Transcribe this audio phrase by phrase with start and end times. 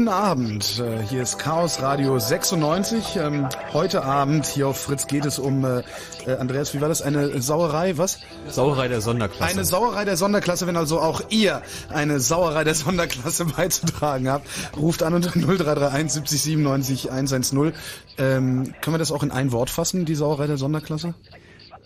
[0.00, 3.16] Guten Abend, äh, hier ist Chaos Radio 96.
[3.16, 5.82] Ähm, heute Abend hier auf Fritz geht es um, äh,
[6.24, 7.02] äh, Andreas, wie war das?
[7.02, 8.18] Eine Sauerei, was?
[8.48, 9.52] Sauerei der Sonderklasse.
[9.52, 15.02] Eine Sauerei der Sonderklasse, wenn also auch ihr eine Sauerei der Sonderklasse beizutragen habt, ruft
[15.02, 17.74] an unter 0331 70 97 110.
[18.16, 21.12] Ähm, können wir das auch in ein Wort fassen, die Sauerei der Sonderklasse?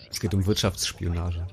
[0.09, 1.44] Es geht um Wirtschaftsspionage.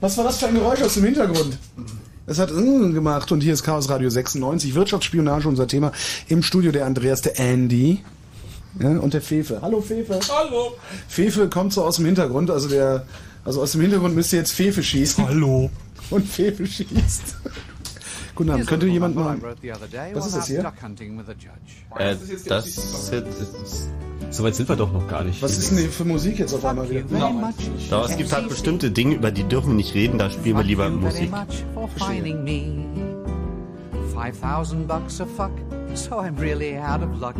[0.00, 1.58] Was war das für ein Geräusch aus dem Hintergrund?
[2.26, 5.92] Es hat gemacht und hier ist Chaos Radio 96, Wirtschaftsspionage unser Thema.
[6.28, 8.04] Im Studio der Andreas, der Andy
[8.78, 9.58] ja, und der Fefe.
[9.60, 10.20] Hallo Fefe.
[10.28, 10.76] Hallo.
[11.08, 13.04] Fefe kommt so aus dem Hintergrund, also der,
[13.44, 15.26] also aus dem Hintergrund müsste jetzt Fefe schießen.
[15.26, 15.70] Hallo.
[16.10, 17.36] Und Fefe schießt.
[18.40, 19.36] Guten Abend, könnte jemand mal...
[20.14, 20.60] Was ist das hier?
[21.98, 22.16] Äh,
[22.46, 23.90] das ist,
[24.30, 25.42] Soweit sind wir doch noch gar nicht.
[25.42, 27.04] Was ist denn hier für Musik jetzt auf einmal wieder?
[27.90, 30.64] Aber es gibt halt bestimmte Dinge, über die dürfen wir nicht reden, da spielen wir
[30.64, 31.30] lieber Musik.
[34.14, 35.52] 5000 bucks a fuck,
[35.92, 37.36] so I'm really out of luck.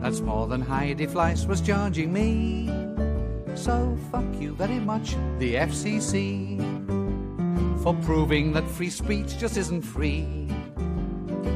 [0.00, 2.68] That's more than Heidi Fleiss was charging me.
[3.56, 6.56] So fuck you very much, the FCC,
[7.82, 10.48] for proving that free speech just isn't free.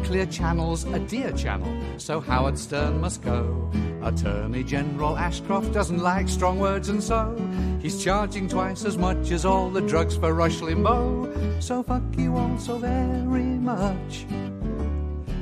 [0.05, 3.71] Clear Channel's a dear channel, so Howard Stern must go.
[4.03, 7.37] Attorney General Ashcroft doesn't like strong words, and so
[7.81, 11.63] he's charging twice as much as all the drugs for Rush Limbaugh.
[11.63, 14.27] So fuck you all so very much.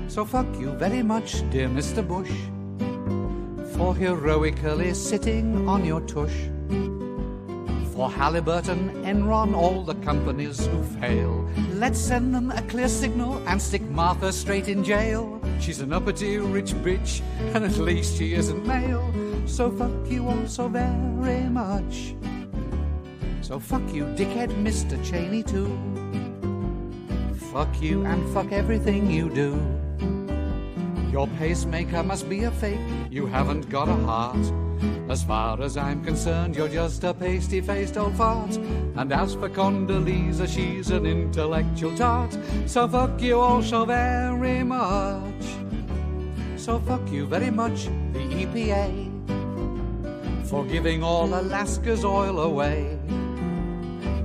[0.09, 2.07] So fuck you very much, dear Mr.
[2.07, 2.33] Bush,
[3.77, 6.52] for heroically sitting on your tush.
[8.03, 11.49] For Halliburton, Enron, all the companies who fail.
[11.75, 15.41] Let's send them a clear signal and stick Martha straight in jail.
[15.61, 17.23] She's an uppity rich bitch,
[17.55, 19.09] and at least she isn't male.
[19.47, 22.17] So fuck you all so very much.
[23.41, 24.99] So fuck you, dickhead Mr.
[25.09, 25.71] Cheney, too.
[27.53, 29.55] Fuck you and fuck everything you do.
[31.13, 32.81] Your pacemaker must be a fake,
[33.13, 34.72] you haven't got a heart.
[35.09, 38.57] As far as I'm concerned, you're just a pasty faced old fart.
[38.97, 42.37] And as for Condoleezza, she's an intellectual tart.
[42.67, 45.45] So fuck you all so very much.
[46.57, 49.09] So fuck you very much, the EPA,
[50.47, 52.99] for giving all Alaska's oil away.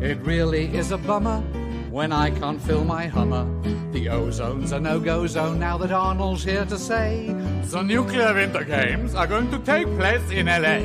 [0.02, 1.44] It really is a bummer
[1.90, 3.46] when I can't fill my Hummer.
[3.92, 7.34] The ozone's a no-go zone now that Arnold's here to say
[7.72, 10.80] the nuclear winter games are going to take place in LA.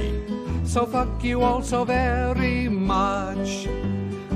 [0.64, 3.68] So fuck you all so very much.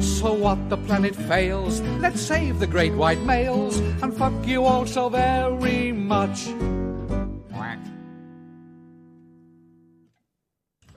[0.01, 4.87] So what the planet fails, let's save the great white males and fuck you all
[4.87, 6.49] so very much.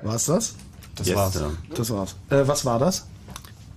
[0.01, 0.55] War's das?
[0.95, 1.33] Das Yes, war's.
[1.33, 1.51] Sir.
[1.75, 2.15] Das war's.
[2.29, 3.05] Äh, was war das?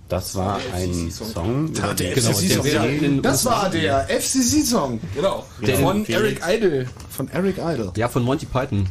[0.09, 1.67] Das war ein Song.
[1.69, 2.63] über der FCC-Song.
[2.63, 5.45] der- das war der FCC-Song Genau.
[5.65, 6.05] Der- Von.
[6.05, 6.85] Eric Idle.
[7.09, 7.91] von Eric Idle.
[7.95, 8.87] Ja, von Monty Python.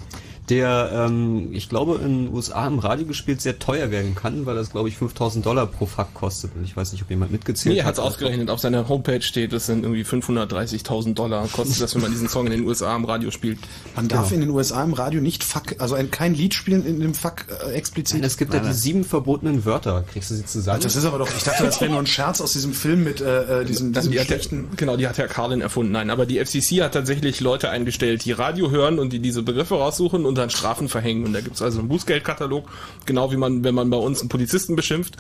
[0.48, 4.56] Der, ähm, ich glaube, in den USA im Radio gespielt sehr teuer werden kann, weil
[4.56, 6.50] das, glaube ich, 5000 Dollar pro Fuck kostet.
[6.56, 7.90] Und ich weiß nicht, ob jemand mitgezählt Nee, er hat.
[7.90, 8.50] hat's ausgerechnet.
[8.50, 11.46] Auf seiner Homepage steht, das sind irgendwie 530.000 Dollar.
[11.48, 13.58] Kostet das, wenn man diesen Song in den USA im Radio spielt.
[13.94, 16.98] Man darf in den USA im Radio nicht Fuck, also ein, kein Lied spielen in
[17.00, 18.16] dem Fuck äh, explizit.
[18.16, 20.04] Nein, es gibt ja die sieben verbotenen Wörter.
[20.12, 20.80] Kriegst du sie zusammen?
[20.82, 23.20] das ist aber doch, ich dachte, das wäre nur ein Scherz aus diesem Film mit
[23.20, 24.70] äh, äh, diesem, diesem Die hat schlechten...
[24.76, 25.92] genau, die hat Herr Carlin erfunden.
[25.92, 29.76] Nein, aber die FCC hat tatsächlich Leute eingestellt, die Radio hören und die diese Begriffe
[29.76, 31.24] raussuchen und dann Strafen verhängen.
[31.24, 32.68] Und da gibt's also einen Bußgeldkatalog,
[33.06, 35.16] genau wie man, wenn man bei uns einen Polizisten beschimpft,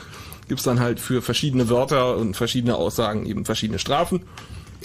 [0.48, 4.22] gibt's dann halt für verschiedene Wörter und verschiedene Aussagen eben verschiedene Strafen.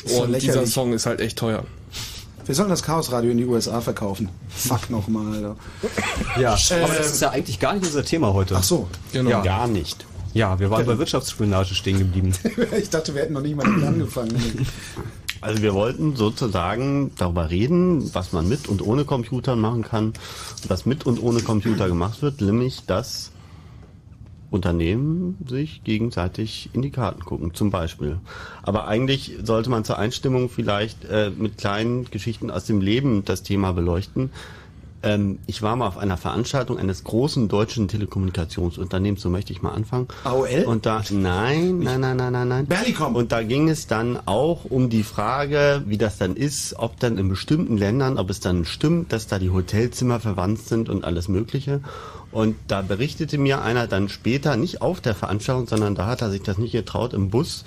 [0.04, 0.74] Und dieser lächerlich.
[0.74, 1.64] Song ist halt echt teuer.
[2.46, 4.30] Wir sollen das Chaosradio in die USA verkaufen.
[4.50, 5.56] Fuck nochmal, Alter.
[6.40, 8.56] ja, aber das ist ja eigentlich gar nicht unser Thema heute.
[8.58, 8.88] Ach so.
[9.12, 9.30] Genau.
[9.30, 9.42] Ja.
[9.42, 10.06] Gar nicht.
[10.34, 12.34] Ja, wir waren bei Wirtschaftsspionage stehen geblieben.
[12.80, 14.66] Ich dachte, wir hätten noch nicht mal damit angefangen.
[15.42, 20.14] Also wir wollten sozusagen darüber reden, was man mit und ohne Computer machen kann,
[20.68, 23.32] was mit und ohne Computer gemacht wird, nämlich dass
[24.50, 28.20] Unternehmen sich gegenseitig in die Karten gucken, zum Beispiel.
[28.64, 33.44] Aber eigentlich sollte man zur Einstimmung vielleicht äh, mit kleinen Geschichten aus dem Leben das
[33.44, 34.32] Thema beleuchten.
[35.04, 39.72] Ähm, ich war mal auf einer Veranstaltung eines großen deutschen Telekommunikationsunternehmens, so möchte ich mal
[39.72, 40.08] anfangen.
[40.24, 40.64] AOL?
[40.66, 42.66] Und da, nein, nein, nein, nein, nein, nein.
[42.66, 43.16] Berlicom.
[43.16, 47.18] Und da ging es dann auch um die Frage, wie das dann ist, ob dann
[47.18, 51.28] in bestimmten Ländern, ob es dann stimmt, dass da die Hotelzimmer verwandt sind und alles
[51.28, 51.82] Mögliche.
[52.32, 56.30] Und da berichtete mir einer dann später, nicht auf der Veranstaltung, sondern da hat er
[56.30, 57.64] sich das nicht getraut, im Bus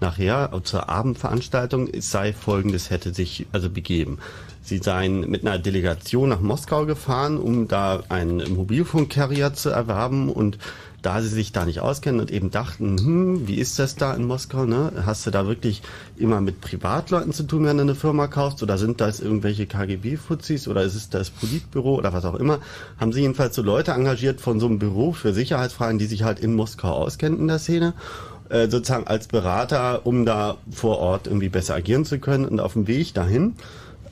[0.00, 4.18] nachher zur Abendveranstaltung, es sei folgendes hätte sich also begeben.
[4.64, 10.56] Sie seien mit einer Delegation nach Moskau gefahren, um da einen Mobilfunkcarrier zu erwerben und
[11.02, 14.24] da sie sich da nicht auskennen und eben dachten, hm, wie ist das da in
[14.24, 14.90] Moskau, ne?
[15.04, 15.82] Hast du da wirklich
[16.16, 20.66] immer mit Privatleuten zu tun, wenn du eine Firma kaufst oder sind das irgendwelche KGB-Fuzis
[20.66, 22.60] oder ist es das Politbüro oder was auch immer?
[22.98, 26.40] Haben sie jedenfalls so Leute engagiert von so einem Büro für Sicherheitsfragen, die sich halt
[26.40, 27.92] in Moskau auskennen in der Szene
[28.48, 32.46] äh, sozusagen als Berater, um da vor Ort irgendwie besser agieren zu können.
[32.46, 33.56] Und auf dem Weg dahin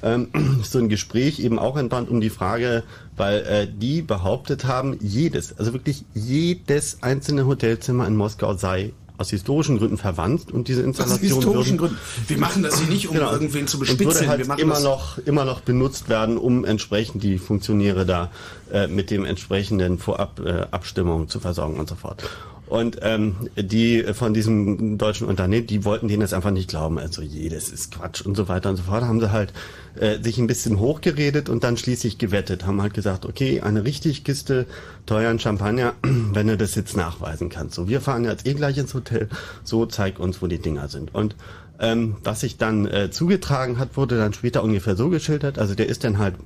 [0.03, 0.29] ähm,
[0.63, 2.83] so ein Gespräch eben auch entbrannt um die Frage,
[3.17, 9.31] weil äh, die behauptet haben, jedes, also wirklich jedes einzelne Hotelzimmer in Moskau sei aus
[9.31, 11.99] historischen Gründen verwandt und diese Aus Installation historischen würden, Gründen.
[12.27, 13.33] Wir machen das hier nicht, um Genau.
[13.33, 14.29] irgendwen zu und würde bespitzeln.
[14.29, 18.31] halt Wir machen immer das noch immer noch benutzt werden, um entsprechend die Funktionäre da
[18.73, 22.25] äh, mit dem entsprechenden Vorab äh, Abstimmungen zu versorgen und so fort.
[22.73, 26.99] Und ähm, die von diesem deutschen Unternehmen, die wollten denen das einfach nicht glauben.
[26.99, 29.03] Also jedes ist Quatsch und so weiter und so fort.
[29.03, 29.53] Haben sie halt
[30.01, 32.65] äh, sich ein bisschen hochgeredet und dann schließlich gewettet.
[32.65, 34.65] Haben halt gesagt, okay, eine richtig Kiste
[35.05, 37.75] teuren Champagner, wenn du das jetzt nachweisen kannst.
[37.75, 39.29] So, wir fahren jetzt eh gleich ins Hotel.
[39.65, 41.15] So zeig uns, wo die Dinger sind.
[41.15, 41.37] Und
[41.79, 45.59] ähm, was sich dann äh, zugetragen hat, wurde dann später ungefähr so geschildert.
[45.59, 46.37] Also der ist dann halt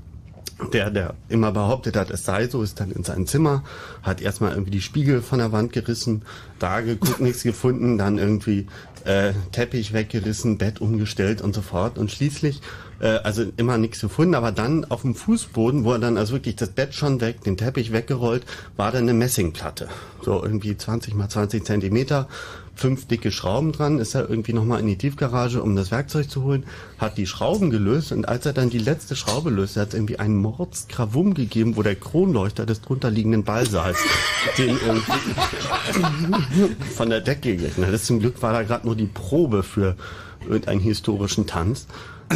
[0.73, 3.63] der, der immer behauptet hat, es sei so, ist dann in sein Zimmer,
[4.03, 6.23] hat erstmal irgendwie die Spiegel von der Wand gerissen,
[6.59, 8.67] da geguckt, nichts gefunden, dann irgendwie
[9.05, 11.99] äh, Teppich weggerissen, Bett umgestellt und so fort.
[11.99, 12.63] Und schließlich
[13.01, 16.57] äh, also immer nichts gefunden, aber dann auf dem Fußboden, wo er dann also wirklich
[16.57, 18.45] das Bett schon weg, den Teppich weggerollt,
[18.77, 19.89] war dann eine Messingplatte,
[20.23, 22.29] so irgendwie 20 mal 20 Zentimeter,
[22.77, 26.43] fünf dicke Schrauben dran, ist er irgendwie nochmal in die Tiefgarage, um das Werkzeug zu
[26.43, 26.65] holen,
[26.99, 30.19] hat die Schrauben gelöst und als er dann die letzte Schraube löste, hat es irgendwie
[30.19, 33.99] einen Mordskrawum gegeben, wo der Kronleuchter des drunterliegenden Ballsaals
[34.59, 35.13] den irgendwie
[36.95, 38.01] von der Decke gegangen hat.
[38.01, 39.97] Zum Glück war da gerade nur die Probe für
[40.43, 41.87] irgendeinen historischen Tanz.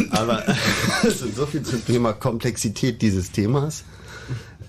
[0.09, 0.43] Aber
[1.03, 3.83] also so viel zum Thema Komplexität dieses Themas.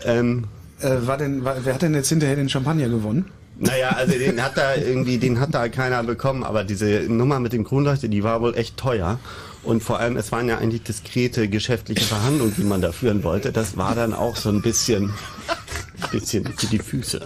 [0.04, 0.44] Ähm,
[0.80, 3.26] äh, war denn, war, wer hat denn jetzt hinterher den Champagner gewonnen?
[3.58, 7.52] Naja, also den hat da irgendwie, den hat da keiner bekommen, aber diese Nummer mit
[7.52, 9.18] dem Kronleuchter, die war wohl echt teuer.
[9.62, 13.52] Und vor allem, es waren ja eigentlich diskrete geschäftliche Verhandlungen, die man da führen wollte.
[13.52, 15.12] Das war dann auch so ein bisschen,
[16.10, 17.20] bisschen für die Füße.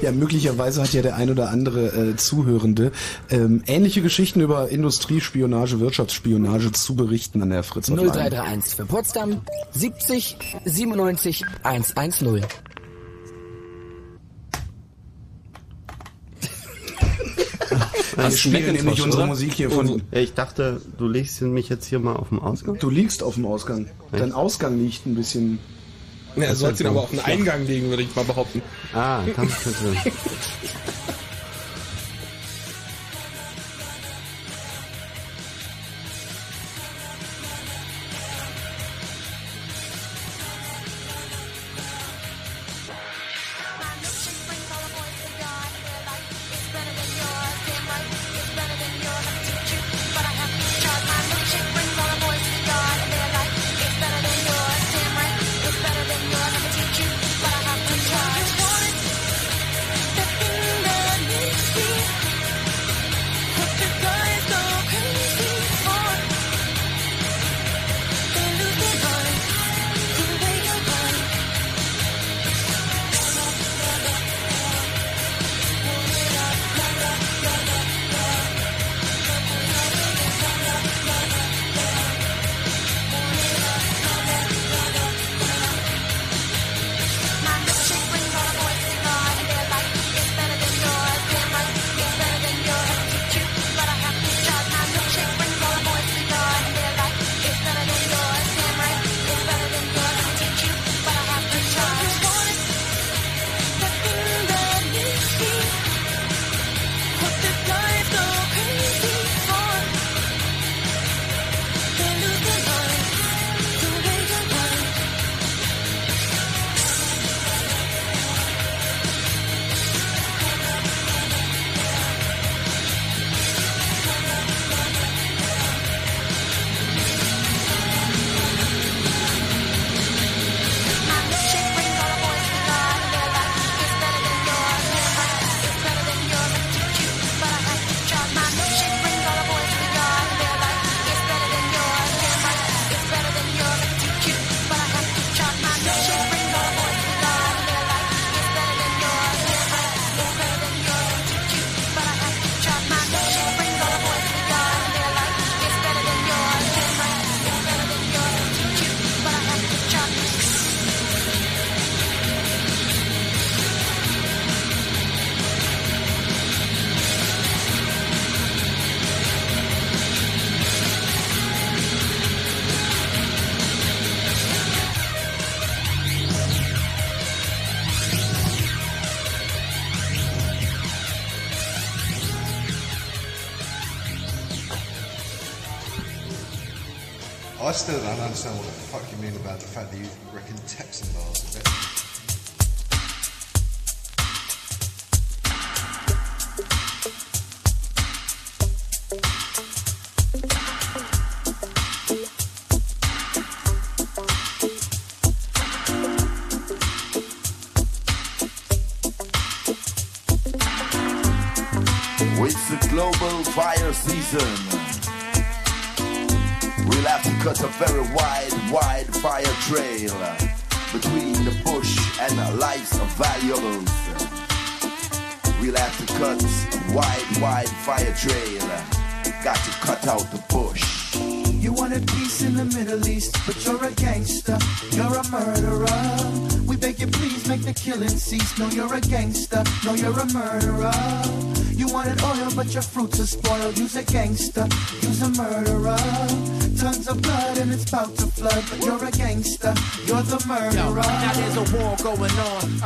[0.00, 2.92] Ja, möglicherweise hat ja der ein oder andere äh, Zuhörende
[3.28, 8.12] ähm, ähnliche Geschichten über Industriespionage, Wirtschaftsspionage zu berichten an der Fritz Hotline.
[8.12, 9.40] 0331 für Potsdam
[9.72, 12.44] 70 97 110.
[18.16, 19.26] Wir spielen nämlich unsere oder?
[19.26, 20.02] Musik hier von...
[20.10, 22.78] Ich dachte, du legst mich jetzt hier mal auf dem Ausgang.
[22.78, 23.88] Du liegst auf dem Ausgang.
[24.12, 25.58] Dein Ausgang liegt ein bisschen...
[26.36, 28.60] Ja, er sollte ihn aber auf den Eingang legen, würde ich mal behaupten.
[28.92, 30.12] Ah, dann bitte.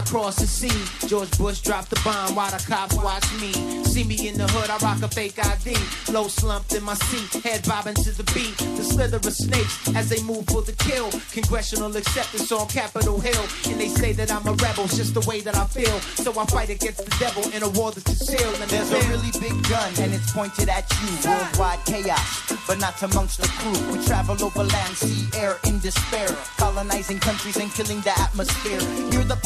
[0.08, 1.06] across the sea.
[1.06, 3.52] George Bush dropped the bomb while the cops watch me.
[3.84, 5.76] See me in the hood, I rock a fake ID.
[6.12, 8.56] Low slumped in my seat, head bobbing to the beat.
[8.76, 11.10] The slither of snakes as they move for the kill.
[11.32, 13.44] Congressional acceptance on Capitol Hill.
[13.68, 15.98] And they say that I'm a rebel, it's just the way that I feel.
[16.24, 18.56] So I fight against the devil in a war that's concealed.
[18.62, 21.28] And There's a really big gun and it's pointed at you.
[21.28, 23.76] Worldwide chaos, but not amongst the crew.
[23.92, 26.28] We travel over land, sea, air in despair.
[26.56, 28.80] Colonizing countries and killing the atmosphere.
[29.12, 29.36] You're the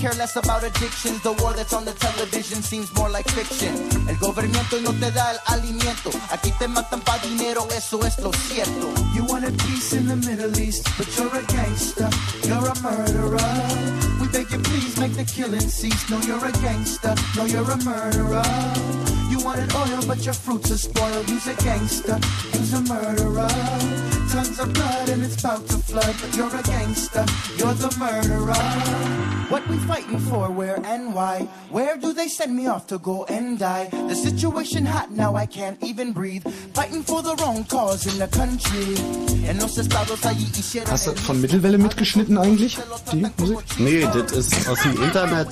[0.00, 1.22] care less about addictions.
[1.22, 3.74] The war that's on the television seems more like fiction.
[4.08, 6.10] El gobierno no te da el alimento.
[6.30, 8.92] Aquí te matan pa' dinero, eso es lo cierto.
[9.14, 12.08] You wanted peace in the Middle East, but you're a gangster,
[12.44, 13.38] you're a murderer.
[14.20, 16.10] We beg you, please make the killing cease.
[16.10, 18.42] No, you're a gangster, no, you're a murderer.
[19.30, 21.28] You wanted oil, but your fruits are spoiled.
[21.28, 22.18] You's a gangster,
[22.52, 23.48] you's a murderer.
[24.30, 27.24] Tons of blood and it's about to flood, but you're a gangster,
[27.56, 29.41] you're the murderer.
[29.52, 31.46] What we fighting for, where and why?
[31.70, 33.90] Where do they send me off to go and die?
[34.08, 36.42] The situation hot now, I can't even breathe.
[36.72, 38.96] Fighting for the wrong cause in the country.
[40.88, 42.78] Hast du von Mittelwelle mitgeschnitten eigentlich,
[43.12, 43.58] die Musik?
[43.78, 45.48] Nee, das ist aus dem Internet.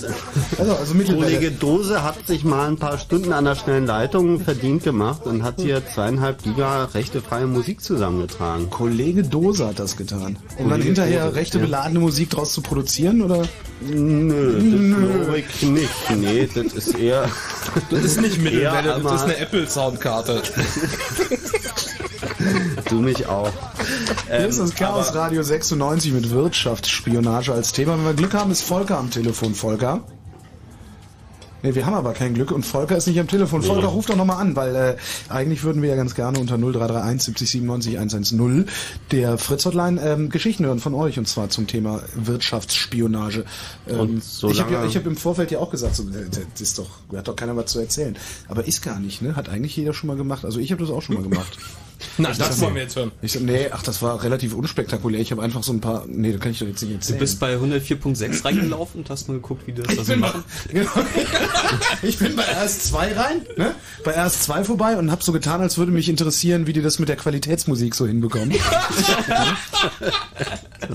[0.59, 1.37] Also, also Mittelwelle.
[1.37, 5.43] Kollege Dose hat sich mal ein paar Stunden an der schnellen Leitung verdient gemacht und
[5.43, 8.71] hat hier zweieinhalb Giga rechtefreie Musik zusammengetragen.
[8.71, 10.37] Kollege Dose hat das getan.
[10.57, 11.65] Um dann hinterher Dose, rechte ja.
[11.65, 13.43] beladene Musik draus zu produzieren, oder?
[13.91, 16.11] Nö, das glaube ich nicht.
[16.17, 17.29] Nee, das ist eher...
[17.91, 20.43] Das ist nicht Mittelwelle, das ist eine Apple-Soundkarte.
[22.89, 23.51] Du mich auch.
[24.27, 27.97] Hier ist das Ähm, Chaos Radio 96 mit Wirtschaftsspionage als Thema.
[27.99, 29.55] Wenn wir Glück haben, ist Volker am Telefon.
[29.55, 30.01] Volker?
[31.63, 33.63] Nee, wir haben aber kein Glück und Volker ist nicht am Telefon.
[33.63, 34.97] Volker, ruf doch nochmal an, weil äh,
[35.29, 38.67] eigentlich würden wir ja ganz gerne unter 0331 70 97 110
[39.11, 43.45] der Fritz Hotline ähm, Geschichten hören von euch und zwar zum Thema Wirtschaftsspionage.
[43.89, 46.61] Ähm, Und ich habe ja, ich hab im Vorfeld ja auch gesagt, so, äh, das
[46.61, 48.17] ist doch, hat doch keiner was zu erzählen.
[48.49, 49.37] Aber ist gar nicht, ne?
[49.37, 50.45] Hat eigentlich jeder schon mal gemacht.
[50.45, 51.59] Also ich habe das auch schon mal gemacht.
[52.19, 53.13] Na, das wollen wir jetzt hören.
[53.23, 55.21] Ich so, nee, ach, das war relativ unspektakulär.
[55.21, 56.05] Ich habe einfach so ein paar.
[56.09, 57.19] Nee, das kann ich doch jetzt nicht Du erzählen.
[57.19, 60.45] bist bei 104.6 reingelaufen und hast mal geguckt, wie die das also machen.
[60.73, 60.91] Genau.
[62.03, 63.75] Ich bin bei RS2 rein, ne?
[64.05, 67.09] Bei RS2 vorbei und habe so getan, als würde mich interessieren, wie die das mit
[67.09, 68.53] der Qualitätsmusik so hinbekommen.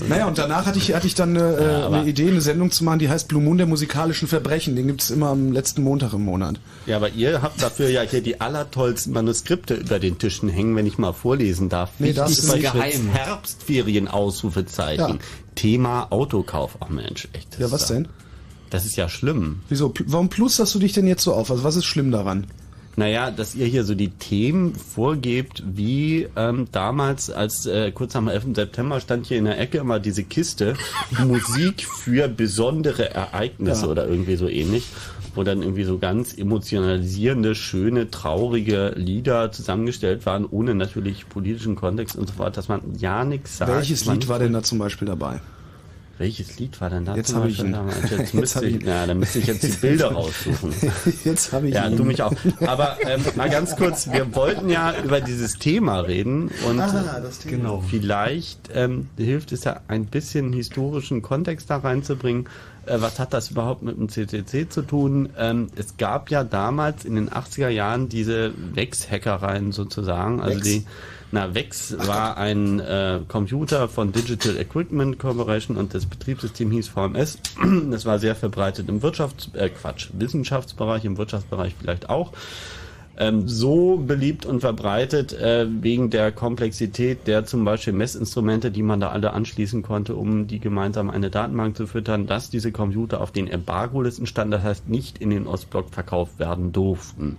[0.08, 2.70] naja, und danach hatte ich, hatte ich dann eine, äh, aber- eine Idee, eine Sendung
[2.70, 4.76] zu machen, die heißt Blue Moon der musikalischen Verbrechen.
[4.76, 6.56] Den gibt's immer am letzten Montag im Monat.
[6.86, 10.86] Ja, aber ihr habt dafür ja hier die allertollsten Manuskripte über den Tischen hängen, wenn
[10.86, 11.90] ich mal vorlesen darf.
[11.98, 13.08] Nee, das ist bei geheim.
[13.08, 15.08] Herbstferien Ausrufezeichen.
[15.08, 15.18] Ja.
[15.54, 16.76] Thema Autokauf.
[16.80, 17.58] Ach Mensch, echt.
[17.58, 18.08] Ja, was ja- denn?
[18.70, 19.60] Das ist ja schlimm.
[19.68, 19.94] Wieso?
[20.06, 21.50] Warum plusterst du dich denn jetzt so auf?
[21.50, 22.46] Also was ist schlimm daran?
[22.98, 28.22] Naja, dass ihr hier so die Themen vorgebt, wie ähm, damals, als äh, kurz nach
[28.22, 28.44] dem 11.
[28.54, 30.76] September stand hier in der Ecke immer diese Kiste
[31.24, 33.88] Musik für besondere Ereignisse Ja.
[33.88, 34.86] oder irgendwie so ähnlich,
[35.36, 42.16] wo dann irgendwie so ganz emotionalisierende, schöne, traurige Lieder zusammengestellt waren, ohne natürlich politischen Kontext
[42.16, 43.70] und so fort, dass man ja nichts sagt.
[43.72, 45.40] Welches Lied war denn da zum Beispiel dabei?
[46.18, 47.14] Welches Lied war denn da?
[47.14, 47.72] Jetzt zum hab ich Beispiel ihn.
[47.74, 48.00] damals?
[48.10, 50.72] Jetzt Jetzt müsste ich, ich ja, dann müsste ich jetzt die Bilder raussuchen.
[51.24, 51.96] Jetzt habe ich Ja, ihn.
[51.98, 52.32] du mich auch.
[52.66, 57.40] Aber ähm, mal ganz kurz, wir wollten ja über dieses Thema reden und Ah, das
[57.40, 57.56] Thema.
[57.58, 62.48] genau, vielleicht ähm, hilft es ja ein bisschen historischen Kontext da reinzubringen.
[62.86, 65.30] Äh, was hat das überhaupt mit dem CCC zu tun?
[65.38, 70.64] Ähm, es gab ja damals in den 80er Jahren diese Wex-Hackereien sozusagen, also Wex?
[70.64, 70.86] die
[71.32, 77.38] na, Wex war ein äh, Computer von Digital Equipment Corporation und das Betriebssystem hieß VMS.
[77.90, 82.32] Das war sehr verbreitet im Wirtschafts-, äh, Quatsch, Wissenschaftsbereich, im Wirtschaftsbereich vielleicht auch.
[83.18, 89.00] Ähm, so beliebt und verbreitet äh, wegen der Komplexität der zum Beispiel Messinstrumente, die man
[89.00, 93.32] da alle anschließen konnte, um die gemeinsam eine Datenbank zu füttern, dass diese Computer auf
[93.32, 97.38] den Embargo-Listen standen, das heißt nicht in den Ostblock verkauft werden durften.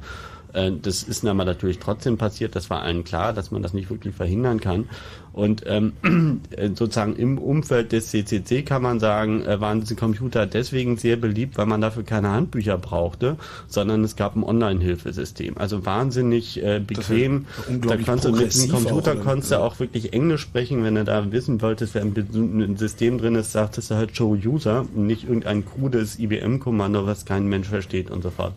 [0.57, 2.55] Äh, das ist aber natürlich trotzdem passiert.
[2.55, 4.89] Das war allen klar, dass man das nicht wirklich verhindern kann.
[5.31, 5.93] Und ähm,
[6.49, 11.15] äh, sozusagen im Umfeld des CCC kann man sagen, äh, waren diese Computer deswegen sehr
[11.15, 15.57] beliebt, weil man dafür keine Handbücher brauchte, sondern es gab ein Online-Hilfesystem.
[15.57, 17.45] Also wahnsinnig äh, bequem.
[17.67, 21.03] da konntest du mit dem Computer auch, konntest du auch wirklich Englisch sprechen, wenn du
[21.03, 25.65] da wissen wolltest, wer im System drin ist, sagtest du halt Show User, nicht irgendein
[25.65, 28.53] krudes IBM-Kommando, was kein Mensch versteht und so fort.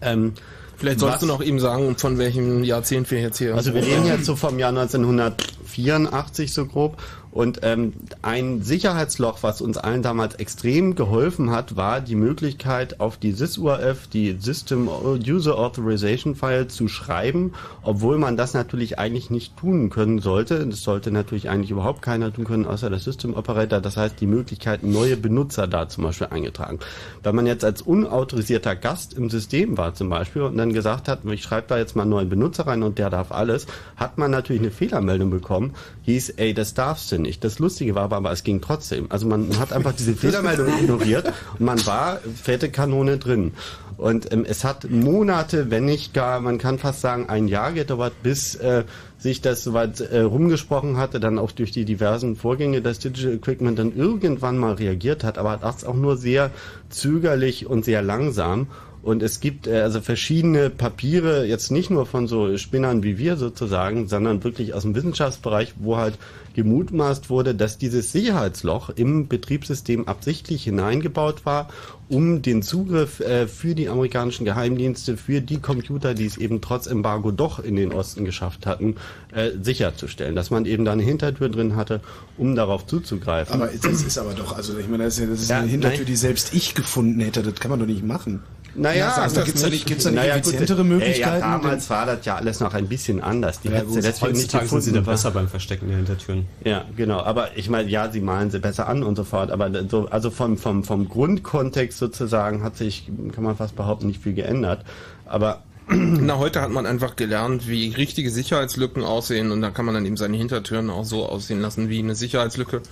[0.00, 0.32] Ähm,
[0.78, 3.54] Vielleicht sollst was- du noch ihm sagen, von welchem Jahrzehnt wir jetzt hier.
[3.54, 6.96] also wir reden jetzt so vom Jahr 1984 so grob.
[7.30, 13.16] Und ähm, ein Sicherheitsloch, was uns allen damals extrem geholfen hat, war die Möglichkeit, auf
[13.16, 19.56] die SysURF, die System User Authorization File zu schreiben, obwohl man das natürlich eigentlich nicht
[19.56, 20.66] tun können sollte.
[20.66, 23.80] Das sollte natürlich eigentlich überhaupt keiner tun können, außer der System Operator.
[23.80, 26.78] Das heißt, die Möglichkeit, neue Benutzer da zum Beispiel eingetragen.
[27.22, 31.24] Wenn man jetzt als unautorisierter Gast im System war zum Beispiel und dann gesagt hat,
[31.24, 34.30] ich schreibe da jetzt mal einen neuen Benutzer rein und der darf alles, hat man
[34.30, 37.44] natürlich eine Fehlermeldung bekommen, hieß, ey, das darfst du nicht.
[37.44, 39.06] Das Lustige war aber, es ging trotzdem.
[39.10, 43.52] Also man hat einfach diese Fehlermeldung ignoriert und man war fette Kanone drin.
[43.98, 48.12] Und ähm, es hat Monate, wenn nicht gar, man kann fast sagen, ein Jahr gedauert,
[48.22, 48.84] bis äh,
[49.18, 53.78] sich das soweit äh, rumgesprochen hatte, dann auch durch die diversen Vorgänge, dass Digital Equipment
[53.78, 56.52] dann irgendwann mal reagiert hat, aber das auch nur sehr
[56.88, 58.68] zögerlich und sehr langsam.
[59.02, 63.36] Und es gibt äh, also verschiedene Papiere, jetzt nicht nur von so Spinnern wie wir
[63.36, 66.18] sozusagen, sondern wirklich aus dem Wissenschaftsbereich, wo halt
[66.54, 71.68] gemutmaßt wurde, dass dieses Sicherheitsloch im Betriebssystem absichtlich hineingebaut war,
[72.08, 76.88] um den Zugriff äh, für die amerikanischen Geheimdienste, für die Computer, die es eben trotz
[76.88, 78.96] Embargo doch in den Osten geschafft hatten,
[79.32, 80.34] äh, sicherzustellen.
[80.34, 82.00] Dass man eben da eine Hintertür drin hatte,
[82.36, 83.54] um darauf zuzugreifen.
[83.54, 85.68] Aber das ist aber doch, also ich meine, das ist, ja, das ist Ja, eine
[85.68, 86.06] Hintertür, nein.
[86.06, 87.42] die selbst ich gefunden hätte.
[87.42, 88.42] Das kann man doch nicht machen.
[88.74, 91.40] Naja, sag, da gibt's da nicht, gibt's da nicht Naja, gut, effizientere äh, Möglichkeiten?
[91.40, 93.60] Ja, damals war das ja alles noch ein bisschen anders.
[93.60, 95.04] Die Ja, du gut, deswegen nicht sind sie da gefunden.
[95.04, 96.46] besser beim Verstecken der Hintertüren.
[96.64, 97.20] Ja, genau.
[97.20, 99.50] Aber ich meine, ja, sie malen sie besser an und so fort.
[99.50, 104.22] Aber so, also vom, vom, vom Grundkontext sozusagen hat sich, kann man fast behaupten, nicht
[104.22, 104.84] viel geändert.
[105.26, 109.94] Aber Na, heute hat man einfach gelernt, wie richtige Sicherheitslücken aussehen und da kann man
[109.94, 112.82] dann eben seine Hintertüren auch so aussehen lassen wie eine Sicherheitslücke.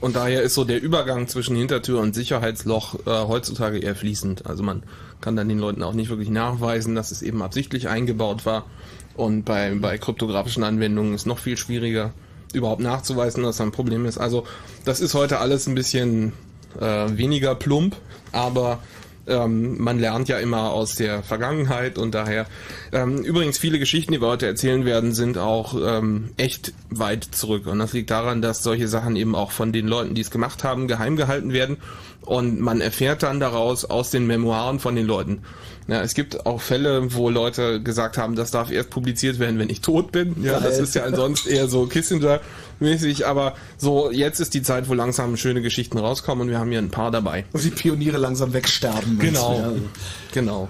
[0.00, 4.46] Und daher ist so der Übergang zwischen Hintertür und Sicherheitsloch äh, heutzutage eher fließend.
[4.46, 4.84] Also man
[5.20, 8.64] kann dann den Leuten auch nicht wirklich nachweisen, dass es eben absichtlich eingebaut war.
[9.14, 12.12] Und bei, bei kryptografischen Anwendungen ist noch viel schwieriger,
[12.52, 14.18] überhaupt nachzuweisen, dass da ein Problem ist.
[14.18, 14.46] Also
[14.84, 16.32] das ist heute alles ein bisschen
[16.78, 17.96] äh, weniger plump,
[18.32, 18.78] aber
[19.26, 22.46] ähm, man lernt ja immer aus der Vergangenheit und daher
[22.92, 27.66] ähm, übrigens viele Geschichten, die wir heute erzählen werden, sind auch ähm, echt weit zurück
[27.66, 30.64] und das liegt daran, dass solche Sachen eben auch von den Leuten, die es gemacht
[30.64, 31.78] haben, geheim gehalten werden
[32.26, 35.42] und man erfährt dann daraus aus den Memoiren von den Leuten.
[35.88, 39.70] Ja, es gibt auch Fälle, wo Leute gesagt haben, das darf erst publiziert werden, wenn
[39.70, 40.42] ich tot bin.
[40.42, 41.86] Ja, das ist ja ansonsten eher so
[42.78, 46.70] Kissinger-mäßig, aber so jetzt ist die Zeit, wo langsam schöne Geschichten rauskommen und wir haben
[46.70, 47.44] hier ein paar dabei.
[47.52, 49.18] Und die Pioniere langsam wegsterben.
[49.18, 49.74] Genau.
[50.32, 50.68] Genau.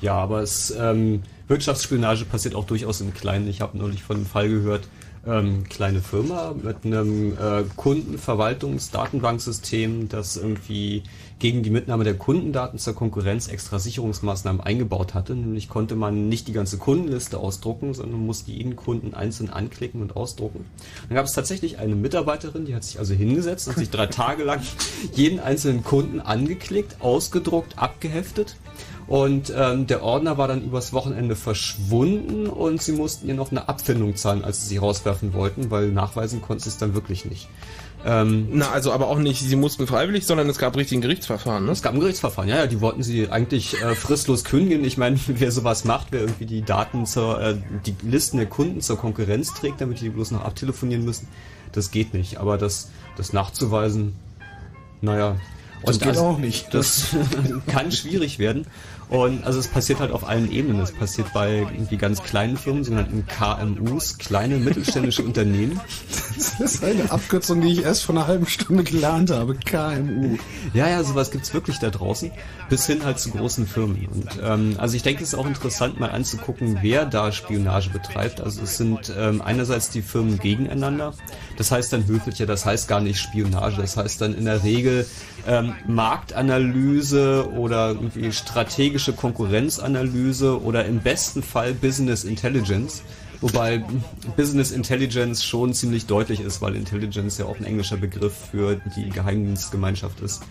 [0.00, 3.48] Ja, aber es ähm, Wirtschaftsspionage passiert auch durchaus im Kleinen.
[3.48, 4.88] Ich habe neulich von einem Fall gehört,
[5.26, 11.02] ähm, kleine Firma mit einem äh, Kundenverwaltungsdatenbanksystem, das irgendwie
[11.38, 15.34] gegen die Mitnahme der Kundendaten zur Konkurrenz extra Sicherungsmaßnahmen eingebaut hatte.
[15.34, 20.16] Nämlich konnte man nicht die ganze Kundenliste ausdrucken, sondern musste jeden Kunden einzeln anklicken und
[20.16, 20.64] ausdrucken.
[21.08, 24.44] Dann gab es tatsächlich eine Mitarbeiterin, die hat sich also hingesetzt und sich drei Tage
[24.44, 24.60] lang
[25.14, 28.56] jeden einzelnen Kunden angeklickt, ausgedruckt, abgeheftet.
[29.06, 33.66] Und ähm, der Ordner war dann übers Wochenende verschwunden und sie mussten ihr noch eine
[33.66, 37.48] Abfindung zahlen, als sie sie rauswerfen wollten, weil nachweisen konnten sie es dann wirklich nicht.
[38.04, 41.64] Ähm, Na, also aber auch nicht, sie mussten freiwillig, sondern es gab richtig ein Gerichtsverfahren,
[41.64, 41.72] ne?
[41.72, 44.84] es gab ein Gerichtsverfahren, ja, ja, die wollten sie eigentlich äh, fristlos kündigen.
[44.84, 47.56] Ich meine, wer sowas macht, wer irgendwie die Daten zur, äh,
[47.86, 51.26] die Listen der Kunden zur Konkurrenz trägt, damit die bloß noch abtelefonieren müssen,
[51.72, 52.38] das geht nicht.
[52.38, 54.14] Aber das, das nachzuweisen,
[55.00, 55.36] naja.
[55.84, 56.74] Das geht auch nicht.
[56.74, 57.16] Das
[57.66, 58.66] kann schwierig werden.
[59.08, 60.80] Und also es passiert halt auf allen Ebenen.
[60.80, 65.80] Es passiert bei irgendwie ganz kleinen Firmen, sogenannten KMUs, kleine mittelständische Unternehmen.
[66.58, 69.54] Das ist eine Abkürzung, die ich erst vor einer halben Stunde gelernt habe.
[69.54, 70.36] KMU.
[70.74, 72.30] Ja, ja, sowas gibt's wirklich da draußen,
[72.68, 74.06] bis hin halt zu großen Firmen.
[74.06, 78.40] Und ähm, also ich denke, es ist auch interessant, mal anzugucken, wer da Spionage betreibt.
[78.40, 81.14] Also es sind ähm, einerseits die Firmen gegeneinander.
[81.56, 83.76] Das heißt dann höflicher, das heißt gar nicht Spionage.
[83.78, 85.06] Das heißt dann in der Regel
[85.46, 93.02] ähm, Marktanalyse oder irgendwie strategische Konkurrenzanalyse oder im besten Fall Business Intelligence.
[93.40, 93.84] Wobei
[94.36, 99.10] Business Intelligence schon ziemlich deutlich ist, weil Intelligence ja auch ein englischer Begriff für die
[99.10, 100.42] Geheimdienstgemeinschaft ist.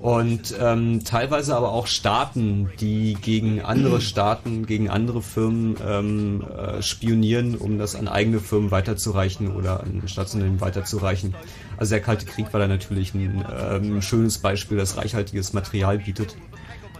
[0.00, 6.80] Und ähm, teilweise aber auch Staaten, die gegen andere Staaten, gegen andere Firmen ähm, äh,
[6.80, 11.34] spionieren, um das an eigene Firmen weiterzureichen oder an Staatsunternehmen weiterzureichen.
[11.76, 16.34] Also der Kalte Krieg war da natürlich ein ähm, schönes Beispiel, das reichhaltiges Material bietet.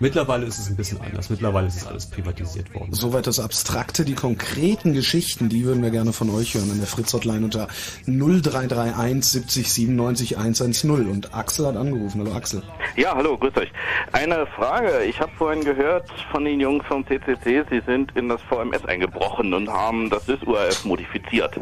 [0.00, 1.28] Mittlerweile ist es ein bisschen anders.
[1.28, 2.94] Mittlerweile ist es alles privatisiert worden.
[2.94, 6.86] Soweit das Abstrakte, die konkreten Geschichten, die würden wir gerne von euch hören an der
[6.86, 7.68] Fritz-Hotline unter
[8.06, 10.90] 0331 70 97 110.
[10.90, 12.22] Und Axel hat angerufen.
[12.22, 12.62] Hallo Axel.
[12.96, 13.70] Ja, hallo, grüß euch.
[14.12, 15.04] Eine Frage.
[15.04, 19.52] Ich habe vorhin gehört von den Jungs vom CCC, sie sind in das VMS eingebrochen
[19.52, 21.60] und haben das SysURF modifiziert.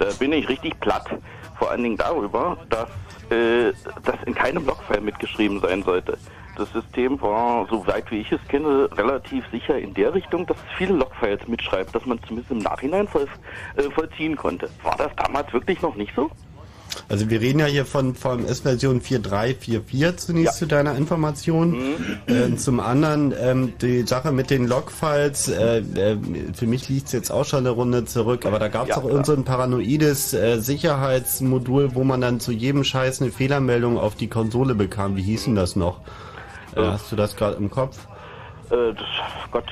[0.00, 1.08] Da bin ich richtig platt.
[1.60, 2.88] Vor allen Dingen darüber, dass
[3.30, 6.18] äh, das in keinem Logfile mitgeschrieben sein sollte.
[6.56, 10.76] Das System war, soweit wie ich es kenne, relativ sicher in der Richtung, dass es
[10.78, 13.26] viele Logfiles mitschreibt, dass man zumindest im Nachhinein voll,
[13.76, 14.68] äh, vollziehen konnte.
[14.82, 16.30] War das damals wirklich noch nicht so?
[17.10, 20.58] Also wir reden ja hier von VMS-Version 4.3.4.4 zunächst Ja.
[20.58, 21.76] zu deiner Information.
[22.26, 26.16] Äh, zum anderen ähm, die Sache mit den Logfiles, äh, äh,
[26.54, 28.96] für mich liegt es jetzt auch schon eine Runde zurück, aber da gab es Ja,
[28.96, 34.14] auch irgend so paranoides äh, Sicherheitsmodul, wo man dann zu jedem Scheiß eine Fehlermeldung auf
[34.14, 35.16] die Konsole bekam.
[35.16, 36.00] Wie hieß denn das noch?
[36.76, 38.06] Hast du das gerade im Kopf?
[38.70, 39.06] Äh, das,
[39.50, 39.64] Gott.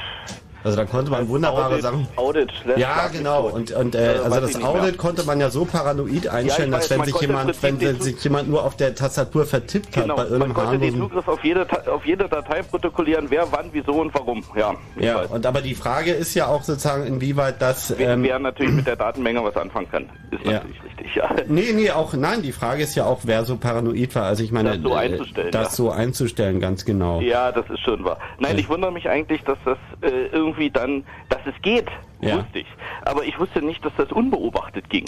[0.64, 2.08] Also da konnte man wunderbare Audit, Sachen.
[2.16, 3.48] Audit, Ja, genau.
[3.48, 4.64] Und, und Äh, also weiß das.
[4.64, 8.24] Audit konnte man ja so paranoid einstellen, Ja, dass wenn man sich jemand, wenn sich
[8.24, 11.44] jemand nur auf der Tastatur vertippt hat Genau, bei man irgendeinem konnte den Zugriff auf
[11.44, 14.42] jede, auf jede Datei protokollieren, wer, wann, wieso und warum.
[14.56, 15.30] Ja, Ja, weiß.
[15.32, 17.92] und aber die Frage ist ja auch sozusagen, inwieweit das.
[17.98, 20.52] Wer, Ähm, wer natürlich mit der Datenmenge was anfangen kann, ist Ja.
[20.52, 21.28] natürlich richtig, ja.
[21.46, 24.24] nee, nee, auch nein, die Frage ist ja auch, wer so paranoid war.
[24.24, 25.70] Also ich meine, Das so äh, einzustellen, das ja.
[25.74, 27.20] so einzustellen, ganz genau.
[27.20, 28.18] Ja, das ist schon wahr.
[28.38, 31.86] Nein, ich wundere mich eigentlich, dass das äh, irgendwie dann, dass es geht,
[32.20, 32.38] Ja.
[32.38, 32.66] wusste ich.
[33.04, 35.04] Aber ich wusste nicht, dass das unbeobachtet ging.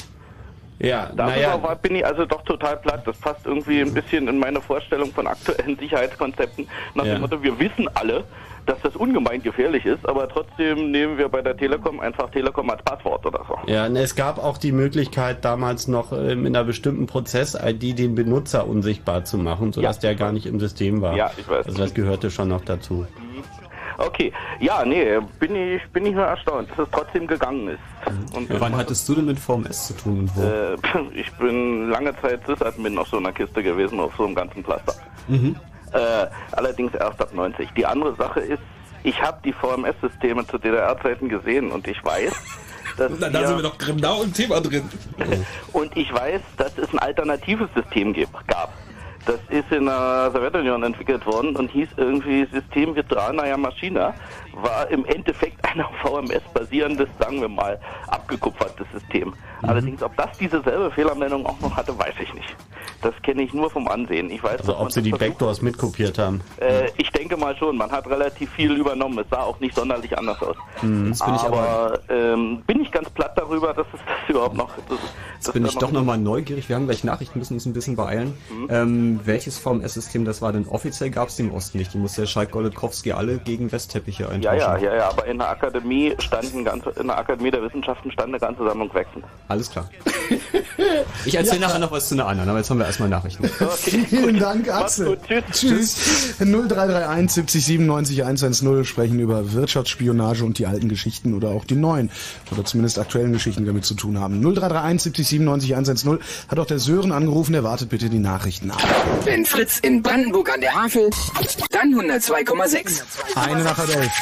[0.79, 3.03] Ja, Darüber naja, war, bin ich also doch total platt.
[3.07, 6.69] Das passt irgendwie ein bisschen in meine Vorstellung von aktuellen Sicherheitskonzepten.
[6.95, 7.15] Nach Ja.
[7.15, 8.25] dem Motto, wir wissen alle,
[8.67, 12.83] dass das ungemein gefährlich ist, aber trotzdem nehmen wir bei der Telekom einfach Telekom als
[12.83, 13.57] Passwort oder so.
[13.73, 18.15] ja, und es gab auch die Möglichkeit damals noch ähm, in einer bestimmten Prozess-ID den
[18.17, 20.09] Benutzer unsichtbar zu machen, sodass Ja.
[20.11, 21.17] der gar nicht im System war.
[21.17, 21.65] Ja, ich weiß.
[21.67, 23.07] Also das gehörte schon noch dazu.
[23.99, 28.37] Okay, ja, nee, bin ich, bin ich nur erstaunt, dass es trotzdem gegangen ist.
[28.37, 30.43] Und Wann hattest du denn mit VMS zu tun und wo?
[30.43, 30.77] Äh,
[31.21, 34.95] ich bin lange Zeit Sysadmin auf so einer Kiste gewesen, auf so einem ganzen Cluster.
[35.29, 35.57] Mhm.
[35.93, 37.71] Äh, allerdings erst ab 90.
[37.77, 38.63] Die andere Sache ist,
[39.03, 42.33] ich habe die VMS-Systeme zu DDR-Zeiten gesehen und ich weiß,
[42.99, 44.89] dass Na, da sind wir doch genau im Thema drin.
[45.73, 48.15] und ich weiß, dass es ein alternatives System
[48.47, 48.73] gab.
[49.27, 54.15] Das ist in der Sowjetunion entwickelt worden und hieß irgendwie System Veteranaya Maschina.
[54.53, 59.35] War im Endeffekt ein auf VMS basierendes, sagen wir mal, abgekupfertes System.
[59.63, 59.69] Mhm.
[59.69, 62.55] Allerdings, ob das dieselbe Fehlermeldung auch noch hatte, weiß ich nicht.
[63.03, 64.31] Das kenne ich nur vom Ansehen.
[64.31, 66.41] Ich weiß, Also ob sie die versucht- Backdoors mitkopiert haben.
[66.59, 69.19] äh, ich denke mal schon, man hat relativ viel übernommen.
[69.19, 70.57] Es sah auch nicht sonderlich anders aus.
[70.83, 71.05] Mhm.
[71.05, 74.71] Bin ich aber ähm, bin ich ganz platt darüber, dass es das überhaupt noch.
[74.89, 74.99] Das,
[75.35, 76.69] Jetzt bin ich doch nochmal neugierig.
[76.69, 78.37] Wir haben gleich Nachrichten, müssen uns ein bisschen beeilen.
[78.51, 78.67] Mhm.
[78.71, 80.67] Ähm, welches VMS-System das war denn?
[80.67, 81.93] Offiziell gab es die im Osten nicht.
[81.95, 84.59] Die musste der Schalk Golodkowski alle gegen Westteppiche Ja, eintauschen.
[84.61, 88.29] ja, ja, ja, aber in der Akademie standen ganz, in der Akademie der Wissenschaften stand
[88.29, 89.23] eine ganze Sammlung Wechsel.
[89.49, 89.89] Alles klar.
[91.25, 93.49] Ich erzähle nachher noch was zu einer anderen, aber jetzt haben wir erstmal Nachrichten.
[94.09, 95.19] Vielen Dank, Axel.
[95.51, 95.97] Tschüss.
[95.99, 96.35] Tschüss.
[96.39, 102.11] 0331 70 97 110 sprechen über Wirtschaftsspionage und die alten Geschichten oder auch die neuen
[102.53, 104.41] oder zumindest aktuellen Geschichten, die damit zu tun haben.
[104.41, 108.83] 0331 70 97 110 hat auch der Sören angerufen, der wartet bitte die Nachrichten ab.
[109.25, 111.11] Wenn Fritz in Brandenburg an der Havel,
[111.71, 113.03] dann 102,6.
[113.35, 114.13] Eine nach halb elf.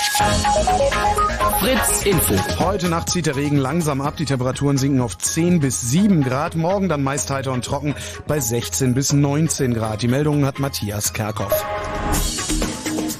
[1.60, 2.34] Fritz Info.
[2.58, 4.16] Heute Nacht zieht der Regen langsam ab.
[4.16, 6.56] Die Temperaturen sinken auf 10 bis 7 Grad.
[6.56, 7.94] Morgen dann meist heiter und trocken
[8.26, 10.02] bei 16 bis 19 Grad.
[10.02, 11.64] Die Meldungen hat Matthias Kerkhoff.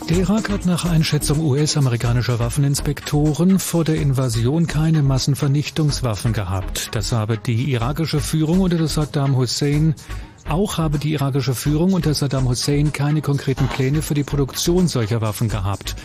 [0.09, 6.90] Der Irak hat nach Einschätzung US-amerikanischer Waffeninspektoren vor der Invasion keine Massenvernichtungswaffen gehabt.
[6.92, 9.94] Das habe die irakische Führung unter Saddam Hussein
[10.48, 15.22] auch habe die irakische Führung unter Saddam Hussein keine konkreten Pläne für die Produktion solcher
[15.22, 15.96] Waffen gehabt.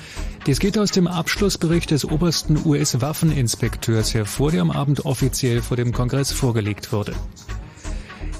[0.45, 5.91] Dies geht aus dem Abschlussbericht des obersten US-Waffeninspekteurs hervor, der am Abend offiziell vor dem
[5.91, 7.13] Kongress vorgelegt wurde.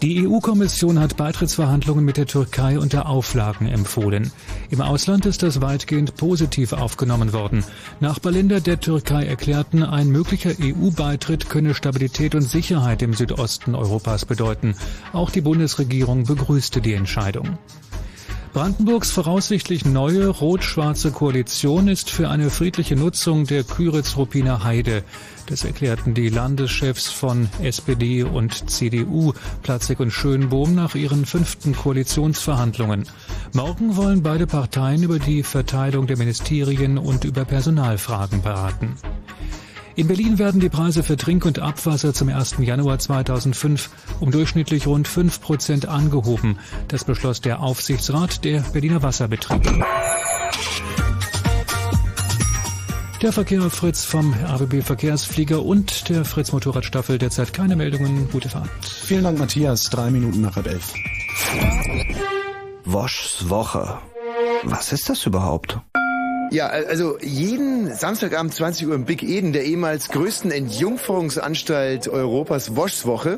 [0.02, 4.32] Die EU-Kommission hat Beitrittsverhandlungen mit der Türkei unter Auflagen empfohlen.
[4.70, 7.66] Im Ausland ist das weitgehend positiv aufgenommen worden.
[8.00, 14.74] Nachbarländer der Türkei erklärten, ein möglicher EU-Beitritt könne Stabilität und Sicherheit im Südosten Europas bedeuten.
[15.12, 17.58] Auch die Bundesregierung begrüßte die Entscheidung.
[18.54, 25.04] Brandenburgs voraussichtlich neue rot-schwarze Koalition ist für eine friedliche Nutzung der Küritz-Ruppiner Heide.
[25.46, 33.06] Das erklärten die Landeschefs von SPD und CDU, Platzek und Schönbohm, nach ihren fünften Koalitionsverhandlungen.
[33.54, 38.96] Morgen wollen beide Parteien über die Verteilung der Ministerien und über Personalfragen beraten.
[39.96, 42.56] In Berlin werden die Preise für Trink- und Abwasser zum 1.
[42.60, 46.58] Januar 2005 um durchschnittlich rund 5 Prozent angehoben.
[46.88, 49.84] Das beschloss der Aufsichtsrat der Berliner Wasserbetriebe.
[53.22, 58.30] Der Verkehr Fritz vom RBB Verkehrsflieger und der Fritz Motorradstaffel derzeit keine Meldungen.
[58.32, 58.70] Gute Fahrt.
[58.86, 59.90] Vielen Dank, Matthias.
[59.90, 60.94] Drei Minuten nach halb elf.
[62.86, 63.98] Woschs Woche.
[64.64, 65.80] Was ist das überhaupt?
[66.52, 73.06] Ja, also jeden Samstagabend 20 Uhr im Big Eden, der ehemals größten Entjungferungsanstalt Europas, Woschs
[73.06, 73.38] Woche,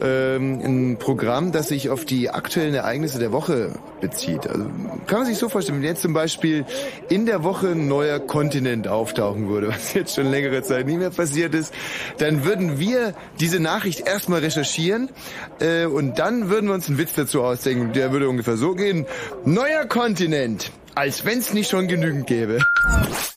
[0.00, 4.46] ähm, ein Programm, das sich auf die aktuellen Ereignisse der Woche bezieht.
[4.46, 4.64] Also
[5.06, 6.64] kann man sich so vorstellen, wenn jetzt zum Beispiel
[7.10, 11.10] in der Woche ein neuer Kontinent auftauchen würde, was jetzt schon längere Zeit nie mehr
[11.10, 11.74] passiert ist,
[12.16, 15.10] dann würden wir diese Nachricht erstmal recherchieren
[15.60, 17.92] äh, und dann würden wir uns einen Witz dazu ausdenken.
[17.92, 19.04] Der würde ungefähr so gehen.
[19.44, 20.72] Neuer Kontinent.
[20.96, 22.58] Als wenn es nicht schon genügend gäbe.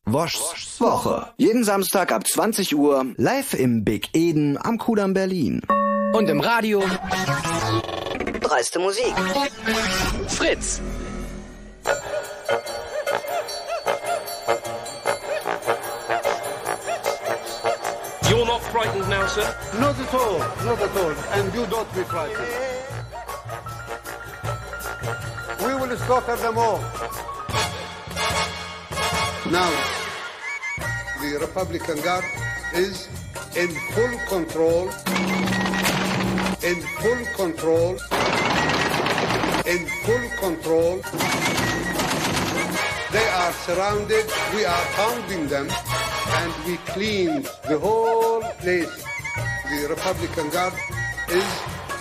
[0.05, 1.27] Woschs Woche.
[1.35, 5.61] Jeden Samstag ab 20 Uhr live im Big Eden am Kudamm Berlin.
[6.13, 6.81] Und im Radio
[8.39, 9.13] Dreiste Musik.
[10.29, 10.79] Fritz.
[18.29, 19.53] You're not frightened now, sir?
[19.81, 21.13] Not at all, not at all.
[21.33, 22.47] And you don't be frightened.
[25.59, 26.79] We will slaughter them all.
[29.51, 29.71] Now,
[31.21, 32.23] the Republican Guard
[32.75, 33.07] is
[33.57, 34.89] in full control,
[36.61, 37.97] in full control,
[39.65, 41.01] in full control.
[43.11, 49.03] They are surrounded, we are pounding them, and we clean the whole place.
[49.65, 50.73] The Republican Guard
[51.27, 51.49] is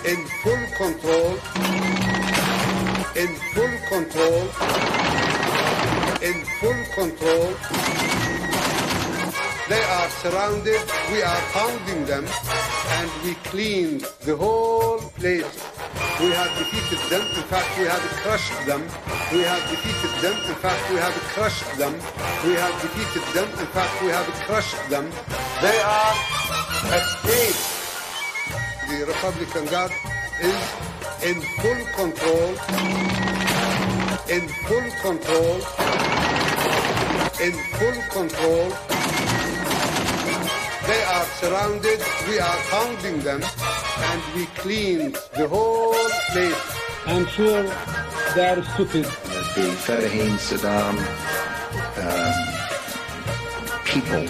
[0.05, 1.33] in full control,
[3.15, 4.49] in full control,
[6.21, 7.53] in full control.
[9.69, 12.25] They are surrounded, we are pounding them,
[12.97, 15.45] and we clean the whole place.
[16.19, 18.81] We have defeated them, in fact we have crushed them.
[19.31, 21.93] We have defeated them, in fact we have crushed them.
[22.43, 25.09] We have defeated them, in fact we have crushed them.
[25.61, 26.15] They are
[26.97, 27.77] escaped.
[28.89, 29.91] The Republican Guard
[30.41, 30.59] is
[31.23, 32.49] in full control,
[34.27, 35.61] in full control,
[37.41, 38.69] in full control.
[40.87, 46.75] They are surrounded, we are pounding them, and we clean the whole place.
[47.05, 47.63] I'm sure
[48.35, 49.05] they are stupid.
[49.05, 50.97] the Fatahin Saddam
[52.03, 52.35] um,
[53.85, 54.27] people,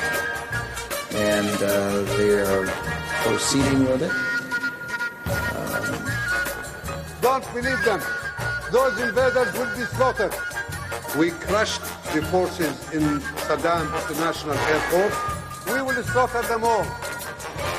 [1.18, 2.66] and uh, they are
[3.24, 4.12] proceeding with it.
[7.22, 8.02] Don't believe them.
[8.72, 10.49] Those invaders will be slaughtered.
[11.18, 11.82] We crushed
[12.14, 15.14] the forces in Saddam International Airport.
[15.68, 16.86] We will slaughter them all.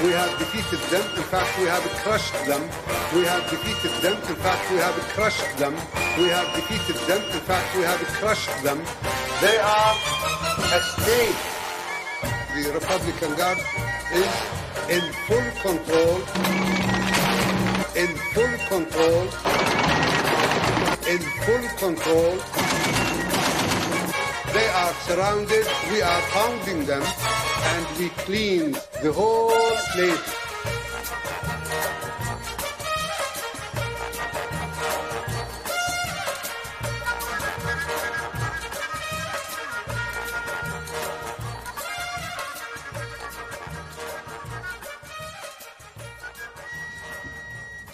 [0.02, 1.04] We have defeated them.
[1.16, 2.62] In fact, we have crushed them.
[3.14, 4.16] We have defeated them.
[4.28, 5.74] In fact, we have crushed them.
[6.18, 7.22] We have defeated them.
[7.36, 8.78] In fact, we have crushed them.
[9.40, 9.94] They are
[10.78, 11.44] escaped.
[12.54, 13.58] The Republican Guard
[14.12, 14.32] is
[14.88, 16.16] in full control.
[17.94, 19.22] In full control.
[21.08, 22.69] In full control.
[24.52, 25.66] They are surrounded.
[25.92, 27.02] We are pounding them.
[27.02, 30.36] And we clean the whole place.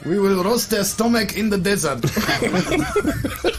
[0.07, 2.01] We will roast their stomach in the desert.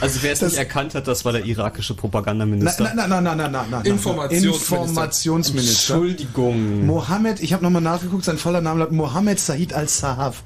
[0.00, 2.84] Also wer es nicht erkannt hat, das war der irakische Propagandaminister.
[2.84, 3.84] Nein, nein, nein, nein, nein, nein, nein.
[3.84, 4.76] Informationsminister.
[4.76, 5.94] Informationsminister.
[5.94, 6.86] Entschuldigung.
[6.86, 10.42] Mohammed, ich habe nochmal nachgeguckt, sein voller Name lautet Mohammed Said al-Sahaf.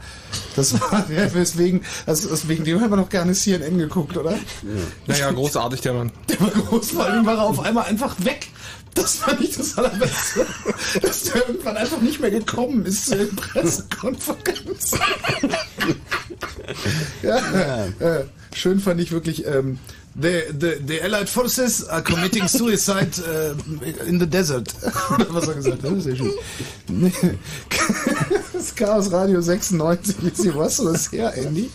[0.56, 4.34] Das war der, weswegen, also weswegen dem haben wir noch gerne CNN geguckt, oder?
[5.06, 6.12] Naja, großartig, der Mann.
[6.28, 8.48] Der war groß, vor allem war er auf einmal einfach weg.
[8.94, 10.46] Das fand ich das Allerbeste.
[11.02, 14.92] Dass der irgendwann einfach nicht mehr gekommen ist zur Pressekonferenz.
[17.22, 18.24] ja, äh,
[18.54, 19.78] schön fand ich wirklich, ähm,
[20.20, 24.74] the, the, the Allied Forces are committing suicide äh, in the desert.
[25.14, 26.02] Oder was er gesagt hat.
[26.02, 26.32] Sehr schön.
[28.52, 31.68] Das Chaos Radio 96, jetzt hier, was du das her, Andy?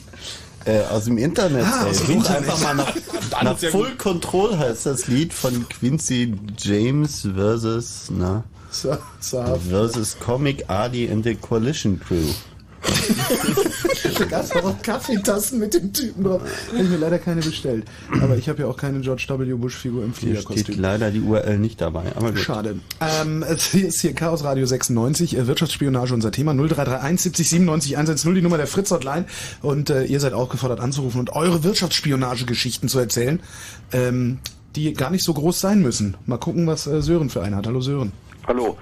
[0.65, 1.65] Äh, aus dem Internet.
[1.65, 1.89] Ah, ey.
[1.89, 2.49] aus dem Such Internet.
[2.49, 8.43] einfach mal nach, nach Full Control heißt das Lied von Quincy James versus, na,
[9.69, 12.25] versus Comic Adi and the Coalition Crew.
[14.17, 16.41] da gab es auch Kaffeetassen mit dem Typen drauf.
[16.71, 17.85] Habe ich mir leider keine bestellt.
[18.21, 19.53] Aber ich habe ja auch keine George W.
[19.53, 20.79] Bush-Figur im Hier steht Fliegerkostüm.
[20.79, 22.05] leider die URL nicht dabei.
[22.15, 22.39] Aber gut.
[22.39, 22.79] Schade.
[23.01, 28.35] Ähm, es ist hier Chaos Radio 96, äh, Wirtschaftsspionage unser Thema 0331 70 97 110,
[28.35, 29.25] die Nummer der Fritz Hotline.
[29.61, 33.39] Und äh, ihr seid aufgefordert anzurufen und eure Wirtschaftsspionagegeschichten zu erzählen,
[33.91, 34.39] ähm,
[34.75, 36.15] die gar nicht so groß sein müssen.
[36.25, 37.67] Mal gucken, was äh, Sören für einen hat.
[37.67, 38.11] Hallo Sören.
[38.47, 38.77] Hallo.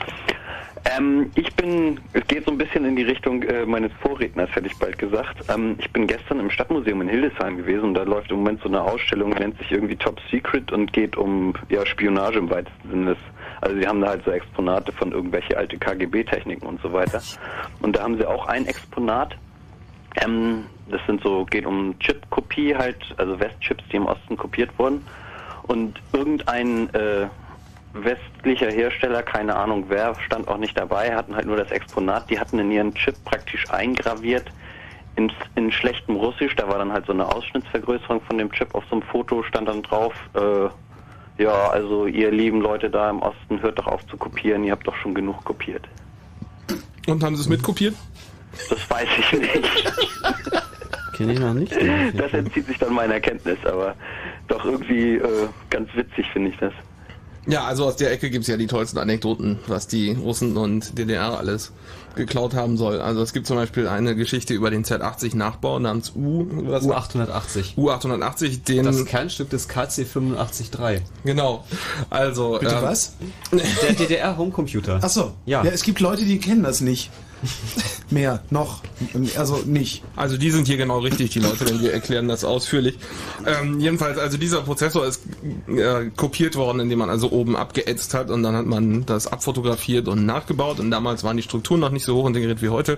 [0.95, 4.67] Ähm, ich bin, es geht so ein bisschen in die Richtung äh, meines Vorredners, hätte
[4.67, 5.37] ich bald gesagt.
[5.49, 8.69] Ähm, ich bin gestern im Stadtmuseum in Hildesheim gewesen und da läuft im Moment so
[8.69, 13.15] eine Ausstellung, nennt sich irgendwie Top Secret und geht um ja, Spionage im weitesten Sinne.
[13.59, 17.21] Also sie haben da halt so Exponate von irgendwelche alte KGB-Techniken und so weiter.
[17.81, 19.35] Und da haben sie auch ein Exponat,
[20.23, 25.05] ähm, das sind so, geht um Chip-Kopie halt, also Westchips, die im Osten kopiert wurden.
[25.63, 27.27] Und irgendein äh,
[28.03, 32.39] westlicher Hersteller, keine Ahnung wer, stand auch nicht dabei, hatten halt nur das Exponat, die
[32.39, 34.51] hatten in ihren Chip praktisch eingraviert
[35.17, 38.83] in, in schlechtem Russisch, da war dann halt so eine Ausschnittsvergrößerung von dem Chip auf
[38.89, 43.61] so einem Foto, stand dann drauf, äh, ja, also ihr lieben Leute da im Osten,
[43.61, 45.87] hört doch auf zu kopieren, ihr habt doch schon genug kopiert.
[47.07, 47.95] Und haben sie es mitkopiert?
[48.69, 49.93] Das weiß ich nicht.
[51.15, 51.75] Kenne ich noch nicht.
[52.15, 53.95] Das entzieht sich dann meiner Kenntnis, aber
[54.47, 56.73] doch irgendwie äh, ganz witzig finde ich das.
[57.47, 61.37] Ja, also aus der Ecke gibt's ja die tollsten Anekdoten, was die Russen und DDR
[61.37, 61.71] alles
[62.17, 62.99] geklaut haben soll.
[62.99, 66.45] Also es gibt zum Beispiel eine Geschichte über den Z80-Nachbau namens U...
[66.63, 67.75] Was U880.
[67.77, 68.83] U880, den...
[68.83, 71.01] Das Kernstück des KC 85.3.
[71.23, 71.63] Genau.
[72.09, 72.57] Also...
[72.59, 73.13] Bitte ähm, was?
[73.51, 74.99] Der DDR-Homecomputer.
[75.01, 75.31] Ach so.
[75.45, 75.63] Ja.
[75.63, 75.71] ja.
[75.71, 77.11] Es gibt Leute, die kennen das nicht.
[78.09, 78.81] Mehr, noch.
[79.37, 80.03] Also nicht.
[80.15, 82.97] Also die sind hier genau richtig, die Leute, denn wir erklären das ausführlich.
[83.45, 85.21] Ähm, jedenfalls, also dieser Prozessor ist
[85.67, 90.07] äh, kopiert worden, indem man also oben abgeätzt hat und dann hat man das abfotografiert
[90.07, 92.97] und nachgebaut und damals waren die Strukturen noch nicht so hoch integriert wie heute.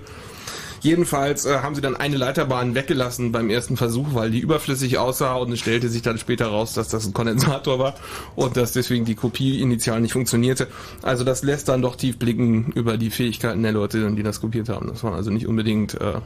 [0.81, 5.35] Jedenfalls äh, haben sie dann eine Leiterbahn weggelassen beim ersten Versuch, weil die überflüssig aussah
[5.35, 7.95] und es stellte sich dann später raus, dass das ein Kondensator war
[8.35, 10.67] und dass deswegen die Kopie initial nicht funktionierte.
[11.01, 14.69] Also das lässt dann doch tief blicken über die Fähigkeiten der Leute, die das kopiert
[14.69, 14.87] haben.
[14.87, 16.21] Das waren also nicht unbedingt äh,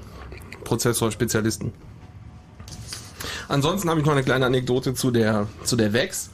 [0.63, 1.73] Prozessorspezialisten.
[3.47, 6.29] Ansonsten habe ich noch eine kleine Anekdote zu der zu der VEX.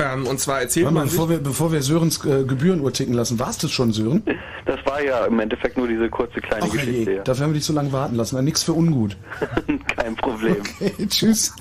[0.00, 3.14] Ähm, und zwar erzählt Warte mal, man bevor wir, bevor wir Sörens äh, Gebührenuhr ticken
[3.14, 4.22] lassen, war es das schon, Sören?
[4.64, 7.10] Das war ja im Endeffekt nur diese kurze kleine Ach Geschichte.
[7.10, 7.22] je, Ja.
[7.24, 8.36] dafür haben wir dich so lange warten lassen.
[8.36, 9.16] Na, Nix für ungut.
[9.96, 10.56] Kein Problem.
[10.80, 11.52] Okay, tschüss.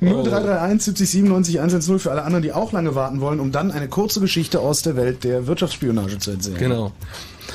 [0.00, 3.88] 0331 70 97 110 für alle anderen, die auch lange warten wollen, um dann eine
[3.88, 6.58] kurze Geschichte aus der Welt der Wirtschaftsspionage zu erzählen.
[6.58, 6.92] Genau.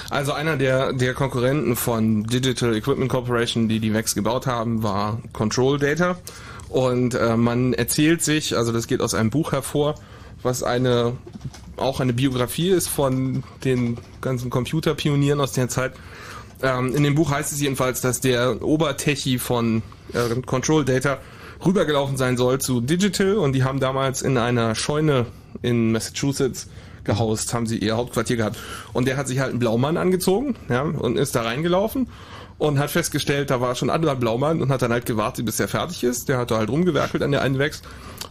[0.10, 5.20] Also einer der, der Konkurrenten von Digital Equipment Corporation, die die VEX gebaut haben, war
[5.32, 6.18] Control Data.
[6.74, 9.94] Und äh, man erzählt sich, also das geht aus einem Buch hervor,
[10.42, 11.14] was eine
[11.78, 15.94] auch eine Biografie ist von den ganzen Computerpionieren aus der Zeit.
[16.64, 21.20] Ähm, in dem Buch heißt es jedenfalls, dass der Obertechie von äh, Control Data
[21.64, 25.28] rübergelaufen sein soll zu Digital und die haben damals in einer Scheune
[25.62, 26.70] in Massachusetts
[27.04, 28.58] gehaust, haben sie ihr Hauptquartier gehabt.
[28.94, 32.08] Und der hat sich halt einen Blaumann angezogen, ja, und ist da reingelaufen
[32.64, 35.60] und hat festgestellt, da war schon ein anderer Blaumann und hat dann halt gewartet, bis
[35.60, 36.30] er fertig ist.
[36.30, 37.82] Der hat da halt rumgewerkelt an der einen Wex.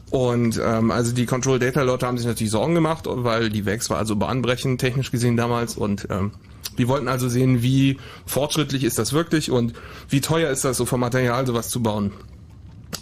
[0.08, 3.90] Und ähm, also die Control Data Leute haben sich natürlich Sorgen gemacht, weil die Wex
[3.90, 6.30] war also bahnbrechend technisch gesehen damals und ähm,
[6.78, 9.74] die wollten also sehen, wie fortschrittlich ist das wirklich und
[10.08, 12.12] wie teuer ist das so vom Material sowas zu bauen.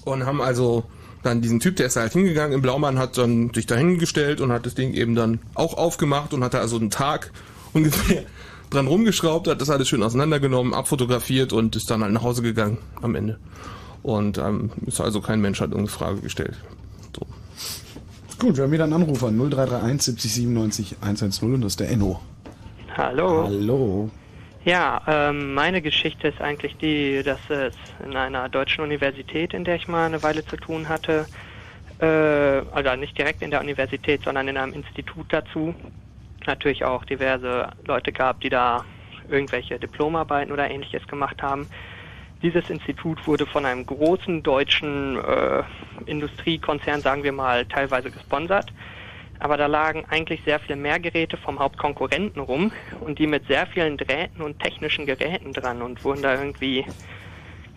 [0.05, 0.83] Und haben also
[1.22, 4.51] dann diesen Typ, der ist halt hingegangen im Blaumann, hat dann sich da hingestellt und
[4.51, 7.31] hat das Ding eben dann auch aufgemacht und hat da also einen Tag
[7.72, 8.24] ungefähr
[8.70, 12.78] dran rumgeschraubt, hat das alles schön auseinandergenommen, abfotografiert und ist dann halt nach Hause gegangen
[13.02, 13.38] am Ende.
[14.02, 16.56] Und ähm, ist also kein Mensch hat irgendeine Frage gestellt.
[18.40, 19.30] Gut, wir haben wieder einen Anrufer.
[19.30, 22.20] 0331 70 97 110 und das ist der Enno.
[22.96, 23.44] Hallo.
[23.44, 24.10] Hallo.
[24.64, 29.76] Ja, ähm, meine Geschichte ist eigentlich die, dass es in einer deutschen Universität, in der
[29.76, 31.26] ich mal eine Weile zu tun hatte,
[31.98, 35.74] äh, also nicht direkt in der Universität, sondern in einem Institut dazu,
[36.47, 38.84] natürlich auch diverse Leute gab, die da
[39.28, 41.68] irgendwelche Diplomarbeiten oder ähnliches gemacht haben.
[42.43, 45.62] Dieses Institut wurde von einem großen deutschen äh,
[46.07, 48.72] Industriekonzern, sagen wir mal, teilweise gesponsert.
[49.38, 53.66] Aber da lagen eigentlich sehr viel mehr Geräte vom Hauptkonkurrenten rum und die mit sehr
[53.66, 56.84] vielen Drähten und technischen Geräten dran und wurden da irgendwie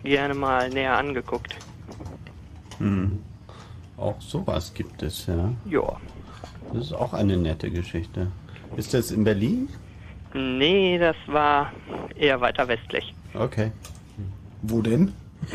[0.02, 1.56] gerne mal näher angeguckt.
[2.78, 3.22] Hm.
[3.96, 5.52] Auch sowas gibt es, ja.
[5.64, 5.96] Ja.
[6.72, 8.30] Das ist auch eine nette Geschichte.
[8.76, 9.68] Ist das in Berlin?
[10.34, 11.72] Nee, das war
[12.16, 13.14] eher weiter westlich.
[13.34, 13.70] Okay.
[14.62, 15.12] Wo denn?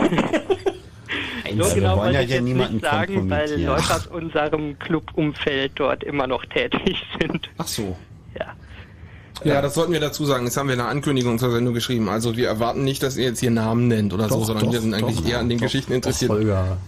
[1.51, 3.61] So wir genau wollen wollte ja ich hier jetzt niemanden nicht sagen, weil.
[3.61, 7.49] Leute aus unserem Clubumfeld dort immer noch tätig sind.
[7.57, 7.97] Ach so.
[8.37, 8.53] Ja.
[9.43, 10.45] Ja, das sollten wir dazu sagen.
[10.45, 12.09] Das haben wir in der Ankündigung zur Sendung geschrieben.
[12.09, 14.73] Also wir erwarten nicht, dass ihr jetzt hier Namen nennt oder so, Doch, sondern doch,
[14.73, 16.31] wir sind eigentlich doch, eher an den doch, Geschichten doch, interessiert.
[16.31, 16.77] Holger.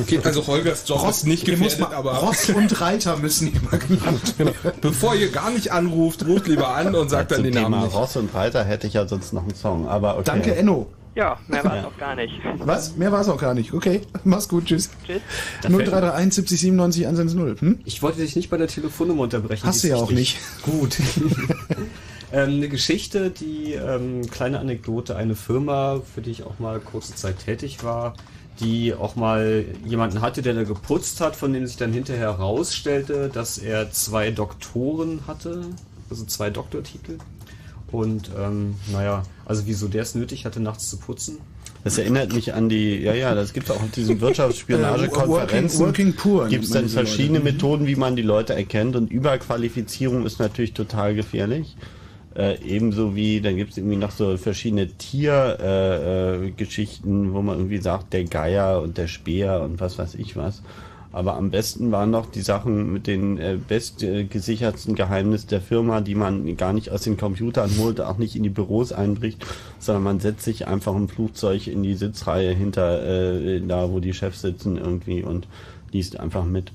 [0.00, 4.38] Okay, also Holgers Job ist nicht gefährdet, man, aber Ross und Reiter müssen immer genannt
[4.38, 4.54] werden.
[4.80, 7.84] bevor ihr gar nicht anruft, ruft lieber an und sagt dann Zum den Namen.
[7.84, 10.22] Ross und Reiter hätte ich ja sonst noch einen Song, aber okay.
[10.24, 10.86] Danke, Enno.
[11.14, 12.32] Ja, mehr war es auch gar nicht.
[12.58, 12.96] Was?
[12.96, 13.74] Mehr war es auch gar nicht.
[13.74, 14.90] Okay, mach's gut, tschüss.
[15.06, 15.20] Tschüss.
[15.62, 17.60] 0331 70 97 110.
[17.60, 17.80] Hm?
[17.84, 19.66] Ich wollte dich nicht bei der Telefonnummer unterbrechen.
[19.66, 20.38] Hast du ist ja auch nicht.
[20.62, 20.98] Gut.
[22.32, 27.14] ähm, eine Geschichte, die ähm, kleine Anekdote, eine Firma, für die ich auch mal kurze
[27.14, 28.14] Zeit tätig war,
[28.60, 33.28] die auch mal jemanden hatte, der da geputzt hat, von dem sich dann hinterher herausstellte,
[33.28, 35.66] dass er zwei Doktoren hatte,
[36.08, 37.18] also zwei Doktortitel.
[37.92, 41.38] Und ähm, naja, also wieso der es nötig hatte, nachts zu putzen?
[41.84, 45.80] Das erinnert mich an die, ja, ja, das gibt es auch auf diesen Äh, Wirtschaftsspionagekonferenzen.
[45.80, 47.06] Working- Working Poor Gibt es dann diese Leute.
[47.06, 47.44] verschiedene Mhm.
[47.44, 51.76] Methoden, wie man die Leute erkennt und Überqualifizierung ist natürlich total gefährlich.
[52.34, 57.58] Äh, ebenso wie, dann gibt es irgendwie noch so verschiedene Tiergeschichten, äh, äh, wo man
[57.58, 60.62] irgendwie sagt, der Geier und der Speer und was weiß ich was.
[61.12, 66.14] Aber am besten waren noch die Sachen mit den äh, bestgesichertsten Geheimnissen der Firma, die
[66.14, 69.44] man gar nicht aus den Computern holt, auch nicht in die Büros einbricht,
[69.78, 74.14] sondern man setzt sich einfach im Flugzeug in die Sitzreihe hinter äh, da, wo die
[74.14, 75.46] Chefs sitzen irgendwie und
[75.92, 76.72] liest einfach mit.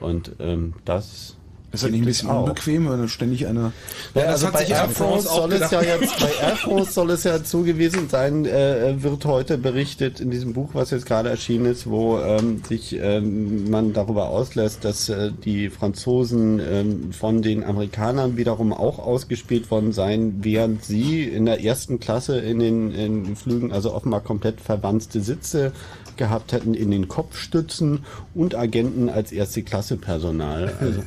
[0.00, 1.35] Und ähm, das
[1.76, 3.72] Ist das nicht ein bisschen unbequem, wenn da ständig einer.
[4.14, 6.30] ja, das also bei sich Air Air France France auch soll es ja jetzt, bei
[6.40, 10.70] Air France soll es ja so gewesen sein, äh, wird heute berichtet in diesem Buch,
[10.72, 15.70] was jetzt gerade erschienen ist, wo ähm, sich ähm, man darüber auslässt, dass äh, die
[15.70, 22.00] Franzosen ähm, von den Amerikanern wiederum auch ausgespielt worden seien, während sie in der ersten
[22.00, 25.72] Klasse in den, in Flügen also offenbar komplett verwanzte Sitze
[26.16, 28.04] gehabt hätten in den Kopfstützen
[28.34, 30.72] und Agenten als erste Klasse Personal.
[30.80, 31.02] Also,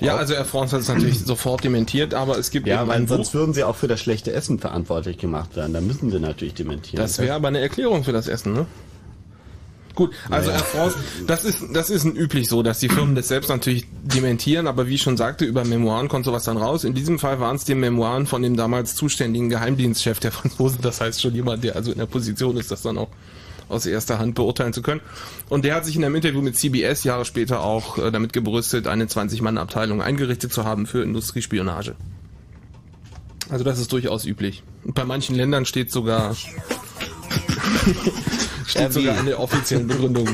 [0.00, 3.32] Ja, also Air France hat es natürlich sofort dementiert, aber es gibt ja, weil sonst
[3.32, 3.40] Buch.
[3.40, 5.72] würden sie auch für das schlechte Essen verantwortlich gemacht werden.
[5.72, 7.00] Da müssen sie natürlich dementieren.
[7.02, 8.66] Das wäre aber eine Erklärung für das Essen, ne?
[9.96, 10.60] Gut, also Naja.
[10.62, 10.96] Air France,
[11.26, 14.94] das ist, das ist üblich so, dass die Firmen das selbst natürlich dementieren, aber wie
[14.94, 16.84] ich schon sagte, über Memoiren kommt sowas dann raus.
[16.84, 21.00] In diesem Fall waren es die Memoiren von dem damals zuständigen Geheimdienstchef der Franzosen, das
[21.00, 23.08] heißt schon jemand, der also in der Position ist, das dann auch
[23.70, 25.00] aus erster Hand beurteilen zu können.
[25.48, 28.86] Und der hat sich in einem Interview mit CBS Jahre später auch äh, damit gebrüstet,
[28.86, 31.94] eine 20-Mann-Abteilung eingerichtet zu haben für Industriespionage.
[33.48, 34.62] Also das ist durchaus üblich.
[34.84, 36.34] Und bei manchen Ländern steht sogar
[38.66, 40.28] steht sogar eine offiziellen Begründung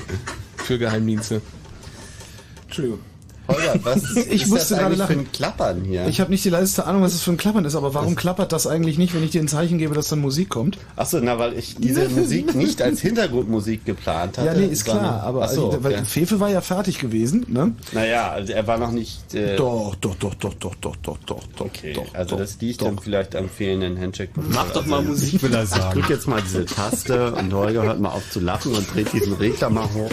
[0.57, 1.41] für Geheimdienste.
[2.65, 3.01] Entschuldigung.
[3.49, 5.19] Holger, was Ich ist musste das gerade eigentlich für lachen.
[5.21, 6.07] ein Klappern hier?
[6.09, 8.53] Ich habe nicht die leiseste Ahnung, was das für ein Klappern ist, aber warum klappert
[8.53, 10.79] das eigentlich nicht, wenn ich dir ein Zeichen gebe, dass dann Musik kommt?
[10.97, 14.47] Achso, na, weil ich diese Musik nicht als Hintergrundmusik geplant hatte.
[14.47, 16.05] ja, nee, ist klar, aber Ach so, also, weil.
[16.05, 17.73] Fefe war ja fertig gewesen, ne?
[17.93, 19.35] Naja, also er war noch nicht...
[19.35, 21.67] Äh, Doch, doch, doch, doch, doch, doch, doch, doch, doch.
[21.67, 22.87] Okay, doch, also doch, das liegt doch.
[22.87, 24.31] dann vielleicht am fehlenden Handcheck.
[24.35, 25.85] Mach doch mal Musik, will er sagen.
[25.99, 29.13] Ich drück jetzt mal diese Taste und Holger hört mal auf zu lachen und dreht
[29.13, 30.11] diesen Regler mal hoch.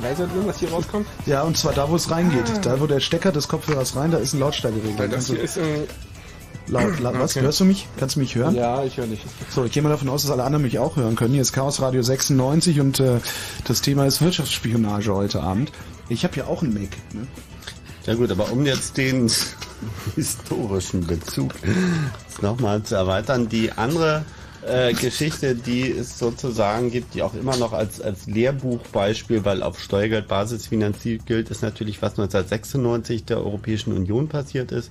[0.00, 1.06] Drin, was hier rauskommt?
[1.26, 2.64] Ja, und zwar da, wo es reingeht.
[2.64, 5.08] Da, wo der Stecker des Kopfhörers rein, da ist ein Lautstärkeregler.
[5.08, 5.84] Das du- hier ist ein...
[6.66, 7.32] Laut, laut, was?
[7.32, 7.44] Okay.
[7.44, 7.88] Hörst du mich?
[7.98, 8.54] Kannst du mich hören?
[8.54, 9.20] Ja, ich höre dich.
[9.50, 11.32] So, ich gehe mal davon aus, dass alle anderen mich auch hören können.
[11.32, 13.18] Hier ist Chaos Radio 96 und äh,
[13.64, 15.72] das Thema ist Wirtschaftsspionage heute Abend.
[16.08, 16.90] Ich habe ja auch einen Mac.
[17.12, 17.26] Ne?
[18.06, 19.28] Ja gut, aber um jetzt den
[20.14, 21.54] historischen Bezug
[22.40, 24.24] nochmal zu erweitern, die andere
[24.70, 29.80] äh, Geschichte, die es sozusagen gibt, die auch immer noch als, als Lehrbuchbeispiel, weil auf
[29.80, 34.90] Steuergeldbasis finanziert gilt, ist natürlich, was 1996 der Europäischen Union passiert ist.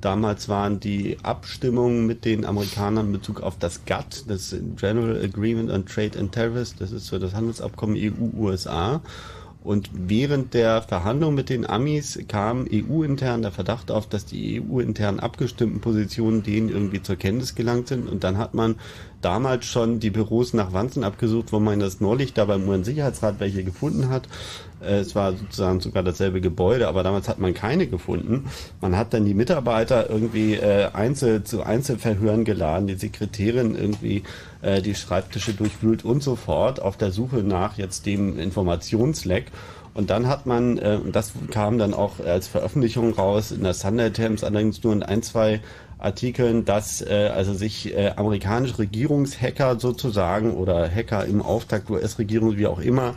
[0.00, 5.70] Damals waren die Abstimmungen mit den Amerikanern in Bezug auf das GATT, das General Agreement
[5.70, 9.00] on Trade and Tariffs, das ist so das Handelsabkommen EU-USA.
[9.66, 15.18] Und während der Verhandlung mit den Amis kam EU-intern der Verdacht auf, dass die EU-intern
[15.18, 18.08] abgestimmten Positionen denen irgendwie zur Kenntnis gelangt sind.
[18.08, 18.76] Und dann hat man
[19.22, 23.64] damals schon die Büros nach Wanzen abgesucht, wo man das neulich da beim UN-Sicherheitsrat welche
[23.64, 24.28] gefunden hat.
[24.80, 28.46] Äh, Es war sozusagen sogar dasselbe Gebäude, aber damals hat man keine gefunden.
[28.80, 34.22] Man hat dann die Mitarbeiter irgendwie äh, einzel zu Einzelverhören geladen, die Sekretärin irgendwie
[34.62, 39.46] äh, die Schreibtische durchwühlt und so fort auf der Suche nach jetzt dem Informationsleck.
[39.94, 44.10] Und dann hat man, äh, das kam dann auch als Veröffentlichung raus in der Sunday
[44.10, 45.60] Times, allerdings nur in ein, zwei
[45.98, 52.66] Artikeln, dass äh, also sich äh, amerikanische Regierungshacker sozusagen oder Hacker im Auftakt US-Regierung, wie
[52.66, 53.14] auch immer,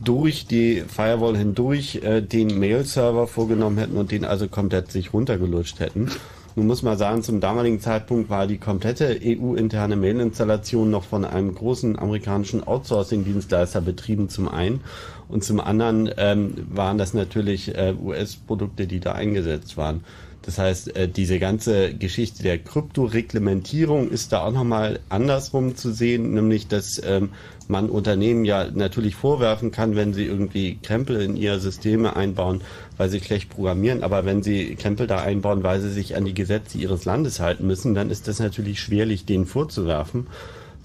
[0.00, 5.80] durch die Firewall hindurch äh, den Mail-Server vorgenommen hätten und den also komplett sich runtergelutscht
[5.80, 6.10] hätten.
[6.54, 11.54] Nun muss man sagen, zum damaligen Zeitpunkt war die komplette EU-interne Mail-Installation noch von einem
[11.54, 14.80] großen amerikanischen Outsourcing-Dienstleister betrieben zum einen
[15.28, 20.04] und zum anderen ähm, waren das natürlich äh, US-Produkte, die da eingesetzt waren.
[20.42, 26.34] Das heißt, äh, diese ganze Geschichte der Kryptoreglementierung ist da auch nochmal andersrum zu sehen,
[26.34, 27.30] nämlich dass ähm,
[27.68, 32.62] man Unternehmen ja natürlich vorwerfen kann, wenn sie irgendwie Krempel in ihre Systeme einbauen,
[32.96, 36.34] weil sie schlecht programmieren, aber wenn sie Krempel da einbauen, weil sie sich an die
[36.34, 40.26] Gesetze ihres Landes halten müssen, dann ist das natürlich schwerlich, denen vorzuwerfen.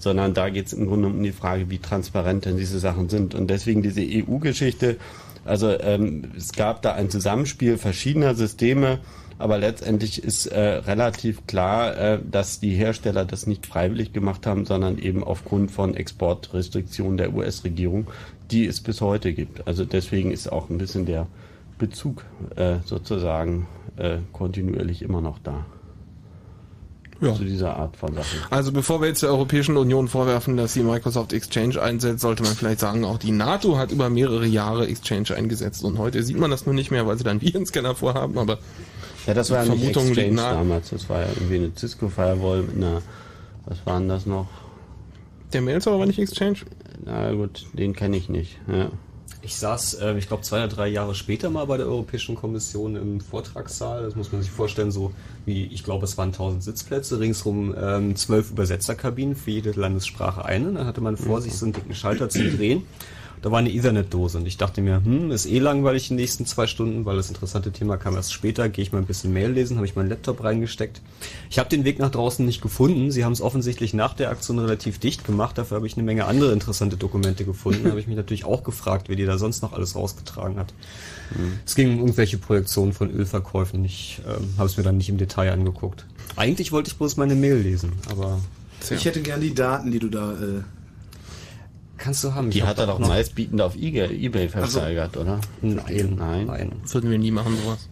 [0.00, 3.34] Sondern da geht es im Grunde um die Frage, wie transparent denn diese Sachen sind.
[3.34, 4.96] Und deswegen diese EU-Geschichte,
[5.44, 9.00] also ähm, es gab da ein Zusammenspiel verschiedener Systeme,
[9.38, 14.66] aber letztendlich ist äh, relativ klar, äh, dass die Hersteller das nicht freiwillig gemacht haben,
[14.66, 18.08] sondern eben aufgrund von Exportrestriktionen der US-Regierung,
[18.50, 19.66] die es bis heute gibt.
[19.66, 21.28] Also deswegen ist auch ein bisschen der
[21.78, 22.24] Bezug
[22.56, 25.64] äh, sozusagen äh, kontinuierlich immer noch da.
[27.20, 27.34] Ja.
[27.34, 28.38] Zu dieser Art von Sachen.
[28.50, 32.54] Also bevor wir jetzt der Europäischen Union vorwerfen, dass sie Microsoft Exchange einsetzt, sollte man
[32.54, 36.52] vielleicht sagen, auch die NATO hat über mehrere Jahre Exchange eingesetzt und heute sieht man
[36.52, 38.58] das nur nicht mehr, weil sie dann Virenscanner vorhaben, aber
[39.28, 40.88] Ja, das war ja nicht Vermutung Exchange damals.
[40.88, 43.02] Das war ja irgendwie eine Cisco Firewall mit einer,
[43.66, 44.48] was war denn das noch?
[45.52, 46.60] Der Mail-Server war nicht Exchange?
[47.04, 48.58] Na gut, den kenne ich nicht.
[48.66, 48.90] Ja.
[49.42, 52.96] Ich saß, äh, ich glaube, zwei oder drei Jahre später mal bei der Europäischen Kommission
[52.96, 54.02] im Vortragssaal.
[54.02, 55.12] Das muss man sich vorstellen, so
[55.44, 60.72] wie, ich glaube, es waren 1000 Sitzplätze, ringsrum ähm, zwölf Übersetzerkabinen für jede Landessprache eine.
[60.72, 62.84] Dann hatte man vor sich so einen dicken Schalter zum Drehen.
[63.42, 66.66] Da war eine Ethernet-Dose und ich dachte mir, hm, ist eh langweilig die nächsten zwei
[66.66, 68.68] Stunden, weil das interessante Thema kam erst später.
[68.68, 71.00] Gehe ich mal ein bisschen Mail lesen, habe ich meinen Laptop reingesteckt.
[71.50, 73.10] Ich habe den Weg nach draußen nicht gefunden.
[73.10, 75.58] Sie haben es offensichtlich nach der Aktion relativ dicht gemacht.
[75.58, 77.84] Dafür habe ich eine Menge andere interessante Dokumente gefunden.
[77.84, 80.74] Da habe ich mich natürlich auch gefragt, wer die da sonst noch alles rausgetragen hat.
[81.66, 83.84] Es ging um irgendwelche Projektionen von Ölverkäufen.
[83.84, 86.06] Ich ähm, habe es mir dann nicht im Detail angeguckt.
[86.36, 88.40] Eigentlich wollte ich bloß meine Mail lesen, aber
[88.90, 90.32] Ich hätte gern die Daten, die du da.
[90.32, 90.62] Äh
[91.98, 92.50] Kannst du haben.
[92.50, 95.40] Die Ich hat er doch meistbietend auf eBay, eBay versteigert, oder?
[95.60, 96.46] Nein, nein.
[96.46, 96.72] nein.
[96.86, 97.88] Würden wir nie machen sowas.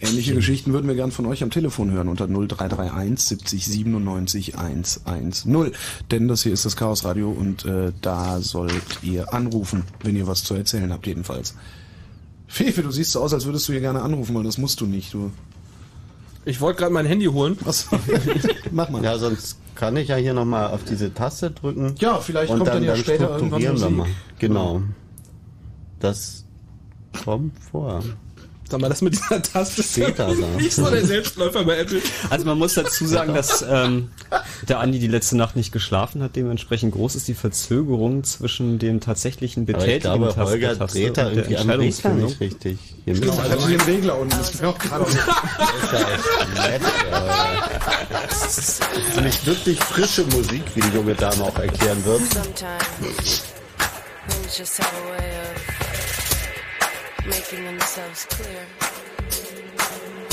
[0.00, 5.72] Ähnliche Geschichten würden wir gern von euch am Telefon hören unter 0331 70 97 110.
[6.10, 10.28] Denn das hier ist das Chaos Radio und äh, da sollt ihr anrufen, wenn ihr
[10.28, 11.54] was zu erzählen habt, jedenfalls.
[12.46, 14.86] Fefe, du siehst so aus, als würdest du hier gerne anrufen, weil das musst du
[14.86, 15.12] nicht.
[15.12, 15.32] Du.
[16.44, 17.58] Ich wollte gerade mein Handy holen.
[17.62, 17.88] Was?
[18.70, 19.02] Mach mal.
[19.02, 21.94] Ja, sonst kann ich ja hier nochmal auf diese Taste drücken.
[22.00, 23.90] Ja, vielleicht und kommt dann, dann ja dann später irgendwann Musik.
[23.90, 24.06] mal.
[24.38, 24.82] Genau.
[26.00, 26.44] Das
[27.24, 28.02] kommt vor.
[28.68, 30.56] Sag mal, das mit dieser Taste ist Peter sagt.
[30.56, 32.02] nicht so der Selbstläufer bei Apple.
[32.28, 34.10] Also man muss dazu sagen, dass ähm,
[34.68, 36.36] der Andi die letzte Nacht nicht geschlafen hat.
[36.36, 40.98] Dementsprechend groß ist die Verzögerung zwischen dem tatsächlichen Aber ich Betätigen glaube, der Holger Taste
[40.98, 42.78] dreht da und der irgendwie am Regler nicht richtig.
[43.04, 44.36] Hier ich hatte den Regler unten.
[44.36, 45.06] Das ist mir auch gerade
[48.40, 52.22] Ist nicht wirklich frische Musik, wie die junge Dame auch erklären wird.
[57.26, 58.64] Making themselves clear.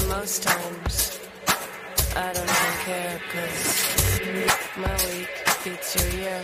[0.08, 1.20] Most times
[2.16, 5.28] I don't even care because my week
[5.66, 6.42] beats your year.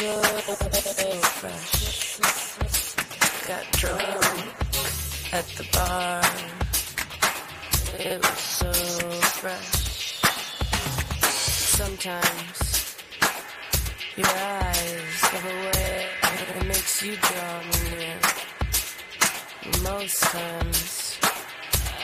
[0.00, 0.72] So
[1.40, 2.18] fresh.
[3.46, 4.02] Got drunk
[5.32, 6.22] at the bar.
[7.98, 8.72] It was so
[9.40, 10.20] fresh.
[11.78, 12.96] Sometimes
[14.16, 16.06] your eyes have a way
[16.48, 18.14] that makes you draw me.
[19.82, 21.18] Most times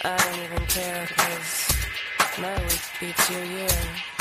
[0.04, 1.68] I don't even care 'cause
[2.38, 4.15] my week beats your year.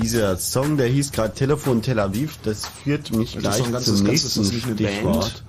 [0.00, 4.06] Dieser Song, der hieß gerade Telefon Tel Aviv, das führt mich Das gleich ganzes- zum
[4.06, 5.20] nächsten eine Stichwort.
[5.20, 5.42] Band?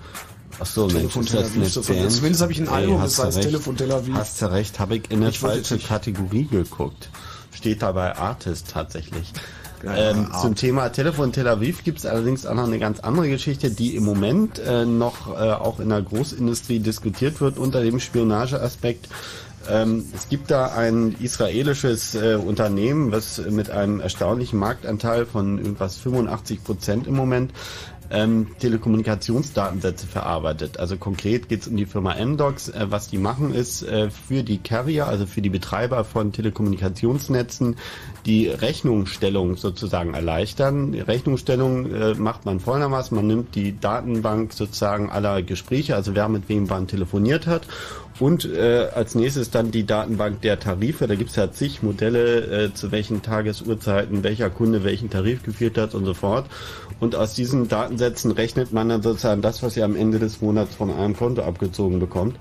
[0.59, 2.11] Ach so, Mensch, Telefon ist Tel Aviv, eine ist das so- Band?
[2.11, 3.47] Zumindest habe ich ein Album, hast das heißt recht.
[3.47, 4.13] Telefon Tel Aviv.
[4.15, 7.09] Hast du recht, habe ich in falschen dich- Kategorie geguckt.
[7.53, 9.33] Steht da bei Artist tatsächlich.
[9.83, 13.29] Ja, ähm, zum Thema Telefon Tel Aviv gibt es allerdings auch noch eine ganz andere
[13.29, 17.99] Geschichte, die im Moment äh, noch äh, auch in der Großindustrie diskutiert wird unter dem
[17.99, 19.07] Spionageaspekt.
[19.71, 25.97] Ähm, es gibt da ein israelisches äh, Unternehmen, was mit einem erstaunlichen Marktanteil von irgendwas
[25.97, 27.53] 85 Prozent im Moment
[28.11, 30.79] ähm, Telekommunikationsdatensätze verarbeitet.
[30.79, 32.69] Also konkret geht es um die Firma Amdocs.
[32.69, 37.77] Äh, was die machen ist äh, für die Carrier, also für die Betreiber von Telekommunikationsnetzen,
[38.25, 40.91] die Rechnungsstellung sozusagen erleichtern.
[40.91, 46.27] Die Rechnungsstellung äh, macht man folgendermaßen, man nimmt die Datenbank sozusagen aller Gespräche, also wer
[46.27, 47.63] mit wem wann telefoniert hat
[48.19, 51.07] und äh, als nächstes dann die Datenbank der Tarife.
[51.07, 55.77] Da gibt es ja zig Modelle, äh, zu welchen Tagesuhrzeiten welcher Kunde welchen Tarif geführt
[55.77, 56.45] hat und so fort.
[56.99, 60.75] Und aus diesen Datensätzen rechnet man dann sozusagen das, was ihr am Ende des Monats
[60.75, 62.35] von einem Konto abgezogen bekommt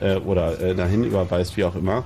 [0.00, 2.04] äh, oder äh, dahin überweist, wie auch immer.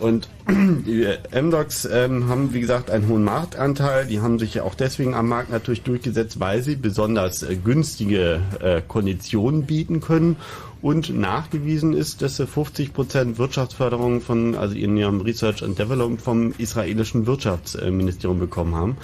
[0.00, 4.06] Und die äh, MDOCs ähm, haben, wie gesagt, einen hohen Marktanteil.
[4.06, 8.40] Die haben sich ja auch deswegen am Markt natürlich durchgesetzt, weil sie besonders äh, günstige
[8.60, 10.36] äh, Konditionen bieten können.
[10.80, 16.20] Und nachgewiesen ist, dass sie 50 Prozent Wirtschaftsförderung von, also in ihrem Research and Development
[16.20, 18.96] vom israelischen Wirtschaftsministerium bekommen haben.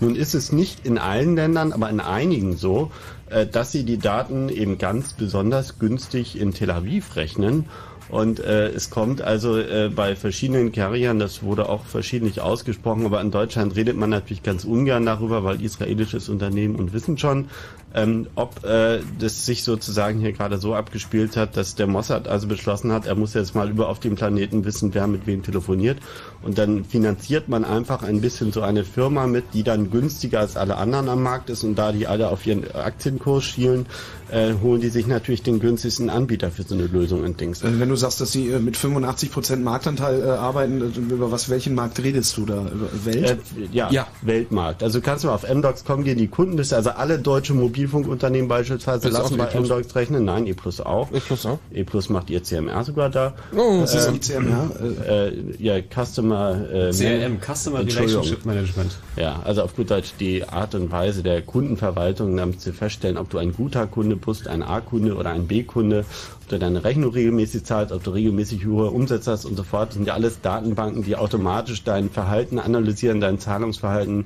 [0.00, 2.90] Nun ist es nicht in allen Ländern, aber in einigen so,
[3.28, 7.66] äh, dass sie die Daten eben ganz besonders günstig in Tel Aviv rechnen.
[8.08, 13.20] Und äh, es kommt also äh, bei verschiedenen Carriern, das wurde auch verschiedentlich ausgesprochen, aber
[13.20, 17.48] in Deutschland redet man natürlich ganz ungern darüber, weil israelisches Unternehmen und wissen schon,
[17.94, 22.46] ähm, ob äh, das sich sozusagen hier gerade so abgespielt hat, dass der Mossad also
[22.46, 25.98] beschlossen hat, er muss jetzt mal über auf dem Planeten wissen, wer mit wem telefoniert.
[26.42, 30.56] Und dann finanziert man einfach ein bisschen so eine Firma mit, die dann günstiger als
[30.56, 31.64] alle anderen am Markt ist.
[31.64, 33.86] Und da die alle auf ihren Aktienkurs schielen,
[34.30, 37.64] äh, holen die sich natürlich den günstigsten Anbieter für so eine Lösung und Dings.
[37.64, 41.48] Also wenn du sagst, dass sie äh, mit 85% Marktanteil äh, arbeiten, äh, über was
[41.48, 42.60] welchen Markt redest du da?
[42.60, 43.38] Über Welt?
[43.56, 44.82] Äh, ja, Weltmarkt.
[44.82, 49.08] Also kannst du mal auf mdocs.com gehen, die Kundenliste, also alle deutsche Mobil Mobilfunkunternehmen beispielsweise
[49.08, 49.70] Ist lassen bei E-Plus.
[49.70, 50.24] Amdocs rechnen.
[50.24, 51.12] Nein, E Plus auch.
[51.12, 51.58] E Plus auch.
[51.72, 53.34] E Plus macht ihr CMR sogar da.
[53.56, 54.70] Oh, Was ist Ähm, ICMR?
[55.08, 57.80] Äh, ja, Customer äh, CRM, Customer.
[57.80, 58.96] Relationship Management.
[59.16, 63.30] Ja, also auf gut Deutsch die Art und Weise der Kundenverwaltung, damit zu feststellen, ob
[63.30, 66.04] du ein guter Kunde bist, ein A-Kunde oder ein B-Kunde,
[66.42, 69.88] ob du deine Rechnung regelmäßig zahlst, ob du regelmäßig hohe Umsätze hast und so fort.
[69.88, 74.24] Das sind ja alles Datenbanken, die automatisch dein Verhalten analysieren, dein Zahlungsverhalten,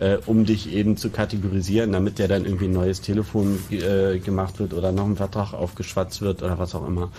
[0.00, 4.58] äh, um dich eben zu kategorisieren, damit dir dann irgendwie ein neues Telefon äh, gemacht
[4.58, 7.10] wird oder noch ein Vertrag aufgeschwatzt wird oder was auch immer.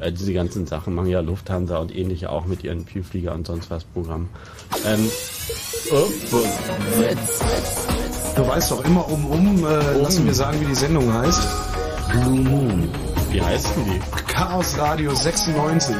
[0.00, 3.70] Äh, diese ganzen Sachen machen ja Lufthansa und ähnliche auch mit ihren Vielflieger und sonst
[3.70, 4.28] was Programmen.
[4.86, 5.10] Ähm,
[5.92, 6.44] oh, wo-
[8.36, 11.42] Du weißt doch immer um, um, äh, lass mir sagen, wie die Sendung heißt.
[12.12, 12.88] Blue Moon.
[13.30, 14.00] Wie heißt denn die?
[14.32, 15.94] Chaos Radio 96.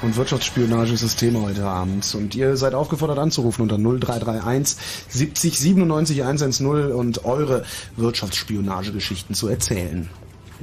[0.00, 2.14] Und Wirtschaftsspionagesysteme heute Abend.
[2.14, 4.76] Und ihr seid aufgefordert anzurufen unter 0331
[5.08, 7.64] 70 97 110 und eure
[7.96, 10.08] Wirtschaftsspionagegeschichten zu erzählen.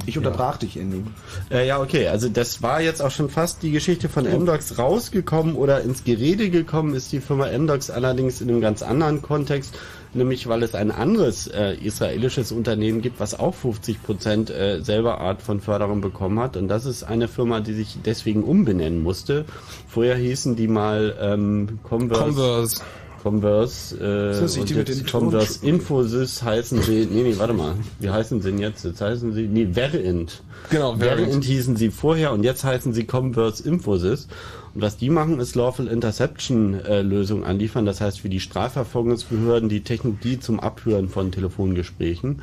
[0.04, 1.02] Ich unterbrach dich, Andy.
[1.50, 2.08] Äh, ja, okay.
[2.08, 6.50] Also das war jetzt auch schon fast die Geschichte von Amdocs rausgekommen oder ins Gerede
[6.50, 9.74] gekommen ist die Firma Amdocs allerdings in einem ganz anderen Kontext,
[10.16, 15.20] nämlich weil es ein anderes äh, israelisches Unternehmen gibt, was auch 50 Prozent äh, selber
[15.20, 16.56] Art von Förderung bekommen hat.
[16.56, 19.44] Und das ist eine Firma, die sich deswegen umbenennen musste.
[19.88, 22.22] Vorher hießen die mal ähm, Converse.
[22.22, 22.82] Converse.
[23.26, 25.66] Converse, äh, das und die mit jetzt Converse?
[25.66, 28.84] Infosys heißen sie, nee, nee, warte mal, wie heißen sie denn jetzt?
[28.84, 30.42] Jetzt heißen sie, nee, Variant.
[30.70, 31.20] Genau, Variant.
[31.22, 34.28] Variant hießen sie vorher und jetzt heißen sie Converse Infosys.
[34.76, 36.98] Und was die machen, ist Lawful Interception äh,
[37.46, 37.86] anliefern.
[37.86, 42.42] Das heißt, für die Strafverfolgungsbehörden die Technologie zum Abhören von Telefongesprächen.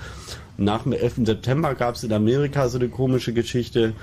[0.57, 1.27] Nach dem 11.
[1.27, 3.93] September gab es in Amerika so eine komische Geschichte,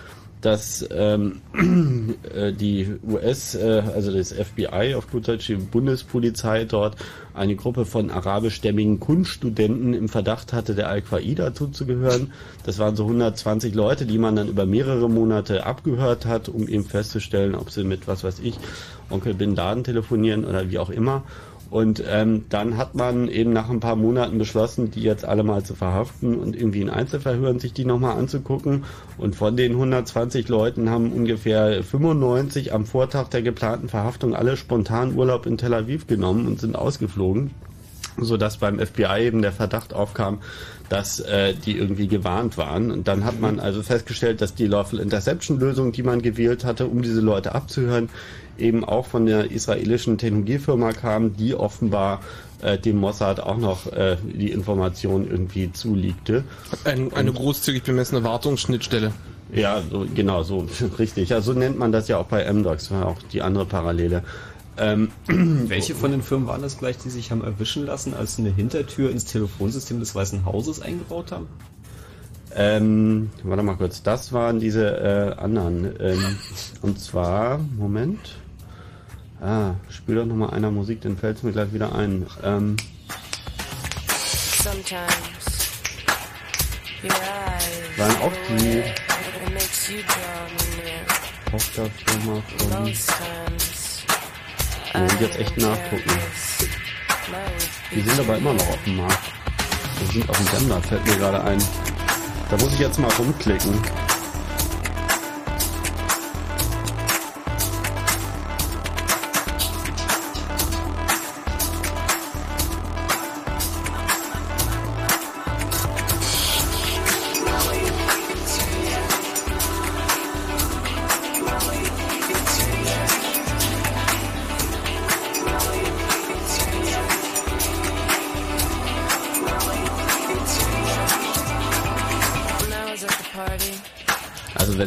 [0.40, 1.40] dass ähm,
[2.34, 6.96] äh, die US, äh, also das FBI auf gut Deutsch, die Bundespolizei dort
[7.34, 12.32] eine Gruppe von arabischstämmigen Kunststudenten im Verdacht hatte, der Al-Qaida zuzugehören.
[12.64, 16.84] Das waren so 120 Leute, die man dann über mehrere Monate abgehört hat, um eben
[16.84, 18.58] festzustellen, ob sie mit, was weiß ich,
[19.10, 21.24] Onkel Bin Laden telefonieren oder wie auch immer.
[21.70, 25.62] Und ähm, dann hat man eben nach ein paar Monaten beschlossen, die jetzt alle mal
[25.62, 28.84] zu verhaften und irgendwie in Einzelverhören sich die nochmal anzugucken.
[29.18, 35.14] Und von den 120 Leuten haben ungefähr 95 am Vortag der geplanten Verhaftung alle spontan
[35.14, 37.52] Urlaub in Tel Aviv genommen und sind ausgeflogen
[38.16, 40.40] so dass beim FBI eben der Verdacht aufkam,
[40.88, 42.90] dass äh, die irgendwie gewarnt waren.
[42.90, 46.86] Und dann hat man also festgestellt, dass die Lawful Interception Lösung, die man gewählt hatte,
[46.86, 48.08] um diese Leute abzuhören,
[48.60, 52.20] eben auch von der israelischen Technologiefirma kam, die offenbar
[52.62, 56.44] äh, dem Mossad auch noch äh, die Information irgendwie zuliegte.
[56.84, 59.12] Ein, eine großzügig bemessene Wartungsschnittstelle.
[59.52, 60.66] Ja, so, genau, so
[60.98, 61.30] richtig.
[61.30, 64.22] Ja, so nennt man das ja auch bei MDocs, war auch die andere Parallele.
[64.76, 68.42] Ähm, Welche von den Firmen waren das gleich, die sich haben erwischen lassen, als sie
[68.42, 71.48] eine Hintertür ins Telefonsystem des Weißen Hauses eingebaut haben?
[72.54, 75.94] Ähm, warte mal kurz, das waren diese äh, anderen.
[76.00, 76.36] Ähm,
[76.82, 78.39] und zwar, Moment.
[79.40, 82.26] Ah, spiel doch nochmal einer Musik, dann fällt es mir gleich wieder ein.
[82.42, 82.76] Ähm,
[87.96, 88.82] waren auch die.
[91.50, 92.84] Tochterfirma von.
[92.84, 93.06] Times
[94.84, 96.10] Ich muss jetzt echt nachgucken.
[97.94, 99.32] Die sind aber immer noch auf dem Markt.
[100.00, 101.58] Die sind auf dem Sender, fällt mir gerade ein.
[102.50, 103.80] Da muss ich jetzt mal rumklicken.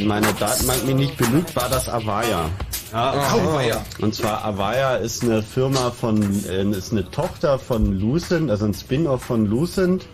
[0.03, 2.49] Wenn meine Datenbank mich nicht belügt, war das Avaya.
[2.91, 3.81] Ah, Avaya.
[4.01, 8.73] Und zwar Avaya ist eine Firma von, äh, ist eine Tochter von Lucent, also ein
[8.73, 10.05] Spin-off von Lucent.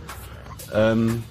[0.74, 1.24] Ähm,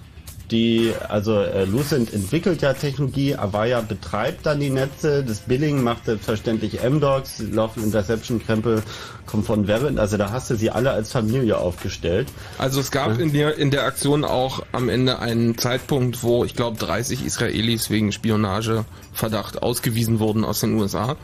[0.51, 6.07] die, also äh, Lucent entwickelt ja Technologie, Avaya betreibt dann die Netze, das Billing macht
[6.07, 8.83] selbstverständlich MDocs, Lawful Interception Krempel
[9.27, 12.29] kommt von Verint, also da hast du sie alle als Familie aufgestellt.
[12.57, 16.55] Also es gab in der, in der Aktion auch am Ende einen Zeitpunkt, wo ich
[16.55, 21.17] glaube 30 Israelis wegen Spionageverdacht ausgewiesen wurden aus den USA.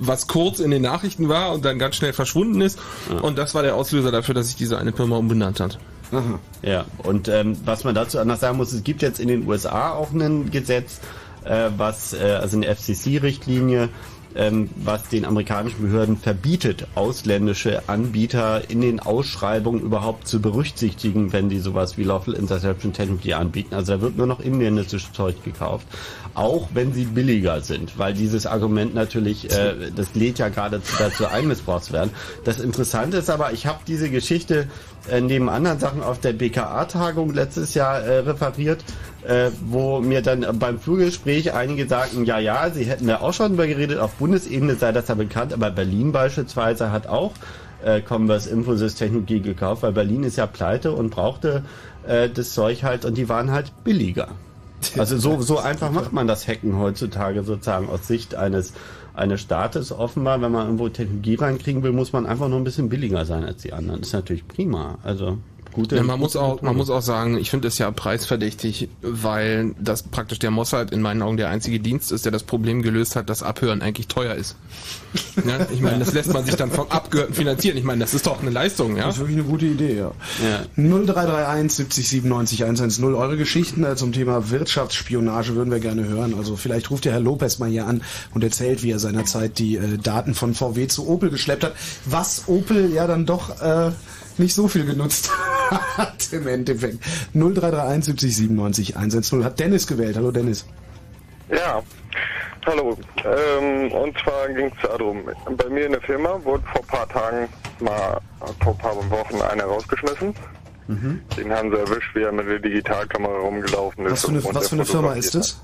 [0.00, 2.78] was kurz in den Nachrichten war und dann ganz schnell verschwunden ist.
[3.22, 5.78] Und das war der Auslöser dafür, dass sich diese eine Firma umbenannt hat.
[6.62, 9.92] Ja, und ähm, was man dazu anders sagen muss, es gibt jetzt in den USA
[9.92, 11.00] auch ein Gesetz,
[11.44, 13.88] äh, was, äh, also eine FCC-Richtlinie,
[14.36, 21.48] ähm, was den amerikanischen Behörden verbietet, ausländische Anbieter in den Ausschreibungen überhaupt zu berücksichtigen, wenn
[21.48, 23.74] die sowas wie Lawful Interception Technology anbieten.
[23.74, 25.86] Also da wird nur noch inländisches Zeug gekauft,
[26.34, 31.26] auch wenn sie billiger sind, weil dieses Argument natürlich, äh, das lädt ja gerade dazu
[31.26, 32.10] ein, missbraucht zu werden.
[32.44, 34.68] Das Interessante ist aber, ich habe diese Geschichte
[35.10, 38.84] äh, neben anderen Sachen auf der BKA-Tagung letztes Jahr äh, referiert,
[39.26, 43.50] äh, wo mir dann beim Flurgespräch einige sagten, ja, ja, sie hätten da auch schon
[43.50, 47.32] drüber geredet, auf Bundesebene sei das ja bekannt, aber Berlin beispielsweise hat auch
[47.84, 51.64] äh, Converse Infosys Technologie gekauft, weil Berlin ist ja pleite und brauchte
[52.06, 54.28] äh, das Zeug halt und die waren halt billiger.
[54.98, 58.72] Also so, so einfach macht man das Hacken heutzutage sozusagen aus Sicht eines,
[59.14, 59.92] eines Staates.
[59.92, 63.44] Offenbar, wenn man irgendwo Technologie reinkriegen will, muss man einfach nur ein bisschen billiger sein
[63.44, 64.00] als die anderen.
[64.00, 64.98] Das ist natürlich prima.
[65.02, 65.38] Also
[65.74, 65.96] gute.
[65.96, 69.74] Ja, man muss gute auch, man muss auch sagen, ich finde es ja preisverdächtig, weil
[69.78, 73.16] das praktisch der Mossad in meinen Augen der einzige Dienst ist, der das Problem gelöst
[73.16, 74.56] hat, dass Abhören eigentlich teuer ist.
[75.36, 77.76] ja, ich meine, das lässt man sich dann vom Abgehörten finanzieren.
[77.76, 79.06] Ich meine, das ist doch eine Leistung, ja.
[79.06, 80.12] Das ist wirklich eine gute Idee, ja.
[80.76, 83.04] 0331 70 97 110.
[83.04, 86.34] Eure Geschichten äh, zum Thema Wirtschaftsspionage würden wir gerne hören.
[86.36, 88.02] Also vielleicht ruft der Herr Lopez mal hier an
[88.32, 91.74] und erzählt, wie er seinerzeit die äh, Daten von VW zu Opel geschleppt hat.
[92.04, 93.90] Was Opel ja dann doch äh,
[94.38, 95.30] nicht so viel genutzt
[95.96, 96.98] hat im Endeffekt.
[97.34, 99.44] 0331 70 97 110.
[99.44, 100.16] Hat Dennis gewählt.
[100.16, 100.66] Hallo Dennis.
[101.50, 101.82] Ja,
[102.66, 102.96] hallo.
[103.24, 105.22] Ähm, und zwar ging es darum,
[105.56, 107.48] bei mir in der Firma wurde vor ein paar Tagen
[107.80, 108.20] mal,
[108.62, 110.34] vor ein paar Wochen einer rausgeschmissen.
[110.86, 111.20] Mhm.
[111.36, 114.12] Den haben sie erwischt, wie er mit der Digitalkamera rumgelaufen ist.
[114.12, 115.60] Was für eine, und was für eine Firma ist das?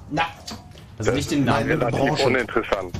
[0.99, 1.45] Also nicht den.
[1.45, 2.27] Namen der Branche.
[2.27, 2.95] uninteressant.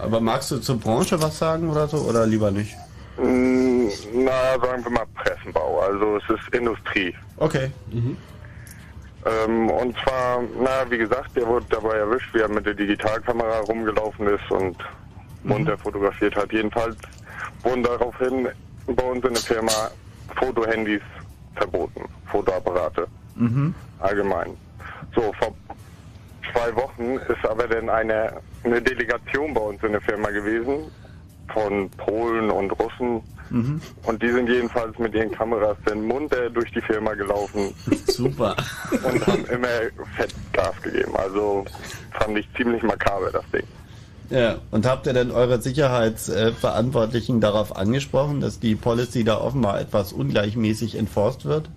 [0.00, 2.76] Aber magst du zur Branche was sagen oder so oder lieber nicht?
[3.16, 5.80] Mm, Na, sagen wir mal Pressenbau.
[5.80, 7.14] Also es ist Industrie.
[7.36, 7.70] Okay.
[9.24, 13.60] Ähm, und zwar, na, wie gesagt, der wurde dabei erwischt, wie er mit der Digitalkamera
[13.60, 14.76] rumgelaufen ist und
[15.44, 16.52] munter fotografiert hat.
[16.52, 16.96] Jedenfalls
[17.62, 18.48] wurden daraufhin
[18.86, 19.90] bei uns in der Firma
[20.36, 21.02] Fotohandys
[21.54, 23.06] verboten, Fotoapparate
[23.36, 23.74] Mhm.
[24.00, 24.56] allgemein.
[25.14, 25.54] So, vor
[26.52, 28.32] zwei Wochen ist aber dann eine,
[28.64, 30.90] eine Delegation bei uns in der Firma gewesen
[31.52, 33.20] von Polen und Russen.
[33.50, 33.80] Mhm.
[34.04, 37.74] Und die sind jedenfalls mit ihren Kameras dann munter durch die Firma gelaufen
[38.06, 38.56] Super.
[38.90, 39.68] und haben immer
[40.16, 41.14] fett Gas gegeben.
[41.16, 41.64] Also
[42.12, 43.64] fand ich ziemlich makaber, das Ding.
[44.30, 50.14] Ja, und habt ihr denn eure Sicherheitsverantwortlichen darauf angesprochen, dass die Policy da offenbar etwas
[50.14, 51.68] ungleichmäßig enforced wird?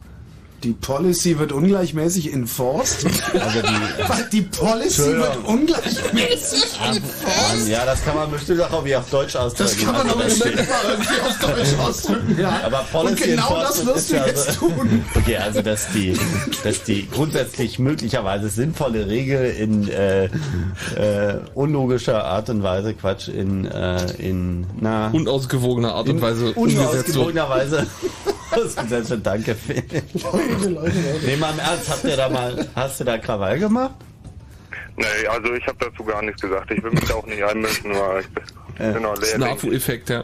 [0.63, 3.05] Die Policy wird ungleichmäßig enforced?
[3.33, 7.67] Also die, die Policy wird ungleichmäßig Mann, enforced?
[7.67, 9.69] ja, das kann man bestimmt auch irgendwie auf Deutsch ausdrücken.
[9.75, 12.59] Das kann man Also aber das bestimmt mal irgendwie auf Deutsch ausdrücken, ja.
[12.65, 15.05] Aber Policy Und genau das wirst du jetzt so- tun.
[15.15, 16.17] Okay, also dass die,
[16.63, 23.65] dass die grundsätzlich möglicherweise sinnvolle Regel in äh, äh, unlogischer Art und Weise, Quatsch, in,
[23.65, 27.17] äh, in na, Unausgewogener Art und in Weise umgesetzt wird.
[27.17, 27.85] unausgewogener Weise
[28.57, 29.25] ausgesetzt wird.
[29.25, 29.83] Danke, Phil.
[31.25, 33.95] Nee, mal im Ernst, habt ihr da mal, hast du da Krawall gemacht?
[34.97, 36.71] Nee, also ich habe dazu gar nichts gesagt.
[36.71, 38.27] Ich will mich da auch nicht einmischen, weil ich
[38.93, 39.35] bin noch leer.
[39.35, 40.23] Snafu-Effekt, ja.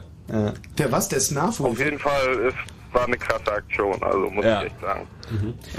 [0.77, 1.09] Der was?
[1.09, 1.65] Der Snafu?
[1.67, 2.53] Auf jeden Fall, es
[2.93, 4.61] war eine krasse Aktion, also muss Ja.
[4.61, 5.07] ich echt sagen.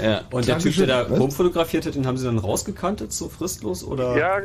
[0.01, 0.21] Ja.
[0.31, 3.83] Und der Typ, der da rumfotografiert hat, den haben sie dann rausgekantet, so fristlos?
[3.83, 4.15] Oder?
[4.17, 4.39] Ja,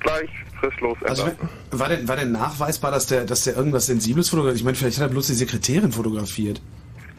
[0.00, 0.30] gleich
[0.60, 1.28] fristlos Also
[1.70, 4.58] war denn, war denn nachweisbar, dass der, dass der irgendwas Sensibles fotografiert?
[4.58, 6.60] Ich meine, vielleicht hat er bloß die Sekretärin fotografiert.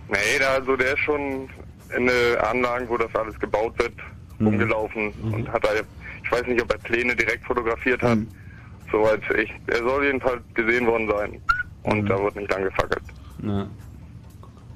[0.10, 1.50] Nee, da, also der ist schon
[1.96, 3.94] in eine Anlagen, wo das alles gebaut wird,
[4.40, 5.70] rumgelaufen und hat da,
[6.24, 8.20] ich weiß nicht, ob er Pläne direkt fotografiert hat.
[8.92, 9.52] Soweit ich.
[9.68, 11.42] Er soll jedenfalls gesehen worden sein.
[11.84, 13.04] Und da wird nicht lang gefackelt.
[13.44, 13.68] Ja.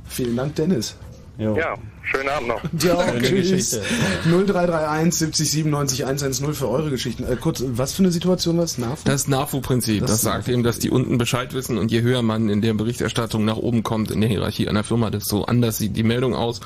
[0.05, 0.97] Vielen Dank, Dennis.
[1.37, 1.75] Ja,
[2.11, 2.61] schönen Abend noch.
[2.79, 3.49] Ja, Schöne tschüss.
[3.51, 3.81] Geschichte.
[4.25, 7.23] 0331 70 97 110 für eure Geschichten.
[7.23, 8.77] Äh, kurz, was für eine Situation war es?
[8.77, 9.01] NAFU?
[9.05, 12.49] Das NAFU-Prinzip, das, Das sagt eben, dass die unten Bescheid wissen und je höher man
[12.49, 16.03] in der Berichterstattung nach oben kommt in der Hierarchie einer Firma, desto anders sieht die
[16.03, 16.61] Meldung aus.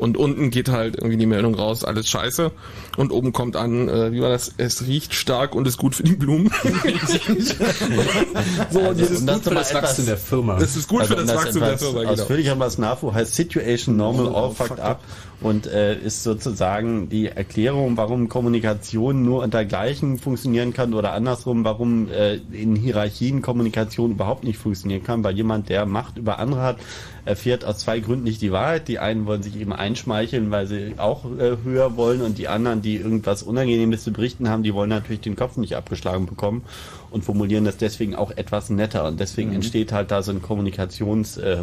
[0.00, 2.52] Und unten geht halt irgendwie die Meldung raus, alles scheiße.
[2.96, 4.54] Und oben kommt an, äh, wie war das?
[4.56, 6.50] Es riecht stark und ist gut für die Blumen.
[8.70, 10.58] so, Also, und das ist gut für das Wachstum der Firma.
[10.58, 12.12] Das ist gut Also, für um das Wachstum der Firma, genau.
[12.12, 15.02] Ausführlicher was NAFU heißt Situation Normal All Fucked Up
[15.40, 21.64] und äh, ist sozusagen die Erklärung, warum Kommunikation nur unter Gleichen funktionieren kann oder andersrum,
[21.64, 26.60] warum äh, in Hierarchien Kommunikation überhaupt nicht funktionieren kann, weil jemand, der Macht über andere
[26.60, 26.76] hat,
[27.24, 28.88] erfährt aus zwei Gründen nicht die Wahrheit.
[28.88, 32.82] Die einen wollen sich eben einschmeicheln, weil sie auch äh, höher wollen und die anderen,
[32.82, 36.62] die irgendwas Unangenehmes zu berichten haben, die wollen natürlich den Kopf nicht abgeschlagen bekommen
[37.10, 39.56] und formulieren das deswegen auch etwas netter und deswegen Mhm.
[39.56, 41.62] entsteht halt da so ein Kommunikations äh, äh,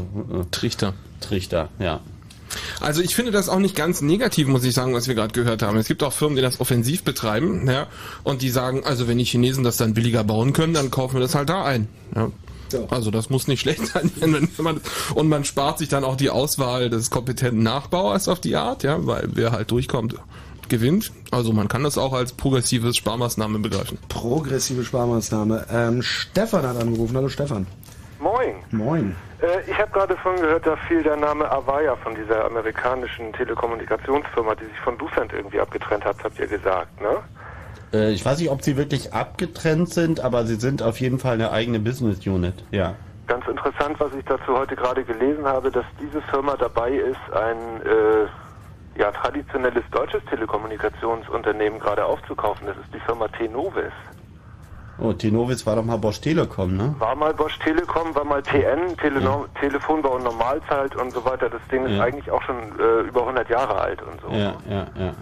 [0.52, 0.94] Trichter.
[1.22, 2.00] Trichter, ja.
[2.80, 5.62] Also ich finde das auch nicht ganz negativ, muss ich sagen, was wir gerade gehört
[5.62, 5.78] haben.
[5.78, 7.88] Es gibt auch Firmen, die das offensiv betreiben, ja,
[8.24, 11.22] und die sagen, also wenn die Chinesen das dann billiger bauen können, dann kaufen wir
[11.22, 11.88] das halt da ein.
[12.16, 12.32] Ja.
[12.90, 14.12] Also das muss nicht schlecht sein,
[14.58, 14.82] man
[15.16, 19.06] und man spart sich dann auch die Auswahl des kompetenten Nachbauers auf die Art, ja,
[19.06, 20.16] weil wer halt durchkommt,
[20.70, 21.12] gewinnt.
[21.32, 23.98] Also man kann das auch als progressives Sparmaßnahme begreifen.
[24.10, 25.66] Progressive Sparmaßnahme.
[25.72, 27.16] Ähm, Stefan hat angerufen.
[27.16, 27.68] Hallo Stefan.
[28.20, 28.56] Moin.
[28.72, 29.16] Moin.
[29.42, 34.56] Äh, ich habe gerade von gehört, da fiel der Name Avaya von dieser amerikanischen Telekommunikationsfirma,
[34.56, 37.18] die sich von Lucent irgendwie abgetrennt hat, habt ihr gesagt, ne?
[37.94, 41.36] Äh, ich weiß nicht, ob sie wirklich abgetrennt sind, aber sie sind auf jeden Fall
[41.36, 42.56] eine eigene Business Unit.
[42.72, 42.96] Ja.
[43.28, 47.82] Ganz interessant, was ich dazu heute gerade gelesen habe, dass diese Firma dabei ist, ein
[47.86, 52.68] äh, ja, traditionelles deutsches Telekommunikationsunternehmen gerade aufzukaufen.
[52.68, 53.92] Das ist die Firma Tenovis.
[55.00, 56.96] Oh, Tenovis war doch mal Bosch Telekom, ne?
[56.98, 59.22] War mal Bosch Telekom, war mal TN, Tele
[59.60, 61.50] Telefonbau und Normalzeit und so weiter.
[61.50, 62.04] Das Ding ist Ja.
[62.04, 64.30] eigentlich auch schon äh, über 100 Jahre alt und so.
[64.30, 65.14] Ja, ja, ja.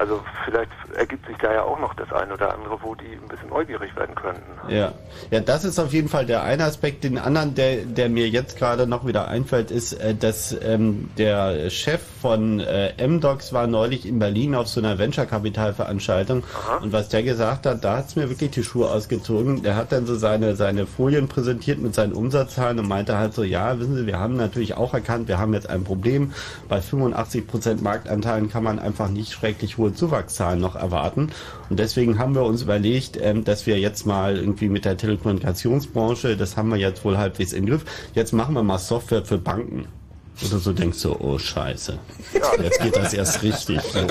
[0.00, 3.28] Also vielleicht ergibt sich da ja auch noch das ein oder andere, wo die ein
[3.28, 4.40] bisschen neugierig werden könnten.
[4.66, 4.94] Ja.
[5.30, 7.04] ja, das ist auf jeden Fall der eine Aspekt.
[7.04, 11.68] Den anderen, der, der mir jetzt gerade noch wieder einfällt, ist, äh, dass ähm, der
[11.68, 16.44] Chef von äh, MDocs war neulich in Berlin auf so einer Venture-Kapital-Veranstaltung
[16.80, 19.62] und was der gesagt hat, da hat's mir wirklich die Schuhe ausgezogen.
[19.62, 23.42] Der hat dann so seine, seine Folien präsentiert mit seinen Umsatzzahlen und meinte halt so,
[23.42, 26.32] ja, wissen Sie, wir haben natürlich auch erkannt, wir haben jetzt ein Problem.
[26.70, 31.30] Bei 85% Marktanteilen kann man einfach nicht schrecklich hohe Zuwachszahlen noch erwarten.
[31.68, 36.36] Und deswegen haben wir uns überlegt, ähm, dass wir jetzt mal irgendwie mit der Telekommunikationsbranche,
[36.36, 37.84] das haben wir jetzt wohl halbwegs im Griff,
[38.14, 39.88] jetzt machen wir mal Software für Banken.
[40.42, 41.98] Oder so denkst du, oh Scheiße,
[42.62, 43.80] jetzt geht das erst richtig.
[43.82, 44.06] So.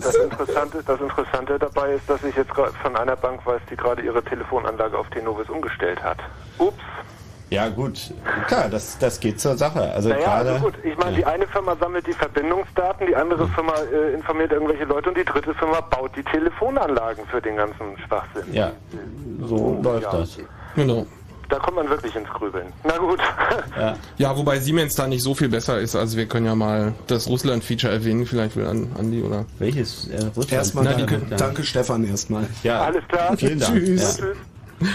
[0.00, 3.76] Das Interessante, das Interessante dabei ist, dass ich jetzt gerade von einer Bank weiß, die
[3.76, 6.18] gerade ihre Telefonanlage auf Tenovis umgestellt hat.
[6.58, 6.82] Ups.
[7.52, 8.14] Ja gut,
[8.48, 9.92] klar, das, das geht zur Sache.
[9.92, 10.74] Also naja, gerade, also gut.
[10.82, 15.10] Ich meine, die eine Firma sammelt die Verbindungsdaten, die andere Firma äh, informiert irgendwelche Leute
[15.10, 18.54] und die dritte Firma baut die Telefonanlagen für den ganzen Schwachsinn.
[18.54, 18.72] ja,
[19.44, 20.38] so läuft das.
[20.76, 21.06] Genau.
[21.50, 22.72] Da kommt man wirklich ins Grübeln.
[22.84, 23.20] Na gut.
[23.78, 23.96] Ja.
[24.16, 25.94] Ja, wobei Siemens da nicht so viel besser ist.
[25.94, 29.44] Also wir können ja mal das Russland-Feature erwähnen, vielleicht will an Andi oder.
[29.58, 30.52] Welches äh, Russland?
[30.52, 32.46] Erstmal Na, die danke, Stefan erstmal.
[32.62, 33.36] Ja, Alles klar.
[33.36, 33.74] vielen Dank.
[33.74, 34.18] Tschüss.
[34.80, 34.86] Ja.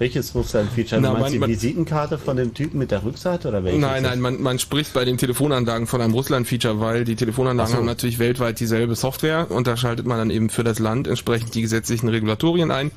[0.00, 1.02] Welches Russland-Feature?
[1.02, 3.82] Du Na, meinst man- die Visitenkarte von dem Typen mit der Rückseite oder welches?
[3.82, 7.76] Nein, nein, man, man spricht bei den Telefonanlagen von einem Russland-Feature, weil die Telefonanlagen so.
[7.76, 11.54] haben natürlich weltweit dieselbe Software und da schaltet man dann eben für das Land entsprechend
[11.54, 12.92] die gesetzlichen Regulatorien ein.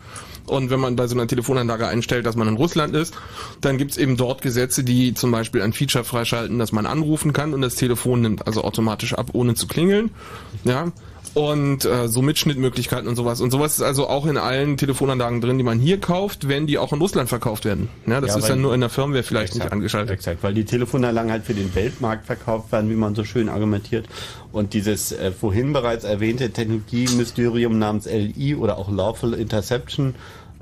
[0.45, 3.13] Und wenn man bei so einer Telefonanlage einstellt, dass man in Russland ist,
[3.59, 7.53] dann gibt's eben dort Gesetze, die zum Beispiel ein Feature freischalten, dass man anrufen kann
[7.53, 10.09] und das Telefon nimmt also automatisch ab, ohne zu klingeln.
[10.63, 10.93] Ja.
[11.33, 13.41] Und äh, so Mitschnittmöglichkeiten und sowas.
[13.41, 16.77] Und sowas ist also auch in allen Telefonanlagen drin, die man hier kauft, wenn die
[16.77, 17.89] auch in Russland verkauft werden.
[18.05, 20.13] Ja, das Ja, ist dann nur in der Firmware vielleicht nicht angeschaltet.
[20.13, 24.05] Exakt, weil die Telefonanlagen halt für den Weltmarkt verkauft werden, wie man so schön argumentiert.
[24.51, 30.13] Und dieses äh, vorhin bereits erwähnte Technologie-Mysterium namens LI oder auch Lawful Interception,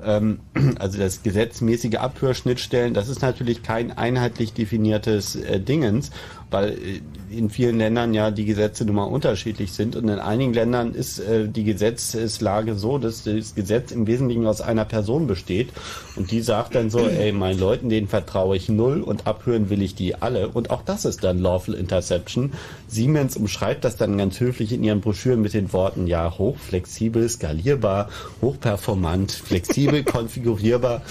[0.02, 0.40] ähm,
[0.78, 6.10] also das gesetzmäßige Abhörschnittstellen, das ist natürlich kein einheitlich definiertes äh, Dingens,
[6.52, 7.00] weil äh,
[7.30, 11.18] in vielen Ländern ja die Gesetze nun mal unterschiedlich sind und in einigen Ländern ist
[11.18, 15.70] äh, die Gesetzeslage so, dass das Gesetz im Wesentlichen aus einer Person besteht
[16.16, 19.82] und die sagt dann so, ey, meinen Leuten, denen vertraue ich null und abhören will
[19.82, 22.52] ich die alle und auch das ist dann Lawful Interception.
[22.88, 28.10] Siemens umschreibt das dann ganz höflich in ihren Broschüren mit den Worten, ja, hochflexibel, skalierbar,
[28.42, 31.02] hochperformant, flexibel, konfigurierbar,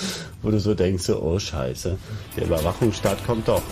[0.41, 1.97] wo du so denkst, so, oh scheiße,
[2.37, 3.63] der Überwachungsstaat kommt doch.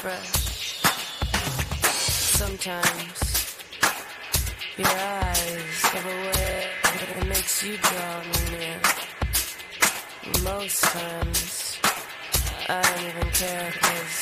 [0.00, 0.80] Fresh.
[2.40, 3.58] Sometimes
[4.78, 6.68] your eyes have a way
[7.14, 8.80] that makes you draw me near.
[10.42, 11.78] Most times
[12.66, 14.16] I don't even care because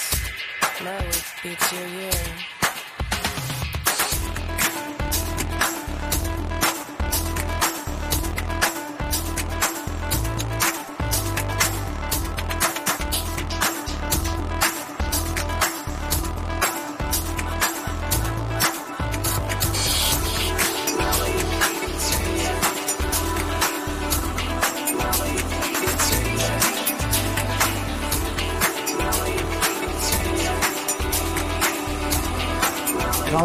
[0.82, 2.57] my week beats your year.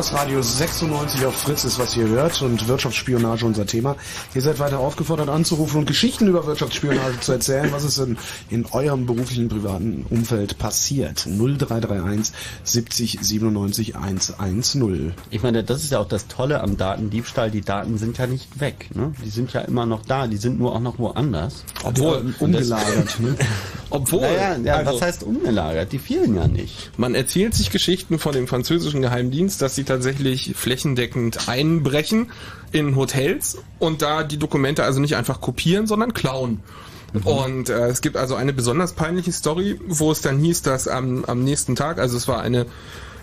[0.04, 3.96] Chaos Radio 96 auf Fritz ist, was ihr hört und Wirtschaftsspionage unser Thema.
[4.36, 8.18] Ihr seid weiter aufgefordert anzurufen und Geschichten über Wirtschaftsspionage zu erzählen, was ist in,
[8.50, 11.26] in eurem beruflichen, privaten Umfeld passiert.
[11.26, 15.14] 0331 70 97 110.
[15.30, 17.50] Ich meine, das ist ja auch das Tolle am Datendiebstahl.
[17.50, 18.90] Die Daten sind ja nicht weg.
[18.94, 19.14] Ne?
[19.24, 20.28] Die sind ja immer noch da.
[20.28, 21.64] Die sind nur auch noch woanders.
[21.84, 23.22] Obwohl, umgelagert.
[23.22, 23.38] ne?
[23.94, 25.92] Obwohl, Naja, ja, also- was heißt umgelagert?
[25.92, 26.90] Die fehlen ja nicht.
[26.98, 32.32] Man erzählt sich Geschichten von dem französischen Geheimdienst, dass sie tatsächlich flächendeckend einbrechen
[32.72, 36.62] in Hotels und da die Dokumente also nicht einfach kopieren, sondern klauen.
[37.24, 41.24] Und äh, es gibt also eine besonders peinliche Story, wo es dann hieß, dass am,
[41.26, 42.66] am nächsten Tag, also es war eine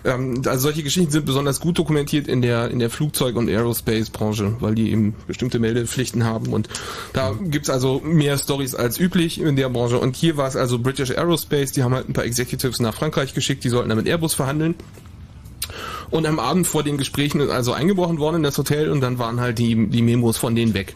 [0.03, 4.57] ähm, also solche Geschichten sind besonders gut dokumentiert in der in der Flugzeug- und Aerospace-Branche,
[4.59, 6.69] weil die eben bestimmte Meldepflichten haben und
[7.13, 9.99] da gibt's also mehr Stories als üblich in der Branche.
[9.99, 13.33] Und hier war es also British Aerospace, die haben halt ein paar Executives nach Frankreich
[13.33, 14.75] geschickt, die sollten dann mit Airbus verhandeln.
[16.09, 19.17] Und am Abend vor den Gesprächen ist also eingebrochen worden in das Hotel und dann
[19.17, 20.93] waren halt die, die Memos von denen weg.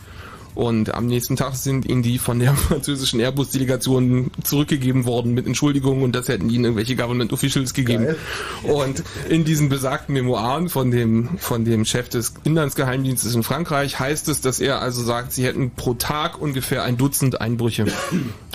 [0.56, 6.03] Und am nächsten Tag sind ihnen die von der französischen Airbus-Delegation zurückgegeben worden mit Entschuldigungen
[6.03, 8.15] und das hätten ihnen irgendwelche Government Officials gegeben.
[8.64, 14.30] Und in diesen besagten Memoiren von dem, von dem Chef des Inlandsgeheimdienstes in Frankreich heißt
[14.30, 17.86] es, dass er also sagt, sie hätten pro Tag ungefähr ein Dutzend Einbrüche.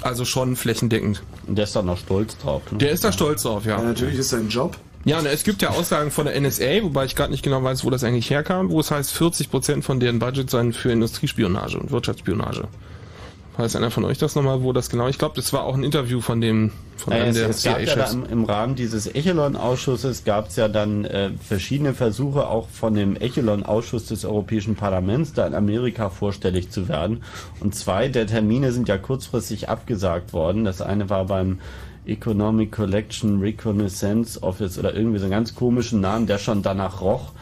[0.03, 1.23] Also schon flächendeckend.
[1.47, 2.63] Und der ist da noch stolz drauf.
[2.73, 2.79] Ne?
[2.79, 3.79] Der ist da stolz drauf, ja.
[3.79, 4.77] Ja, natürlich ist sein Job.
[5.05, 7.85] Ja, und es gibt ja Aussagen von der NSA, wobei ich gerade nicht genau weiß,
[7.85, 11.91] wo das eigentlich herkam, wo es heißt, 40% von deren Budget seien für Industriespionage und
[11.91, 12.69] Wirtschaftsspionage.
[13.57, 15.09] Weiß einer von euch das nochmal, wo das genau?
[15.09, 17.63] Ich glaube, das war auch ein Interview von dem von Naja, einem es, der es
[17.63, 22.47] gab ja da im, im Rahmen dieses Echelon-Ausschusses gab es ja dann äh, verschiedene Versuche
[22.47, 27.23] auch von dem Echelon-Ausschuss des Europäischen Parlaments da in Amerika vorstellig zu werden.
[27.61, 30.65] Und zwei der Termine sind ja kurzfristig abgesagt worden.
[30.65, 31.59] Das eine war beim
[32.07, 37.33] Economic Collection Reconnaissance Office oder irgendwie so einen ganz komischen Namen, der schon danach roch.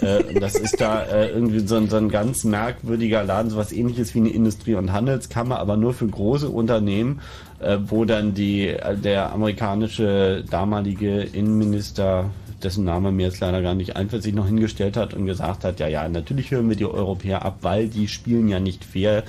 [0.00, 4.14] Äh, das ist da äh, irgendwie so ein, so ein ganz merkwürdiger Laden, sowas ähnliches
[4.14, 7.20] wie eine Industrie- und Handelskammer, aber nur für große Unternehmen,
[7.60, 12.30] äh, wo dann die, der amerikanische damalige Innenminister,
[12.62, 15.78] dessen Name mir jetzt leider gar nicht einfällt, sich noch hingestellt hat und gesagt hat,
[15.80, 19.22] ja, ja, natürlich hören wir die Europäer ab, weil die spielen ja nicht fair,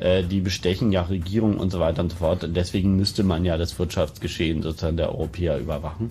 [0.00, 2.44] die bestechen ja Regierungen und so weiter und so fort.
[2.44, 6.10] Und deswegen müsste man ja das Wirtschaftsgeschehen sozusagen der Europäer überwachen.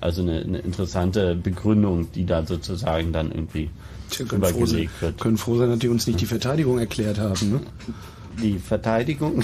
[0.00, 3.70] Also eine, eine interessante Begründung, die da sozusagen dann irgendwie
[4.10, 5.18] Tja, können, froh sein, wird.
[5.18, 7.52] können froh sein, dass die uns nicht die Verteidigung erklärt haben.
[7.52, 7.60] Ne?
[8.42, 9.42] Die Verteidigung?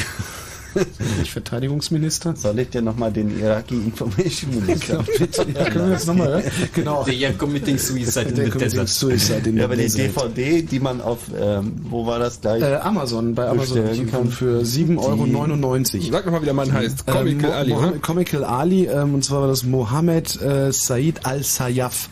[1.19, 2.35] Nicht Verteidigungsminister?
[2.37, 5.47] Soll ich dir nochmal den Iraqi Information Minister Genau, bitte.
[5.55, 6.43] Ja, können wir jetzt nochmal hören?
[6.75, 7.01] Genau.
[7.03, 8.89] Are committing suicide in the committing desert.
[8.89, 9.89] suicide in Ja, aber die.
[9.89, 12.63] DVD, die man auf, ähm, wo war das gleich?
[12.63, 14.31] Äh, Amazon, bei Amazon kann.
[14.31, 16.13] für 7,99 Euro.
[16.13, 17.07] Sag nochmal, wie der Mann heißt.
[17.07, 18.01] Comical Mo- Ali, Mohammed- ne?
[18.01, 22.09] Comical Ali, ähm, und zwar war das Mohammed äh, Said al-Sayyaf,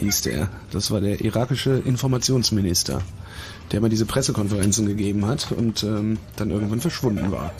[0.00, 0.48] hieß der.
[0.70, 3.00] Das war der irakische Informationsminister,
[3.70, 7.52] der mal diese Pressekonferenzen gegeben hat und ähm, dann irgendwann verschwunden war.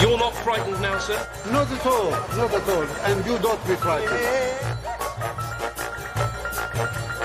[0.00, 1.26] You're not frightened now, sir?
[1.50, 2.86] Not at all, not at all.
[3.08, 4.20] And you don't be frightened.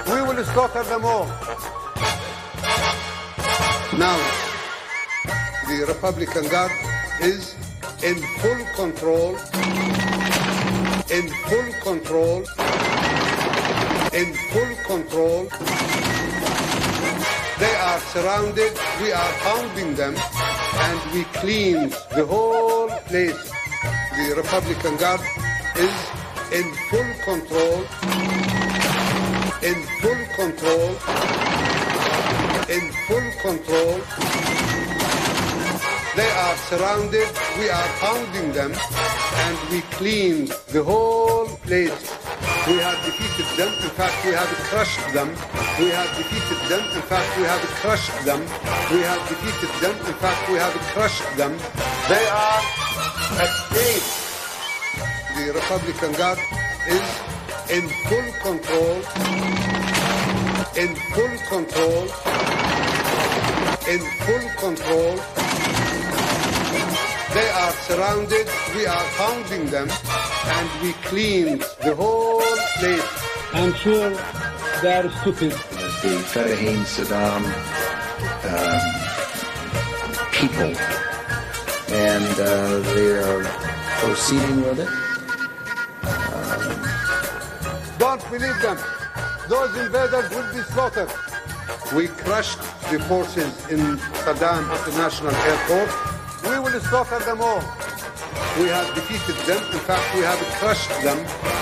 [0.07, 1.27] We will slaughter them all.
[3.97, 4.17] Now,
[5.67, 6.71] the Republican Guard
[7.21, 7.55] is
[8.01, 9.35] in full control,
[11.11, 12.45] in full control,
[14.13, 15.49] in full control.
[17.59, 18.71] They are surrounded,
[19.01, 23.51] we are pounding them, and we clean the whole place.
[24.15, 25.19] The Republican Guard
[25.75, 25.97] is
[26.55, 27.83] in full control,
[29.61, 30.89] in full control,
[32.71, 33.99] in full control.
[36.15, 37.27] They are surrounded,
[37.59, 42.18] we are pounding them, and we clean the whole place.
[42.67, 43.71] We have defeated them.
[43.83, 45.29] In fact, we have crushed them.
[45.79, 46.83] We have defeated them.
[46.95, 48.41] In fact, we have crushed them.
[48.91, 49.95] We have defeated them.
[50.05, 51.57] In fact, we have crushed them.
[52.09, 52.61] They are
[53.43, 54.09] at stake.
[55.35, 56.39] The Republican Guard
[56.87, 57.07] is
[57.71, 58.95] in full control.
[60.75, 62.03] In full control.
[63.87, 65.48] In full control.
[67.33, 68.47] They are surrounded.
[68.75, 69.89] We are hounding them.
[70.45, 72.41] And we cleaned the whole
[72.79, 73.05] place.
[73.53, 74.09] I'm sure
[74.81, 75.51] they are stupid.
[75.51, 77.43] The Fatahin Saddam
[78.49, 78.81] um,
[80.31, 80.73] people,
[81.93, 83.43] and uh, they are
[83.99, 84.89] proceeding with it.
[87.99, 88.77] Don't believe them.
[89.49, 91.11] Those invaders will be slaughtered.
[91.93, 96.08] We crushed the forces in Saddam International Airport.
[96.43, 97.61] We will slaughter them all.
[98.59, 99.61] We have defeated them.
[99.71, 101.17] In fact, we have crushed them.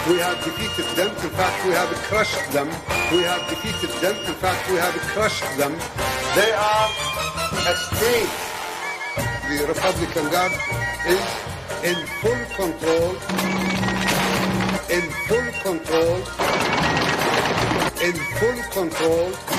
[0.09, 1.09] We have defeated them.
[1.09, 2.67] In fact, we have crushed them.
[3.11, 4.15] We have defeated them.
[4.25, 5.73] In fact, we have crushed them.
[6.35, 6.89] They are
[7.69, 8.35] at stake.
[9.49, 10.51] The Republican Guard
[11.07, 11.25] is
[11.83, 13.11] in full control.
[14.89, 16.17] In full control.
[18.01, 19.56] In full control.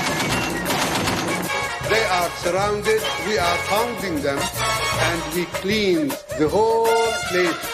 [1.89, 3.01] They are surrounded.
[3.27, 4.37] We are pounding them.
[4.37, 6.85] And we clean the whole
[7.29, 7.68] place.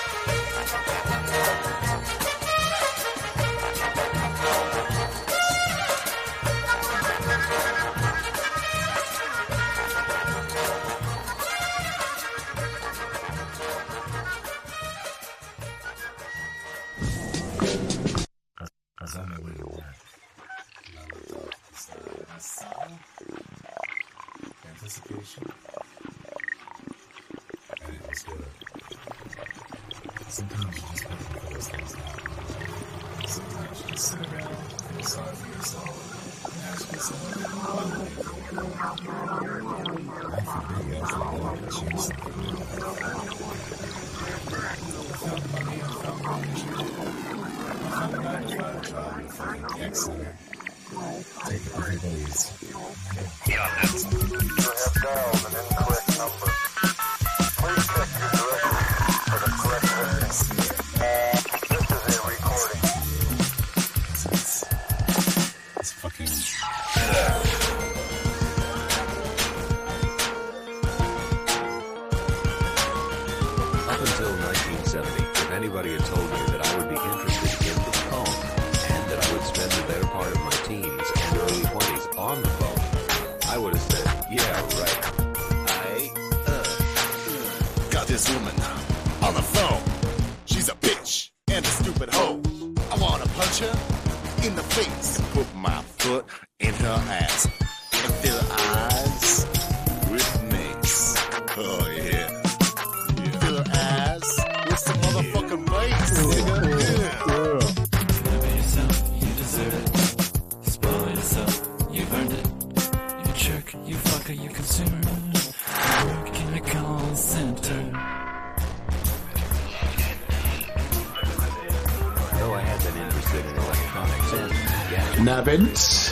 [125.55, 126.11] Abend.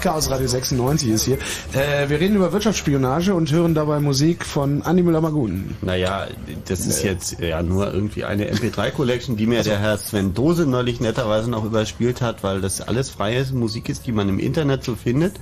[0.00, 1.38] Chaos Radio 96 ist hier.
[1.72, 5.76] Äh, wir reden über Wirtschaftsspionage und hören dabei Musik von Andi Müller-Magun.
[5.80, 6.28] Naja,
[6.66, 11.00] das ist jetzt ja nur irgendwie eine MP3-Collection, die mir der Herr Sven Dose neulich
[11.00, 14.94] netterweise noch überspielt hat, weil das alles freie Musik ist, die man im Internet so
[14.94, 15.36] findet,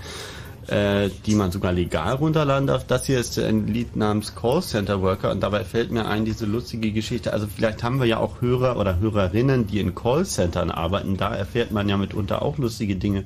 [0.73, 2.87] äh, die man sogar legal runterladen darf.
[2.87, 6.47] Das hier ist ein Lied namens Call Center Worker und dabei fällt mir ein diese
[6.47, 7.35] lustige Geschichte.
[7.35, 11.19] Also vielleicht haben wir ja auch Hörer oder Hörerinnen, die in Callcentern arbeiten.
[11.19, 13.25] Da erfährt man ja mitunter auch lustige Dinge,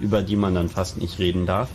[0.00, 1.68] über die man dann fast nicht reden darf.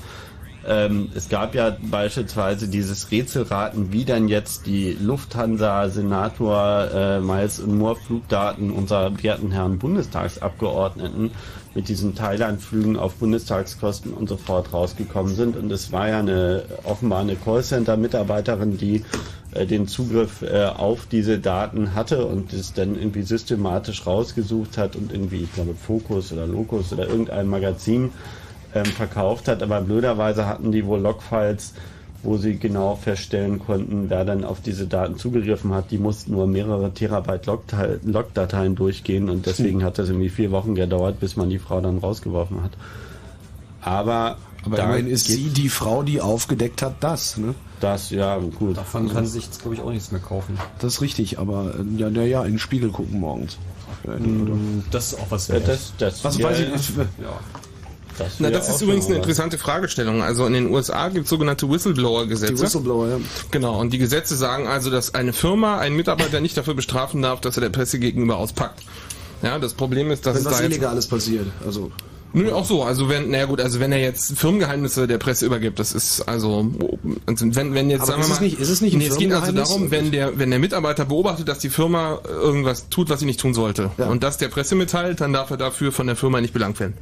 [0.66, 7.60] Ähm, es gab ja beispielsweise dieses Rätselraten, wie dann jetzt die Lufthansa Senator äh, Miles
[7.60, 11.32] und Moore Flugdaten unserer werten Herren Bundestagsabgeordneten
[11.76, 15.58] mit diesen Thailand-Flügen auf Bundestagskosten und so fort rausgekommen sind.
[15.58, 19.04] Und es war ja eine offenbar eine Callcenter-Mitarbeiterin, die
[19.54, 24.96] äh, den Zugriff äh, auf diese Daten hatte und es dann irgendwie systematisch rausgesucht hat
[24.96, 28.12] und irgendwie, ich glaube, Focus oder Locus oder irgendein Magazin
[28.76, 31.74] ähm, verkauft hat, aber blöderweise hatten die wohl Logfiles,
[32.24, 35.92] wo sie genau feststellen konnten, wer dann auf diese Daten zugegriffen hat.
[35.92, 37.46] Die mussten nur mehrere Terabyte
[38.06, 39.86] Logdateien durchgehen und deswegen Hm.
[39.86, 42.72] hat das irgendwie vier Wochen gedauert, bis man die Frau dann rausgeworfen hat.
[43.82, 47.54] Aber, Aber immerhin ist sie die Frau, die aufgedeckt hat, das, ne?
[47.82, 48.78] Das, ja, gut.
[48.78, 50.58] Davon kann sich, glaube ich, auch nichts mehr kaufen.
[50.80, 53.58] Das ist richtig, aber äh, ja, ja, ja, in den Spiegel gucken morgens.
[54.92, 56.90] Das ist auch was Ja, das, das, Was ja, weiß ich nicht.
[57.22, 57.40] Ja.
[58.18, 60.22] Das Na, das ist übrigens eine interessante Fragestellung.
[60.22, 62.54] Also in den USA gibt es sogenannte Whistleblower-Gesetze.
[62.54, 63.18] Die Whistleblower, ja.
[63.52, 67.42] Genau, und die Gesetze sagen also, dass eine Firma einen Mitarbeiter nicht dafür bestrafen darf,
[67.42, 68.82] dass er der Presse gegenüber auspackt.
[69.42, 71.48] Ja, das Problem ist, dass Wenn was da jetzt Illegales passiert.
[71.66, 71.92] Also,
[72.36, 72.82] Nö, auch so.
[72.84, 76.66] Also wenn, naja gut, also wenn er jetzt Firmengeheimnisse der Presse übergibt, das ist also,
[77.28, 79.08] also wenn, wenn jetzt Aber sagen wir es mal, nicht- ist es nicht ein nee,
[79.08, 83.10] es geht also darum, wenn der, wenn der Mitarbeiter beobachtet, dass die Firma irgendwas tut,
[83.12, 86.08] was sie nicht tun sollte, und das der Presse mitteilt, dann darf er dafür von
[86.08, 86.96] der Firma nicht belangt werden.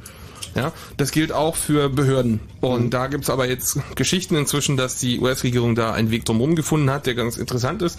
[0.54, 2.40] Ja, das gilt auch für Behörden.
[2.60, 6.90] Und da gibt's aber jetzt Geschichten inzwischen, dass die US-Regierung da einen Weg drumherum gefunden
[6.90, 7.98] hat, der ganz interessant ist.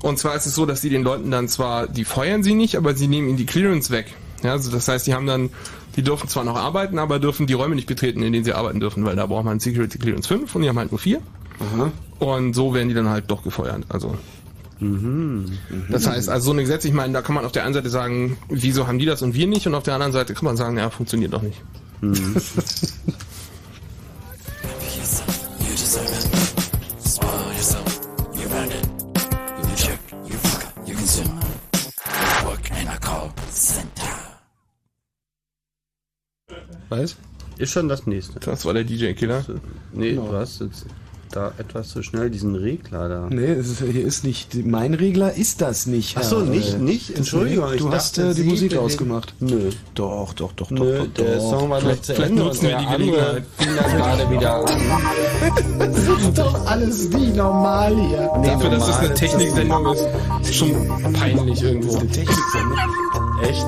[0.00, 2.76] Und zwar ist es so, dass die den Leuten dann zwar, die feuern sie nicht,
[2.76, 4.14] aber sie nehmen ihnen die Clearance weg.
[4.42, 5.50] Ja, also das heißt, die haben dann,
[5.96, 8.80] die dürfen zwar noch arbeiten, aber dürfen die Räume nicht betreten, in denen sie arbeiten
[8.80, 11.20] dürfen, weil da braucht man Security Clearance 5 und die haben halt nur 4.
[12.18, 13.84] Und so werden die dann halt doch gefeuert.
[13.88, 14.16] Also
[14.80, 17.90] das heißt, also so ein Gesetz, ich meine, da kann man auf der einen Seite
[17.90, 19.66] sagen, wieso haben die das und wir nicht?
[19.66, 21.60] Und auf der anderen Seite kann man sagen, ja, funktioniert doch nicht.
[33.54, 34.18] Center.
[36.88, 37.16] Was?
[37.56, 38.40] Ist schon das nächste.
[38.40, 39.44] Das war der DJ-Killer.
[39.92, 40.86] Nee, du hast jetzt
[41.36, 43.26] da etwas zu schnell diesen Regler da.
[43.30, 46.16] Nee, es ist, hier ist nicht, mein Regler ist das nicht.
[46.18, 47.10] Ach so, Herr, nicht- nicht?
[47.10, 49.34] das- Entschuldigung, Du ich hast dachte, äh, die Musik ausgemacht.
[49.40, 49.70] Nö.
[49.94, 51.06] Doch, doch, doch, doch, Nö, doch.
[51.24, 51.50] der doch.
[51.50, 53.44] Song war Vielleicht- vielleicht Ende nutzen wir die andere Gelegenheit.
[53.58, 55.78] fing gerade wieder an.
[55.78, 58.30] Das ist doch alles wie normal hier.
[58.42, 60.04] Dafür, dass es eine Techniksendung ist,
[60.42, 60.72] ist schon
[61.12, 61.96] peinlich irgendwo.
[61.98, 62.78] eine Techniksendung.
[63.42, 63.66] Echt?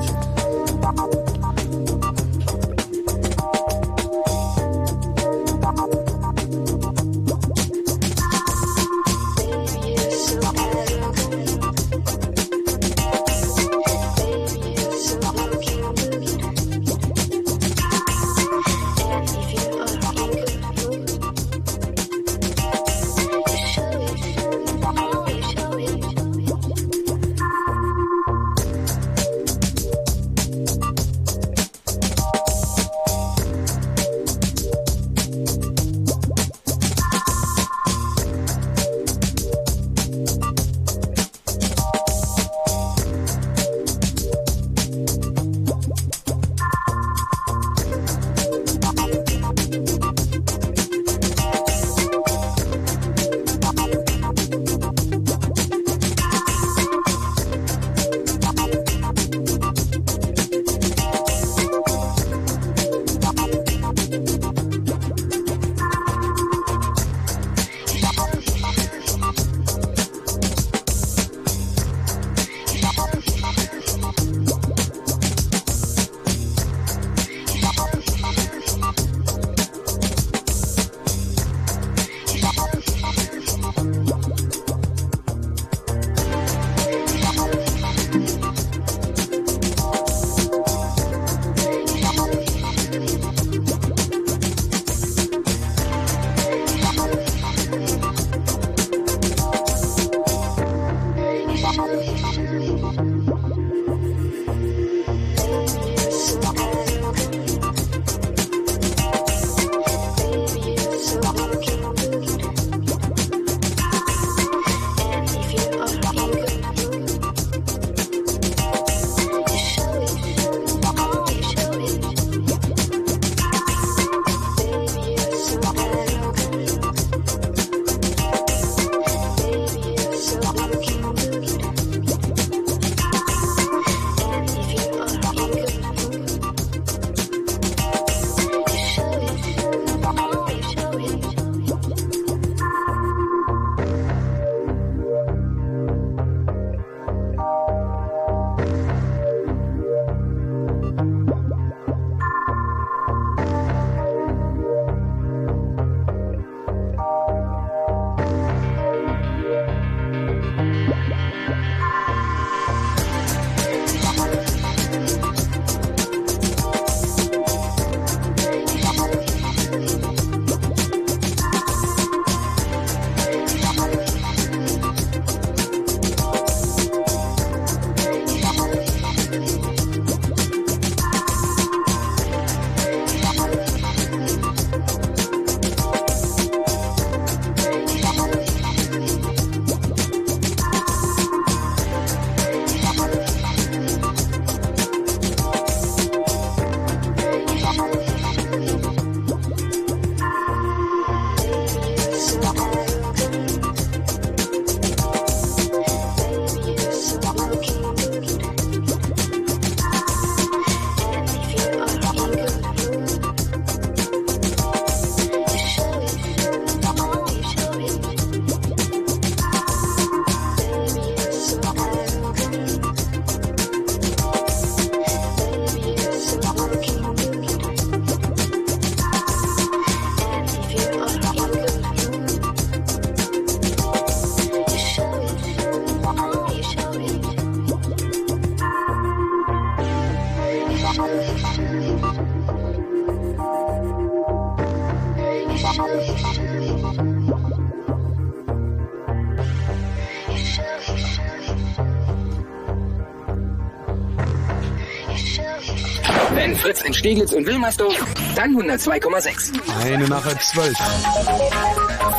[257.07, 257.95] Steglitz und Wilmersdorf,
[258.35, 259.53] dann 102,6.
[259.81, 260.77] Eine nach halb zwölf.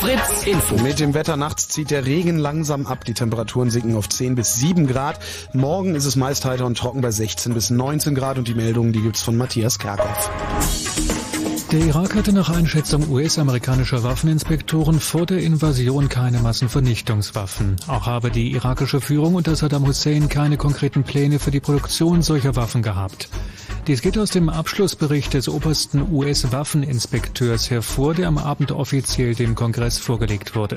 [0.01, 0.77] Fritz Info.
[0.83, 3.05] Mit dem Wetter nachts zieht der Regen langsam ab.
[3.05, 5.19] Die Temperaturen sinken auf 10 bis 7 Grad.
[5.53, 8.95] Morgen ist es meist heiter und trocken bei 16 bis 19 Grad und die Meldungen,
[8.95, 10.31] die gibt's von Matthias Kerkhoff.
[11.71, 17.77] Der Irak hatte nach Einschätzung US-amerikanischer Waffeninspektoren vor der Invasion keine Massenvernichtungswaffen.
[17.89, 22.57] Auch habe die irakische Führung unter Saddam Hussein keine konkreten Pläne für die Produktion solcher
[22.57, 23.29] Waffen gehabt.
[23.89, 29.97] Dies geht aus dem Abschlussbericht des obersten US-Waffeninspekteurs hervor, der am Abend offiziell dem Kongress
[29.97, 30.77] vorgelegt wurde.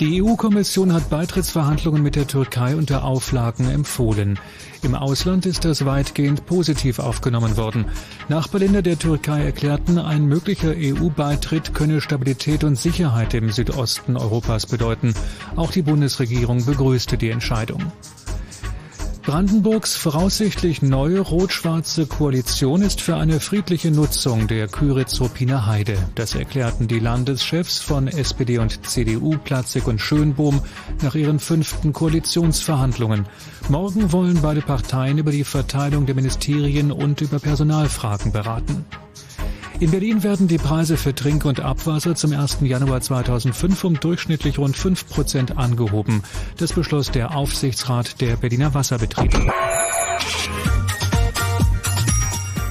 [0.00, 4.40] Die EU-Kommission hat Beitrittsverhandlungen mit der Türkei unter Auflagen empfohlen.
[4.82, 7.84] Im Ausland ist das weitgehend positiv aufgenommen worden.
[8.28, 15.14] Nachbarländer der Türkei erklärten, ein möglicher EU-Beitritt könne Stabilität und Sicherheit im Südosten Europas bedeuten.
[15.54, 17.84] Auch die Bundesregierung begrüßte die Entscheidung.
[19.26, 25.96] Brandenburgs voraussichtlich neue rot-schwarze Koalition ist für eine friedliche Nutzung der Küritz-Ruppiner Heide.
[26.14, 30.60] Das erklärten die Landeschefs von SPD und CDU, Platzig und Schönbohm,
[31.02, 33.24] nach ihren fünften Koalitionsverhandlungen.
[33.70, 38.84] Morgen wollen beide Parteien über die Verteilung der Ministerien und über Personalfragen beraten.
[39.80, 42.58] In Berlin werden die Preise für Trink- und Abwasser zum 1.
[42.60, 46.22] Januar 2005 um durchschnittlich rund 5 Prozent angehoben.
[46.58, 49.52] Das beschloss der Aufsichtsrat der Berliner Wasserbetriebe.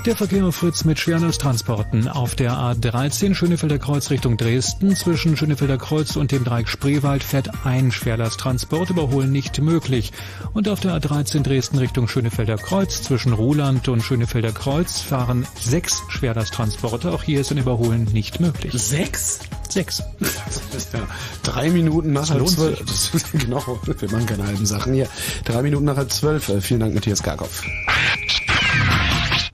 [0.06, 4.98] Der Verkehr auf Fritz mit Schwerlasttransporten auf der A13 Schönefelder Kreuz Richtung Dresden.
[4.98, 10.12] Zwischen Schönefelder Kreuz und dem Dreieck Spreewald fährt ein Schwerlasttransport, überholen nicht möglich.
[10.54, 16.04] Und auf der A13 Dresden Richtung Schönefelder Kreuz zwischen Ruhland und Schönefelder Kreuz fahren sechs
[16.10, 17.10] Schwerlasttransporte.
[17.14, 18.74] Auch hier ist ein Überholen nicht möglich.
[18.74, 19.40] Sechs?
[19.70, 20.04] Sechs.
[20.20, 21.08] Das ist ja
[21.44, 23.32] drei Minuten nach halb zwölf.
[23.32, 25.08] genau, wir machen keine halben Sachen hier.
[25.46, 26.50] Drei Minuten nach halb zwölf.
[26.50, 27.64] Äh, Vielen Dank, Matthias Karkow.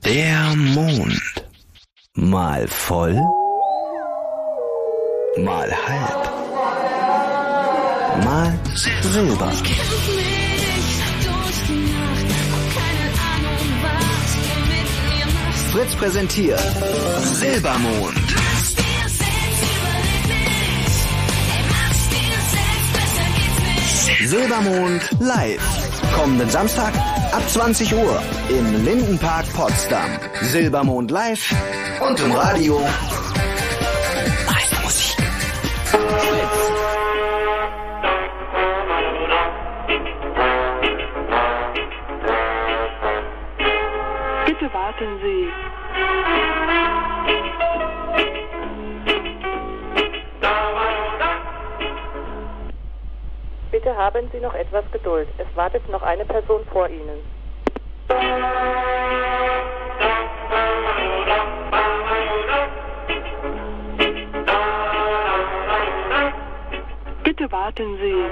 [0.04, 1.20] Der Mond.
[2.14, 3.14] Mal voll,
[5.38, 6.22] mal halb,
[8.24, 9.52] mal silber.
[15.70, 16.60] Fritz präsentiert
[17.22, 18.14] Silbermond.
[24.26, 25.60] Silbermond live.
[26.16, 26.92] Kommenden Samstag
[27.32, 30.10] ab 20 Uhr im Lindenpark Potsdam.
[30.42, 31.54] Silbermond live
[32.00, 32.80] und im Radio.
[34.46, 35.16] Meiste Musik.
[44.46, 46.89] Bitte warten Sie.
[53.82, 55.26] Bitte haben Sie noch etwas Geduld.
[55.38, 57.18] Es wartet noch eine Person vor Ihnen.
[67.24, 68.24] Bitte warten Sie.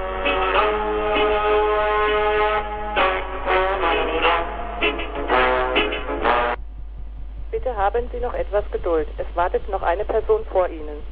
[7.50, 9.08] Bitte haben Sie noch etwas Geduld.
[9.16, 11.02] Es wartet noch eine Person vor Ihnen.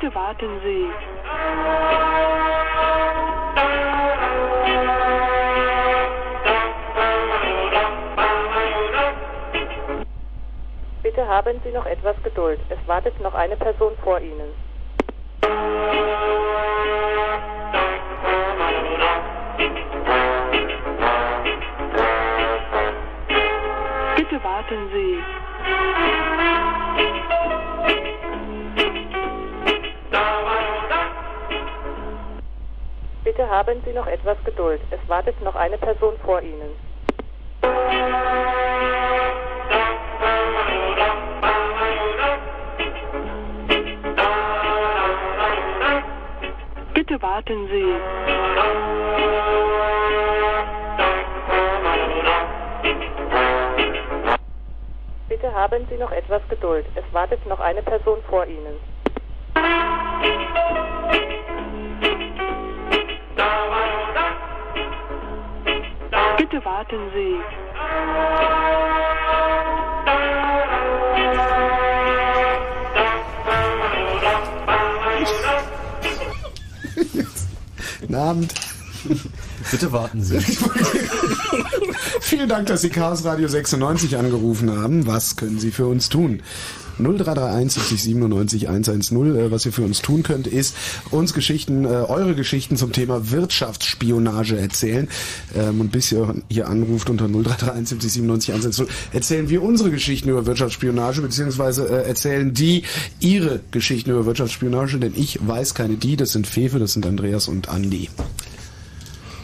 [0.00, 0.88] Bitte warten Sie.
[11.02, 12.60] Bitte haben Sie noch etwas Geduld.
[12.70, 14.54] Es wartet noch eine Person vor Ihnen.
[24.16, 25.22] Bitte warten Sie.
[33.30, 34.80] Bitte haben Sie noch etwas Geduld.
[34.90, 36.70] Es wartet noch eine Person vor Ihnen.
[46.92, 47.94] Bitte warten Sie.
[55.28, 56.84] Bitte haben Sie noch etwas Geduld.
[56.96, 58.74] Es wartet noch eine Person vor Ihnen.
[66.50, 67.36] Bitte warten Sie.
[78.00, 78.52] Guten Abend.
[79.70, 80.40] Bitte warten Sie.
[82.20, 85.06] Vielen Dank, dass Sie Chaos Radio 96 angerufen haben.
[85.06, 86.42] Was können Sie für uns tun?
[87.02, 89.36] 0331 70 97 110.
[89.36, 90.76] Äh, Was ihr für uns tun könnt, ist
[91.10, 95.08] uns Geschichten, äh, eure Geschichten zum Thema Wirtschaftsspionage erzählen.
[95.56, 100.28] Ähm, und bis ihr hier anruft unter 0331 70 97 110, erzählen wir unsere Geschichten
[100.28, 102.82] über Wirtschaftsspionage, beziehungsweise äh, erzählen die
[103.20, 107.48] ihre Geschichten über Wirtschaftsspionage, denn ich weiß keine die, das sind Fefe, das sind Andreas
[107.48, 108.08] und Andi.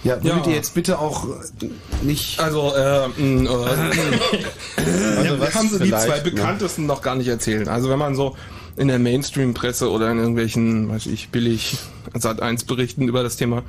[0.06, 0.52] Ja, würdet Ja.
[0.52, 1.68] ihr jetzt bitte auch äh,
[2.02, 2.38] nicht...
[2.38, 3.54] Also, äh, mh, äh,
[5.16, 6.22] Also ja, haben so die zwei ne?
[6.22, 7.68] bekanntesten noch gar nicht erzählt.
[7.68, 8.36] Also wenn man so
[8.76, 11.76] in der Mainstream-Presse oder in irgendwelchen, weiß ich, billig
[12.14, 13.62] Sat 1 Berichten über das Thema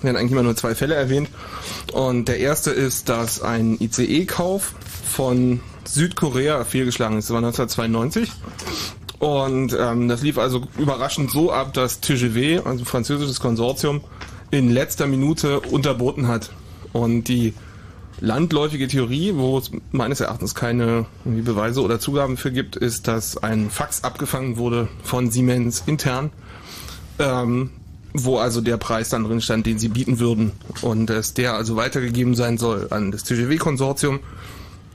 [0.00, 1.28] werden eigentlich immer nur zwei Fälle erwähnt.
[1.92, 4.74] Und der erste ist, dass ein ICE-Kauf
[5.04, 7.28] von Südkorea fehlgeschlagen ist.
[7.28, 8.32] Das war 1992.
[9.18, 14.00] Und ähm, das lief also überraschend so ab, dass TGV, also ein französisches Konsortium,
[14.52, 16.52] in letzter Minute unterboten hat.
[16.92, 17.54] Und die
[18.20, 23.70] landläufige Theorie, wo es meines Erachtens keine Beweise oder Zugaben für gibt, ist, dass ein
[23.70, 26.30] Fax abgefangen wurde von Siemens intern,
[27.18, 27.70] ähm,
[28.12, 30.52] wo also der Preis dann drin stand, den sie bieten würden.
[30.82, 34.20] Und dass der also weitergegeben sein soll an das TGW-Konsortium.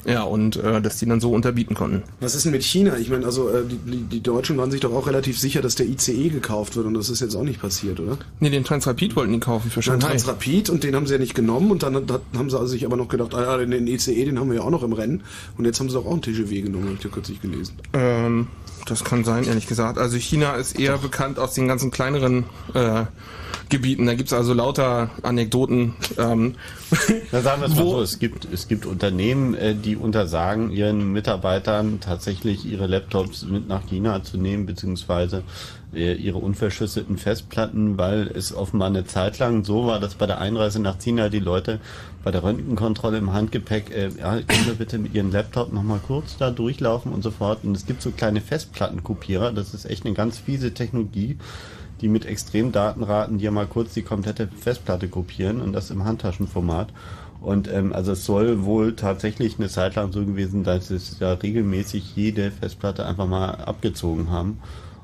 [0.07, 2.01] Ja, und äh, dass die dann so unterbieten konnten.
[2.21, 2.97] Was ist denn mit China?
[2.97, 5.85] Ich meine, also äh, die, die, Deutschen waren sich doch auch relativ sicher, dass der
[5.85, 8.17] ICE gekauft wird und das ist jetzt auch nicht passiert, oder?
[8.39, 10.07] Nee, den Transrapid wollten die kaufen für Shanghai.
[10.07, 12.85] Transrapid und den haben sie ja nicht genommen und dann hat, haben sie also sich
[12.85, 14.93] aber noch gedacht, ah ja, den, den ICE, den haben wir ja auch noch im
[14.93, 15.23] Rennen
[15.57, 17.73] und jetzt haben sie doch auch einen TGW genommen, habe ich ja kürzlich gelesen.
[17.91, 18.47] Ähm,
[18.85, 19.97] das kann sein, ehrlich gesagt.
[19.97, 23.03] Also China ist eher bekannt aus den ganzen kleineren äh,
[23.69, 24.05] Gebieten.
[24.05, 25.95] Da gibt's also lauter Anekdoten.
[26.17, 26.55] Ähm,
[27.31, 31.11] Na, sagen wir es mal so, es gibt, es gibt Unternehmen, äh, die untersagen ihren
[31.11, 35.43] Mitarbeitern tatsächlich ihre Laptops mit nach China zu nehmen, beziehungsweise
[35.93, 40.39] äh, ihre unverschlüsselten Festplatten, weil es offenbar eine Zeit lang so war, dass bei der
[40.39, 41.79] Einreise nach China die Leute
[42.23, 46.37] bei der Röntgenkontrolle im Handgepäck, äh, ja, können wir bitte mit ihren Laptop nochmal kurz
[46.37, 47.59] da durchlaufen und so fort.
[47.63, 51.37] Und es gibt so kleine Festplattenkopierer, das ist echt eine ganz fiese Technologie
[52.01, 56.89] die mit extremen Datenraten dir mal kurz die komplette Festplatte kopieren und das im Handtaschenformat.
[57.41, 61.33] Und ähm, also es soll wohl tatsächlich eine Zeit lang so gewesen, dass es ja
[61.33, 64.59] regelmäßig jede Festplatte einfach mal abgezogen haben,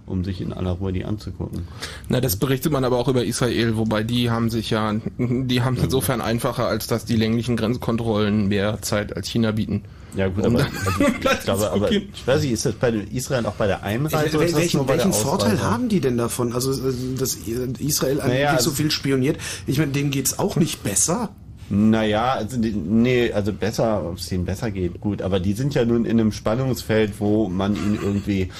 [0.05, 1.67] um sich in aller Ruhe die anzugucken.
[2.09, 5.77] na, das berichtet man aber auch über Israel, wobei die haben sich ja, die haben
[5.77, 9.83] insofern einfacher, als dass die länglichen Grenzkontrollen mehr Zeit als China bieten.
[10.15, 13.45] Ja gut, Um aber also, ich glaube, aber ich weiß nicht, ist das bei Israel
[13.45, 16.53] auch bei der Einreise das welchen welchen Vorteil haben die denn davon?
[16.53, 19.37] Also, äh, dass Israel eigentlich Naja, so also- viel spioniert.
[19.67, 21.29] Ich meine, denen geht's auch nicht besser.
[21.69, 25.85] Naja, also nee, also besser, ob es denen besser geht, gut, aber die sind ja
[25.85, 28.51] nun in einem Spannungsfeld, wo man ihn irgendwie,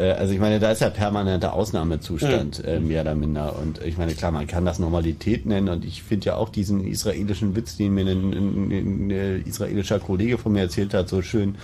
[0.00, 3.58] also ich meine, da ist ja permanenter Ausnahmezustand, äh, mehr oder minder.
[3.58, 6.86] Und ich meine, klar, man kann das Normalität nennen und ich finde ja auch diesen
[6.86, 11.22] israelischen Witz, den mir ein, ein, ein, ein israelischer Kollege von mir erzählt hat, so
[11.22, 11.56] schön,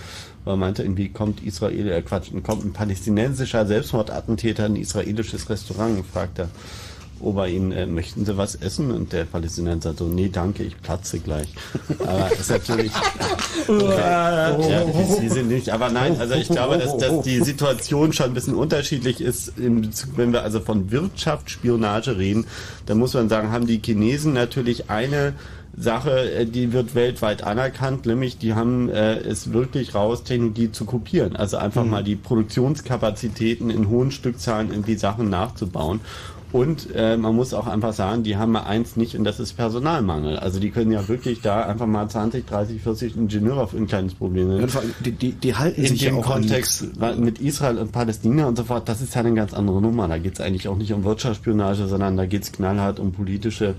[0.44, 6.04] er meinte, irgendwie kommt Israel, äh, Quatsch, kommt ein palästinensischer Selbstmordattentäter in ein israelisches Restaurant,
[6.04, 6.48] fragt er.
[7.22, 8.90] Ober ihn, äh, möchten Sie was essen?
[8.90, 11.48] Und der Palästinenser so, nee, danke, ich platze gleich.
[11.98, 12.92] Aber ist natürlich,
[13.68, 18.26] ja, die, die sind nicht, aber nein, also ich glaube, dass, dass die Situation schon
[18.26, 22.46] ein bisschen unterschiedlich ist, im Bezug, wenn wir also von Wirtschaftsspionage reden,
[22.86, 25.34] dann muss man sagen, haben die Chinesen natürlich eine
[25.76, 30.84] Sache, äh, die wird weltweit anerkannt, nämlich die haben äh, es wirklich raus, Technologie zu
[30.84, 31.36] kopieren.
[31.36, 36.00] Also einfach mal die Produktionskapazitäten in hohen Stückzahlen irgendwie Sachen nachzubauen.
[36.52, 39.54] Und äh, man muss auch einfach sagen, die haben mal eins nicht und das ist
[39.54, 40.38] Personalmangel.
[40.38, 44.14] Also die können ja wirklich da einfach mal 20, 30, 40 Ingenieure auf ein kleines
[44.14, 44.68] Problem nehmen.
[45.00, 48.56] Die, die, die halten In sich dem ja auch Kontext mit Israel und Palästina und
[48.56, 50.08] so fort, das ist ja eine ganz andere Nummer.
[50.08, 53.74] Da geht es eigentlich auch nicht um Wirtschaftsspionage, sondern da geht es knallhart um politische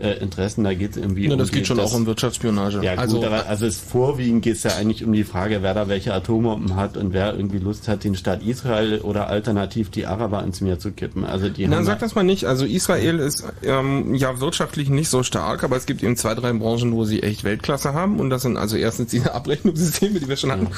[0.00, 0.64] äh, Interessen.
[0.64, 2.82] Da geht es irgendwie Ja, um das geht schon auch um Wirtschaftsspionage.
[2.82, 5.74] Ja, gut, Also- aber also es vorwiegend geht es ja eigentlich um die Frage, wer
[5.74, 10.06] da welche Atombomben hat und wer irgendwie Lust hat, den Staat Israel oder alternativ die
[10.06, 11.24] Araber ins Meer zu kippen.
[11.24, 12.44] Also die Na, sag das mal nicht.
[12.44, 16.52] Also Israel ist ähm, ja wirtschaftlich nicht so stark, aber es gibt eben zwei, drei
[16.52, 18.20] Branchen, wo sie echt Weltklasse haben.
[18.20, 20.68] Und das sind also erstens diese Abrechnungssysteme, die wir schon hatten.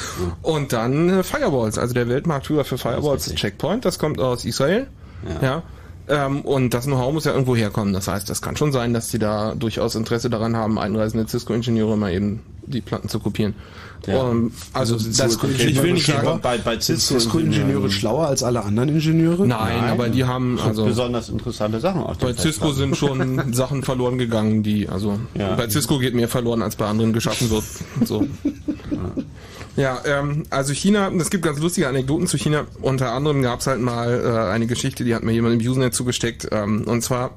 [0.42, 1.78] Und dann äh, Firewalls.
[1.78, 4.86] Also der Weltmarktführer für Firewalls ist Checkpoint, das kommt aus Israel.
[5.40, 5.62] Ja.
[6.08, 7.92] Ähm, und das Know-how muss ja irgendwo herkommen.
[7.94, 11.96] Das heißt, das kann schon sein, dass sie da durchaus Interesse daran haben, einreisende Cisco-Ingenieure
[11.96, 13.54] mal eben die Platten zu kopieren.
[14.06, 14.30] Ja.
[14.30, 18.64] Ähm, also, sind das, ich will nicht sagen, bei, bei Sind Cisco-Ingenieure schlauer als alle
[18.64, 19.46] anderen Ingenieure?
[19.46, 24.18] Nein, aber die haben also besonders interessante Sachen auf Bei Cisco sind schon Sachen verloren
[24.18, 25.54] gegangen, die also Ja.
[25.54, 27.64] bei Cisco geht mehr verloren als bei anderen geschaffen wird.
[28.04, 28.26] So.
[29.76, 32.66] Ja, ähm, also China, es gibt ganz lustige Anekdoten zu China.
[32.82, 35.94] Unter anderem gab es halt mal äh, eine Geschichte, die hat mir jemand im Usenet
[35.94, 36.48] zugesteckt.
[36.52, 37.30] Ähm, und zwar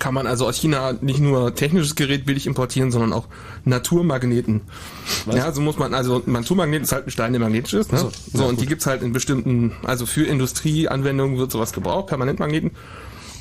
[0.00, 3.26] kann man also aus China nicht nur technisches Gerät billig importieren, sondern auch
[3.64, 4.62] Naturmagneten.
[5.26, 5.36] Was?
[5.36, 7.92] Ja, so muss man, also Naturmagnet ist halt ein Stein, der magnetisch ist.
[7.92, 7.98] Ne?
[7.98, 8.70] So, So, und die gut.
[8.70, 12.72] gibt's halt in bestimmten, also für Industrieanwendungen wird sowas gebraucht, Permanentmagneten.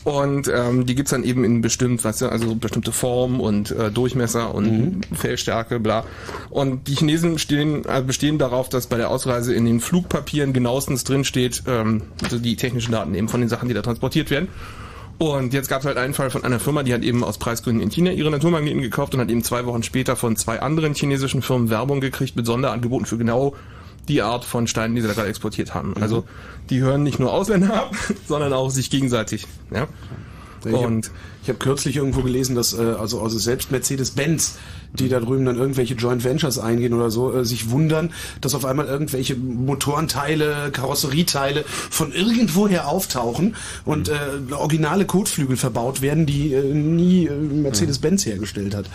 [0.04, 3.90] Und ähm, die gibt's dann eben in bestimmt, weißt du, also bestimmte Form und äh,
[3.90, 5.02] Durchmesser und Mhm.
[5.14, 6.06] Fellstärke, bla.
[6.50, 11.04] Und die Chinesen stehen, äh, bestehen darauf, dass bei der Ausreise in den Flugpapieren genauestens
[11.04, 14.50] drinsteht, ähm, also die technischen Daten eben von den Sachen, die da transportiert werden.
[15.20, 17.82] Und jetzt gab es halt einen Fall von einer Firma, die hat eben aus Preisgründen
[17.82, 21.42] in China ihre Naturmagneten gekauft und hat eben zwei Wochen später von zwei anderen chinesischen
[21.42, 23.56] Firmen Werbung gekriegt mit Sonderangeboten für genau
[24.08, 25.96] die Art von Steinen, die sie da gerade exportiert haben.
[26.00, 26.26] Also
[26.70, 27.96] die hören nicht nur Ausländer ab,
[28.28, 29.48] sondern auch sich gegenseitig.
[29.72, 29.88] Ja?
[30.66, 31.14] Ich Und hab,
[31.44, 34.58] ich habe kürzlich irgendwo gelesen, dass äh, also, also selbst Mercedes-Benz,
[34.94, 38.12] die da drüben dann irgendwelche Joint Ventures eingehen oder so, äh, sich wundern,
[38.42, 43.56] dass auf einmal irgendwelche Motorenteile, Karosserieteile von irgendwoher auftauchen
[43.86, 44.14] und äh,
[44.54, 48.86] originale Kotflügel verbaut werden, die äh, nie äh, Mercedes-Benz hergestellt hat.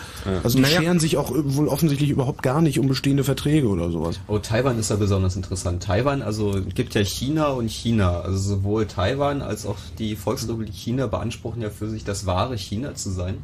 [0.43, 0.81] Also die Naja.
[0.81, 4.21] scheren sich auch äh, wohl offensichtlich überhaupt gar nicht um bestehende Verträge oder sowas.
[4.29, 5.83] Oh, Taiwan ist ja besonders interessant.
[5.83, 8.21] Taiwan, also es gibt ja China und China.
[8.21, 12.95] Also sowohl Taiwan als auch die Volksrepublik China beanspruchen ja für sich das wahre China
[12.95, 13.39] zu sein.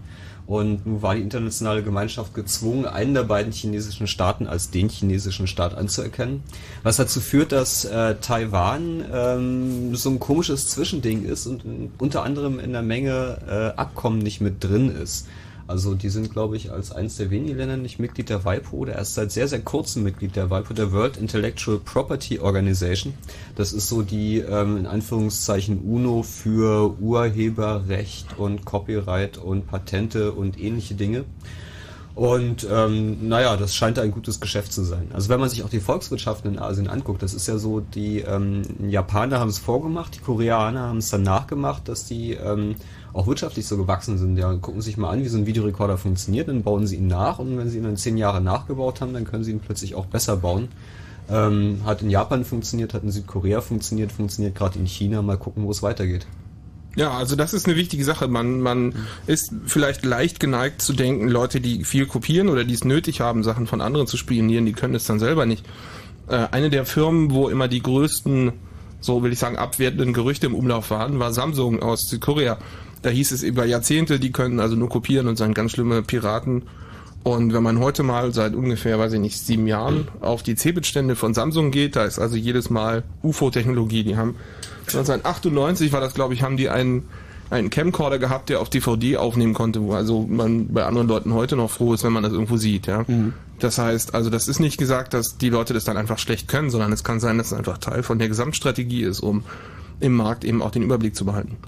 [0.46, 5.46] Und nun war die internationale Gemeinschaft gezwungen, einen der beiden chinesischen Staaten als den chinesischen
[5.46, 6.42] Staat anzuerkennen.
[6.82, 12.58] Was dazu führt, dass äh, Taiwan ähm, so ein komisches Zwischending ist und unter anderem
[12.58, 15.26] in der Menge äh, Abkommen nicht mit drin ist.
[15.66, 18.94] Also die sind, glaube ich, als eines der wenigen Länder nicht Mitglied der WIPO oder
[18.94, 23.14] erst seit sehr, sehr kurzem Mitglied der WIPO, der World Intellectual Property Organization.
[23.56, 30.60] Das ist so die, ähm, in Anführungszeichen, UNO für Urheberrecht und Copyright und Patente und
[30.60, 31.24] ähnliche Dinge.
[32.14, 35.08] Und ähm, naja, das scheint ein gutes Geschäft zu sein.
[35.12, 38.20] Also wenn man sich auch die Volkswirtschaften in Asien anguckt, das ist ja so, die
[38.20, 42.76] ähm, Japaner haben es vorgemacht, die Koreaner haben es dann nachgemacht, dass die ähm,
[43.14, 44.36] auch wirtschaftlich so gewachsen sind.
[44.36, 47.38] Ja, gucken sich mal an, wie so ein Videorekorder funktioniert, dann bauen sie ihn nach
[47.38, 50.06] und wenn sie ihn dann zehn Jahre nachgebaut haben, dann können sie ihn plötzlich auch
[50.06, 50.68] besser bauen.
[51.30, 55.22] Ähm, hat in Japan funktioniert, hat in Südkorea funktioniert, funktioniert gerade in China.
[55.22, 56.26] Mal gucken, wo es weitergeht.
[56.96, 58.28] Ja, also das ist eine wichtige Sache.
[58.28, 58.94] Man, man
[59.26, 63.42] ist vielleicht leicht geneigt zu denken, Leute, die viel kopieren oder die es nötig haben,
[63.42, 65.64] Sachen von anderen zu spionieren, die können es dann selber nicht.
[66.28, 68.52] Äh, eine der Firmen, wo immer die größten,
[69.00, 72.58] so will ich sagen, abwertenden Gerüchte im Umlauf waren, war Samsung aus Südkorea.
[73.04, 76.62] Da hieß es über Jahrzehnte, die können also nur kopieren und sind ganz schlimme Piraten.
[77.22, 81.14] Und wenn man heute mal seit ungefähr, weiß ich nicht, sieben Jahren auf die Cebit-Stände
[81.14, 84.04] von Samsung geht, da ist also jedes Mal UFO-Technologie.
[84.04, 84.36] Die haben
[84.86, 87.02] 1998 war das, glaube ich, haben die einen,
[87.50, 91.56] einen Camcorder gehabt, der auf DVD aufnehmen konnte, wo also man bei anderen Leuten heute
[91.56, 93.04] noch froh ist, wenn man das irgendwo sieht, ja.
[93.58, 96.70] Das heißt, also das ist nicht gesagt, dass die Leute das dann einfach schlecht können,
[96.70, 99.44] sondern es kann sein, dass es einfach Teil von der Gesamtstrategie ist, um
[100.00, 101.58] im Markt eben auch den Überblick zu behalten.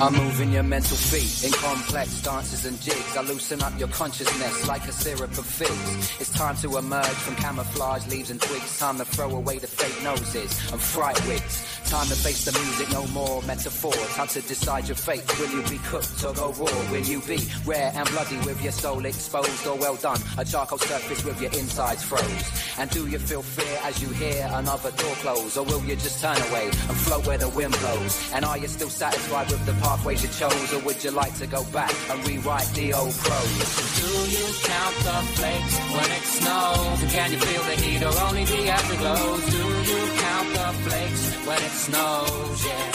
[0.00, 3.16] I'm moving your mental feet in complex dances and jigs.
[3.16, 6.20] I loosen up your consciousness like a syrup of figs.
[6.20, 8.78] It's time to emerge from camouflage leaves and twigs.
[8.78, 11.64] Time to throw away the fake noses and fright wigs.
[11.90, 13.92] Time to face the music, no more metaphor.
[14.14, 15.24] Time to decide your fate.
[15.40, 16.90] Will you be cooked or go raw?
[16.92, 20.20] Will you be rare and bloody with your soul exposed or well done?
[20.38, 22.78] A charcoal surface with your insides froze.
[22.78, 25.56] And do you feel fear as you hear another door close?
[25.56, 28.32] Or will you just turn away and float where the wind blows?
[28.32, 30.70] And are you still satisfied with the pathways you chose?
[30.74, 33.58] Or would you like to go back and rewrite the old prose?
[34.00, 37.02] Do you count the flakes when it snows?
[37.02, 39.44] And can you feel the heat or only the afterglows?
[39.56, 39.62] Do
[39.92, 42.58] you count the flakes when it snows?
[42.68, 42.86] Yeah.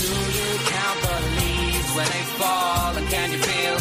[0.00, 2.90] Do you count the leaves when they fall?
[2.98, 3.76] And can you feel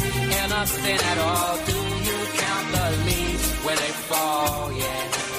[0.57, 1.55] nothing at all?
[1.69, 4.71] Do you count the leaves when they fall?
[4.71, 5.32] Yeah.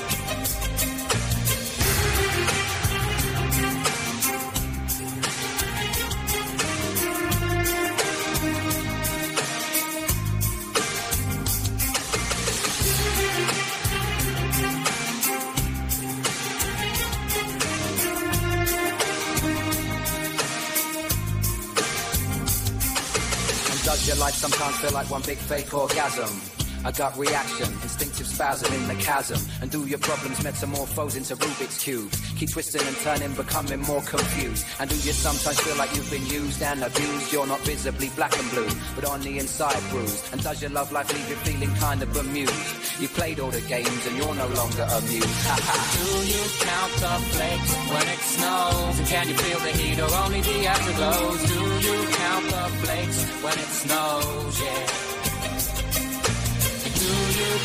[24.07, 26.64] Your life sometimes feel like one big fake orgasm?
[26.87, 29.41] A got reaction, instinctive spasm in the chasm.
[29.63, 32.21] And do your problems metamorphose into Rubik's cubes?
[32.37, 34.67] Keep twisting and turning, becoming more confused.
[34.79, 37.33] And do you sometimes feel like you've been used and abused?
[37.33, 40.31] You're not visibly black and blue, but on the inside bruised.
[40.33, 43.01] And does your love life leave you feeling kind of bemused?
[43.01, 45.41] You played all the games and you're no longer amused.
[45.97, 48.99] Do you count the flakes when it snows?
[48.99, 51.41] And can you feel the heat or only the afterglows?
[51.49, 54.61] Do you count the flakes when it snows?
[54.61, 55.14] Yeah.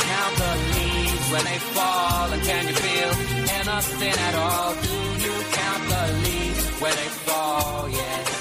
[0.07, 2.32] Count the leaves when they fall?
[2.34, 3.11] And can you feel
[3.60, 4.74] anything at all?
[4.74, 4.95] Do
[5.26, 7.90] you count the leaves when they fall?
[7.90, 8.40] Yeah.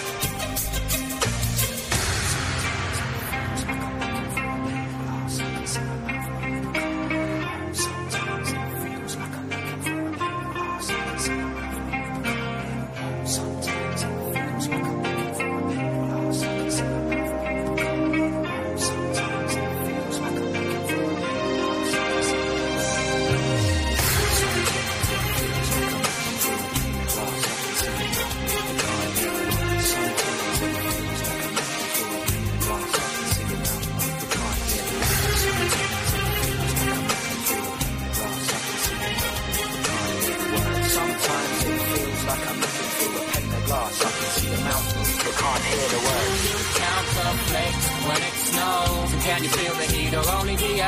[5.28, 6.07] Sometimes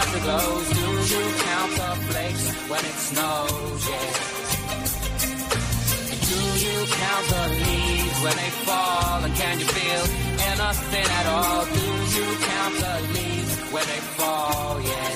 [0.00, 0.66] afterglows?
[0.78, 3.80] Do you count the flakes when it snows?
[3.90, 4.10] Yeah.
[6.28, 10.02] Do you count the leaves when they fall, and can you feel
[10.50, 11.64] anything at all?
[11.76, 11.84] Do
[12.16, 14.74] you count the leaves when they fall?
[14.90, 15.10] Yeah.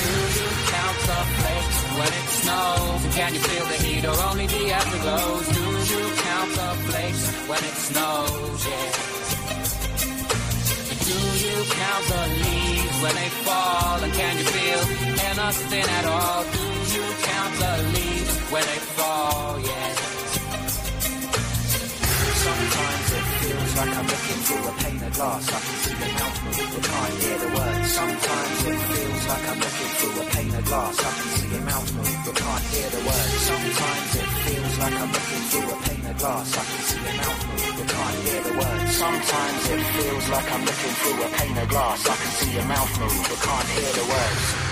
[0.00, 3.00] Do you count the flakes when it snows?
[3.04, 5.46] And can you feel the heat or only the afterglows?
[5.56, 8.66] Do you count the flakes when it snows?
[8.66, 9.21] Yeah.
[11.02, 13.98] Do you count the leaves when they fall?
[14.04, 14.82] And can you feel
[15.30, 16.44] anything at all?
[16.54, 16.64] Do
[16.94, 19.60] you count the leaves when they fall?
[19.60, 19.88] Yeah.
[22.42, 25.44] Sometimes it feels like I'm looking through a pane of glass.
[25.46, 27.88] I can see your mouth move, but can't hear the words.
[27.98, 30.96] Sometimes it feels like I'm looking through a pane of glass.
[30.98, 33.34] I can see your mouth move, but can't hear the words.
[33.50, 34.28] Sometimes it
[34.82, 36.58] like I'm looking through a pane of glass.
[36.58, 38.96] I can see mouth move, but can't hear the words.
[38.96, 42.08] Sometimes it feels like I'm looking through a pane of glass.
[42.08, 44.71] I can see your mouth move, but can't hear the words.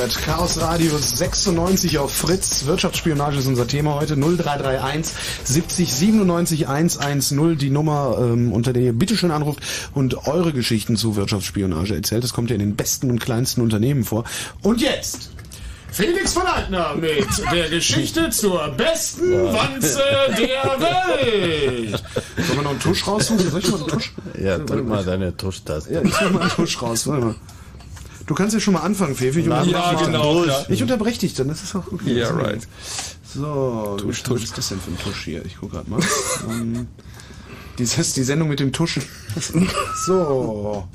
[0.00, 2.64] Ihr hört Chaos Radio 96 auf Fritz.
[2.64, 4.16] Wirtschaftsspionage ist unser Thema heute.
[4.16, 5.14] 0331
[5.44, 7.58] 70 97 110.
[7.58, 9.60] Die Nummer, ähm, unter der ihr bitteschön anruft
[9.92, 12.24] und eure Geschichten zu Wirtschaftsspionage erzählt.
[12.24, 14.24] Das kommt ja in den besten und kleinsten Unternehmen vor.
[14.62, 15.32] Und jetzt
[15.92, 20.00] Felix von Altner mit der Geschichte zur besten Wanze
[20.38, 22.02] der Welt.
[22.38, 23.50] Sollen wir noch einen Tusch raussuchen?
[23.50, 24.12] Soll ich mal einen Tusch?
[24.40, 25.92] Ja, drück mal deine Tuschtaste.
[25.92, 27.06] Ja, ich suche mal einen Tusch raus.
[27.06, 27.34] Warte mal.
[28.30, 29.40] Du kannst ja schon mal anfangen, Fefe.
[29.40, 30.64] Ich Ja, unterbreche dich genau, dann.
[30.68, 32.14] Ich unterbreche dich dann, das ist auch okay.
[32.14, 32.64] Yeah, right.
[33.24, 35.44] So, Tusch, was ist das denn für ein Tusch hier?
[35.44, 35.98] Ich gucke gerade mal.
[36.48, 36.86] ähm,
[37.76, 39.02] dieses, die Sendung mit dem Tuschen.
[40.06, 40.86] So.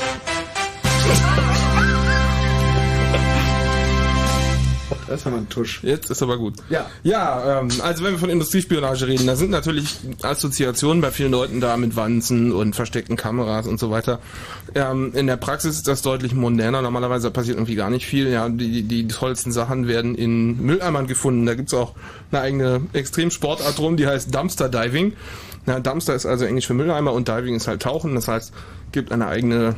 [5.07, 5.83] Das war mal ein Tusch.
[5.83, 6.55] Jetzt ist aber gut.
[6.69, 6.89] Ja.
[7.03, 11.61] Ja, ähm, also wenn wir von Industriespionage reden, da sind natürlich Assoziationen bei vielen Leuten
[11.61, 14.19] da mit Wanzen und versteckten Kameras und so weiter.
[14.73, 16.81] Ähm, in der Praxis ist das deutlich moderner.
[16.81, 18.29] Normalerweise passiert irgendwie gar nicht viel.
[18.29, 21.45] Ja, die, die tollsten Sachen werden in Mülleimern gefunden.
[21.45, 21.93] Da gibt's auch
[22.31, 25.13] eine eigene Extremsportart drum, die heißt Dumpster Diving.
[25.67, 28.15] Ja, Dumpster ist also Englisch für Mülleimer und Diving ist halt Tauchen.
[28.15, 28.53] Das heißt,
[28.91, 29.75] gibt eine eigene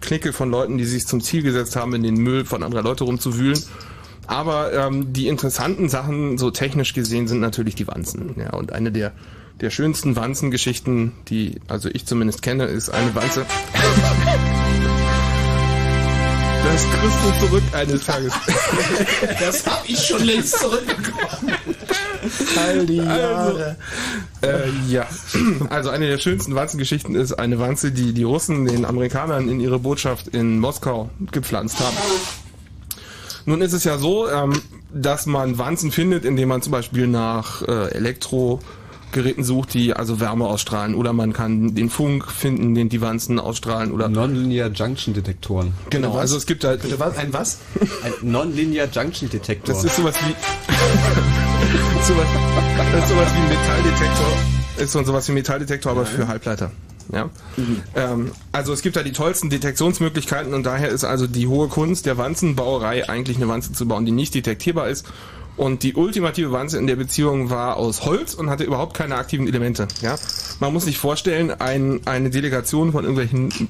[0.00, 3.04] Clique von Leuten, die sich zum Ziel gesetzt haben, in den Müll von anderer Leute
[3.04, 3.58] rumzuwühlen.
[4.26, 8.34] Aber ähm, die interessanten Sachen, so technisch gesehen, sind natürlich die Wanzen.
[8.38, 9.12] Ja, und eine der,
[9.60, 13.44] der schönsten Wanzengeschichten, die also ich zumindest kenne, ist eine Wanze.
[16.64, 18.32] Das kriegst du zurück eines Tages.
[19.40, 21.52] Das hab ich schon längst zurückbekommen.
[22.56, 23.76] All die Jahre.
[24.42, 25.06] Äh, ja,
[25.70, 29.80] also eine der schönsten Wanzengeschichten ist eine Wanze, die die Russen den Amerikanern in ihre
[29.80, 31.96] Botschaft in Moskau gepflanzt haben.
[33.44, 34.60] Nun ist es ja so, ähm,
[34.92, 40.46] dass man Wanzen findet, indem man zum Beispiel nach äh, Elektrogeräten sucht, die also Wärme
[40.46, 40.94] ausstrahlen.
[40.94, 43.92] Oder man kann den Funk finden, den die Wanzen ausstrahlen.
[43.92, 45.72] Oder Nonlinear Junction Detektoren.
[45.90, 46.82] Genau, also es gibt halt...
[47.16, 47.58] Ein was?
[48.04, 49.74] Ein Nonlinear Junction Detektor.
[49.74, 50.34] Das ist sowas wie...
[52.06, 52.26] sowas,
[52.92, 54.32] das ist sowas wie ein Metalldetektor.
[54.78, 56.70] Ist so sowas wie ein Metalldetektor, aber für Halbleiter.
[57.12, 57.30] Ja.
[57.94, 62.06] Ähm, also es gibt da die tollsten Detektionsmöglichkeiten und daher ist also die hohe Kunst
[62.06, 65.06] der Wanzenbauerei eigentlich eine Wanze zu bauen, die nicht detektierbar ist.
[65.56, 69.46] Und die ultimative Wanze in der Beziehung war aus Holz und hatte überhaupt keine aktiven
[69.46, 69.86] Elemente.
[70.00, 70.16] Ja.
[70.60, 73.68] Man muss sich vorstellen, ein, eine Delegation von irgendwelchen,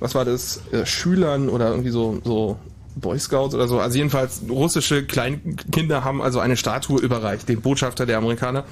[0.00, 2.58] was war das, äh, Schülern oder irgendwie so, so
[2.96, 3.80] Boy Scouts oder so.
[3.80, 8.64] Also jedenfalls russische Kleinkinder haben also eine Statue überreicht, dem Botschafter der Amerikaner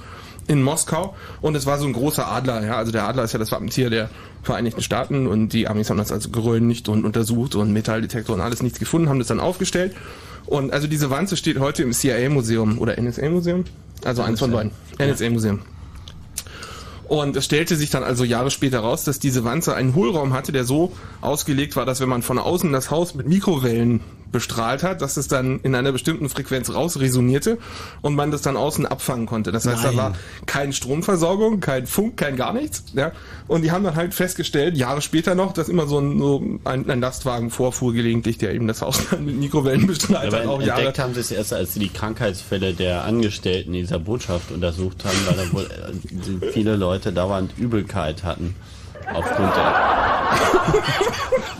[0.47, 1.15] in Moskau.
[1.41, 3.91] Und es war so ein großer Adler, ja, also der Adler ist ja das Wappentier
[3.91, 4.11] der
[4.43, 5.27] Vereinigten Staaten.
[5.27, 9.09] Und die Amis haben das also geröntgt und untersucht und Metalldetektor und alles nichts gefunden,
[9.09, 9.95] haben das dann aufgestellt.
[10.47, 13.65] Und also diese Wanze steht heute im CIA Museum oder NSA Museum,
[14.05, 15.61] also eins von beiden, NSA Museum.
[17.05, 20.51] Und es stellte sich dann also Jahre später raus, dass diese Wanze einen Hohlraum hatte,
[20.51, 24.01] der so ausgelegt war, dass wenn man von außen das Haus mit Mikrowellen
[24.33, 27.59] bestrahlt hat, dass es dann in einer bestimmten Frequenz rausresonierte
[28.01, 29.53] und man das dann außen abfangen konnte.
[29.53, 29.97] Das heißt, da Nein.
[29.97, 30.15] war
[30.47, 32.85] keine Stromversorgung, kein Funk, kein gar nichts.
[32.95, 33.13] Ja?
[33.47, 36.91] Und die haben dann halt festgestellt, Jahre später noch, dass immer so ein, so ein,
[36.91, 40.81] ein Lastwagen vorfuhr gelegentlich, der eben das Haus dann mit Mikrowellen bestrahlt hat, auch Jahre.
[40.81, 45.17] entdeckt haben sie es erst, als sie die Krankheitsfälle der Angestellten dieser Botschaft untersucht haben,
[45.27, 48.57] weil da wohl äh, viele Leute dauernd Übelkeit hatten.
[49.13, 49.75] Aufgrund der.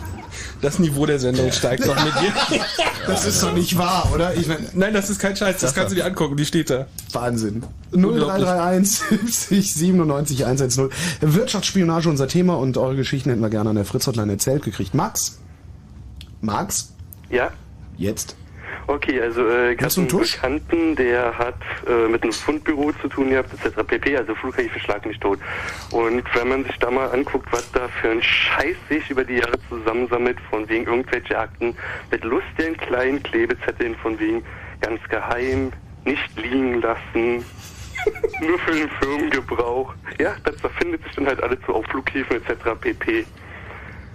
[0.63, 2.33] Das Niveau der Sendung steigt noch mit dir.
[3.05, 4.33] Das ist doch nicht wahr, oder?
[4.33, 6.87] Ich mein, Nein, das ist kein Scheiß, das kannst du dir angucken, die steht da.
[7.11, 7.61] Wahnsinn.
[7.91, 8.45] Unglaublich.
[8.45, 10.89] 0331 70 97 110.
[11.19, 14.93] Wirtschaftsspionage unser Thema und eure Geschichten hätten wir gerne an der Fritz-Hotline erzählt gekriegt.
[14.93, 15.37] Max?
[16.39, 16.93] Max?
[17.29, 17.51] Ja,
[17.97, 18.37] Jetzt?
[18.87, 20.35] Okay, also äh, ich du einen Tusch?
[20.35, 23.83] Bekannten, der hat äh, mit einem Fundbüro zu tun gehabt, etc.
[23.85, 25.39] pp., also Flughäfen schlag mich tot.
[25.91, 29.35] Und wenn man sich da mal anguckt, was da für ein Scheiß sich über die
[29.35, 31.75] Jahre zusammensammelt, von wegen irgendwelche Akten
[32.11, 34.43] mit lustigen kleinen Klebezetteln, von wegen
[34.81, 35.71] ganz geheim,
[36.05, 37.45] nicht liegen lassen,
[38.41, 39.93] nur für den Firmengebrauch.
[40.19, 42.79] Ja, das verfindet sich dann halt alles so auf Flughäfen etc.
[42.79, 43.25] pp.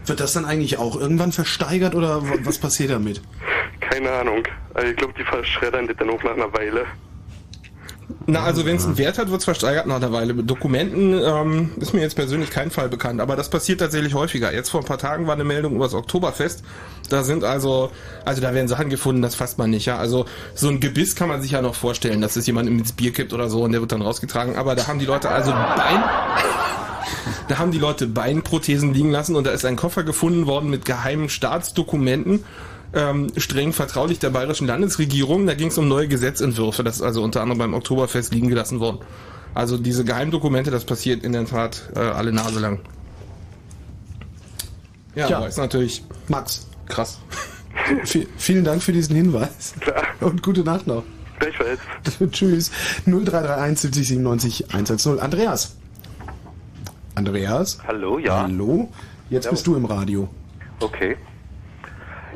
[0.06, 3.20] Wird das dann eigentlich auch irgendwann versteigert oder was passiert damit?
[3.90, 4.42] Keine Ahnung.
[4.74, 6.86] Also ich glaube, die verschreddern das dann auch nach einer Weile.
[8.26, 10.34] Na, also wenn es einen Wert hat, wird es versteigert nach einer Weile.
[10.34, 14.52] Mit Dokumenten ähm, ist mir jetzt persönlich kein Fall bekannt, aber das passiert tatsächlich häufiger.
[14.52, 16.62] Jetzt vor ein paar Tagen war eine Meldung über das Oktoberfest.
[17.10, 17.90] Da sind also,
[18.24, 19.96] also da werden Sachen gefunden, das fasst man nicht, ja.
[19.96, 23.12] Also so ein Gebiss kann man sich ja noch vorstellen, dass es jemand ins Bier
[23.12, 24.56] kippt oder so und der wird dann rausgetragen.
[24.56, 26.02] Aber da haben die Leute also Bein,
[27.48, 30.84] da haben die Leute Beinprothesen liegen lassen und da ist ein Koffer gefunden worden mit
[30.84, 32.44] geheimen Staatsdokumenten,
[32.94, 35.46] ähm, streng vertraulich der bayerischen Landesregierung.
[35.46, 36.82] Da ging es um neue Gesetzentwürfe.
[36.84, 38.98] Das ist also unter anderem beim Oktoberfest liegen gelassen worden.
[39.54, 42.80] Also diese Geheimdokumente, das passiert in der Tat äh, alle Nase lang.
[45.14, 46.66] Ja, aber ist natürlich Max.
[46.86, 47.18] krass.
[48.04, 49.74] V vielen Dank für diesen Hinweis.
[49.80, 50.02] Klar.
[50.20, 51.02] Und gute Nacht noch.
[51.38, 51.80] Gleichfalls.
[52.32, 52.70] Tschüss.
[53.06, 55.18] 0331 70 97 110.
[55.20, 55.76] Andreas.
[57.14, 57.78] Andreas?
[57.86, 58.42] Hallo, ja.
[58.42, 58.90] Hallo?
[59.30, 59.50] Jetzt Ja.
[59.50, 60.28] bist du im Radio.
[60.80, 61.16] Okay.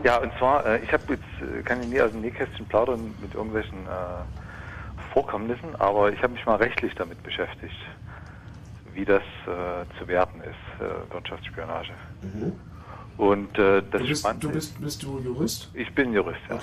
[0.04, 3.14] Ja, und zwar, äh, ich habe jetzt, äh, kann ich nie aus dem Nähkästchen plaudern
[3.20, 4.24] mit irgendwelchen äh,
[5.12, 7.74] Vorkommnissen, aber ich habe mich mal rechtlich damit beschäftigt,
[8.94, 11.92] wie das äh, zu werten ist, äh, Wirtschaftsspionage.
[13.16, 15.70] Und äh, das Du bist, Spannende du bist, bist du Jurist?
[15.74, 16.58] ich bin Jurist, ja.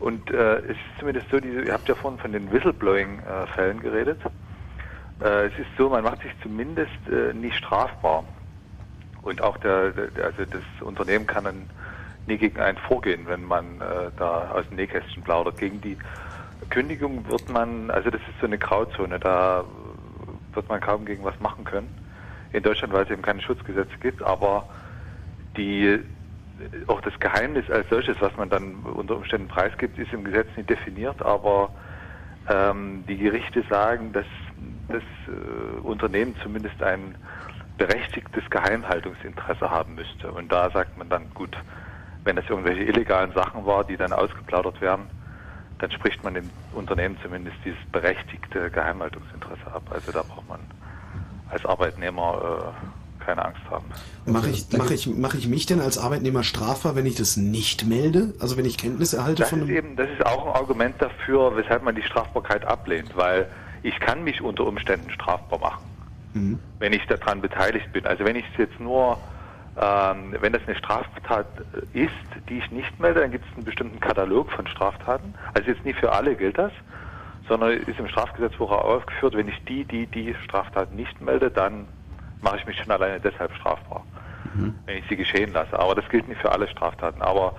[0.00, 4.20] Und äh, es ist zumindest so, diese, ihr habt ja vorhin von den Whistleblowing-Fällen geredet.
[5.20, 6.90] Es ist so, man macht sich zumindest
[7.34, 8.24] nicht strafbar.
[9.22, 11.70] Und auch der, der, also das Unternehmen kann dann
[12.26, 15.58] nie gegen einen vorgehen, wenn man äh, da aus dem Nähkästchen plaudert.
[15.58, 15.96] Gegen die
[16.70, 19.64] Kündigung wird man, also das ist so eine Grauzone, da
[20.52, 21.88] wird man kaum gegen was machen können.
[22.52, 24.68] In Deutschland, weil es eben keine Schutzgesetze gibt, aber
[25.56, 26.00] die
[26.86, 30.70] auch das Geheimnis als solches, was man dann unter Umständen preisgibt, ist im Gesetz nicht
[30.70, 31.70] definiert, aber
[32.48, 34.26] ähm, die Gerichte sagen, dass
[34.88, 37.16] das äh, Unternehmen zumindest ein
[37.76, 40.30] berechtigtes Geheimhaltungsinteresse haben müsste.
[40.30, 41.56] Und da sagt man dann, gut,
[42.24, 45.04] wenn es irgendwelche illegalen Sachen war, die dann ausgeplaudert werden,
[45.78, 49.82] dann spricht man dem Unternehmen zumindest dieses berechtigte Geheimhaltungsinteresse ab.
[49.90, 50.60] Also da braucht man
[51.50, 52.72] als Arbeitnehmer
[53.20, 53.84] äh, keine Angst haben.
[54.26, 57.86] Mache ich, mach ich, mach ich mich denn als Arbeitnehmer strafbar, wenn ich das nicht
[57.86, 58.34] melde?
[58.40, 61.56] Also wenn ich Kenntnis erhalte Das von ist eben, das ist auch ein Argument dafür,
[61.56, 63.46] weshalb man die Strafbarkeit ablehnt, weil
[63.82, 65.84] ich kann mich unter Umständen strafbar machen,
[66.34, 66.58] Mhm.
[66.78, 68.06] wenn ich daran beteiligt bin.
[68.06, 69.18] Also wenn ich es jetzt nur,
[69.76, 71.46] ähm, wenn das eine Straftat
[71.92, 72.12] ist,
[72.48, 75.34] die ich nicht melde, dann gibt es einen bestimmten Katalog von Straftaten.
[75.52, 76.72] Also jetzt nicht für alle gilt das,
[77.48, 81.88] sondern ist im Strafgesetzbuch auch aufgeführt, wenn ich die, die, die Straftat nicht melde, dann
[82.40, 84.04] mache ich mich schon alleine deshalb strafbar
[84.86, 85.78] wenn ich sie geschehen lasse.
[85.78, 87.22] Aber das gilt nicht für alle Straftaten.
[87.22, 87.54] Aber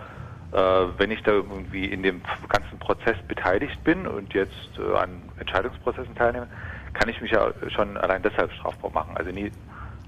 [0.52, 5.22] äh, wenn ich da irgendwie in dem ganzen Prozess beteiligt bin und jetzt äh, an
[5.38, 6.48] Entscheidungsprozessen teilnehme,
[6.94, 9.18] kann ich mich ja schon allein deshalb strafbar machen.
[9.18, 9.52] Also nie,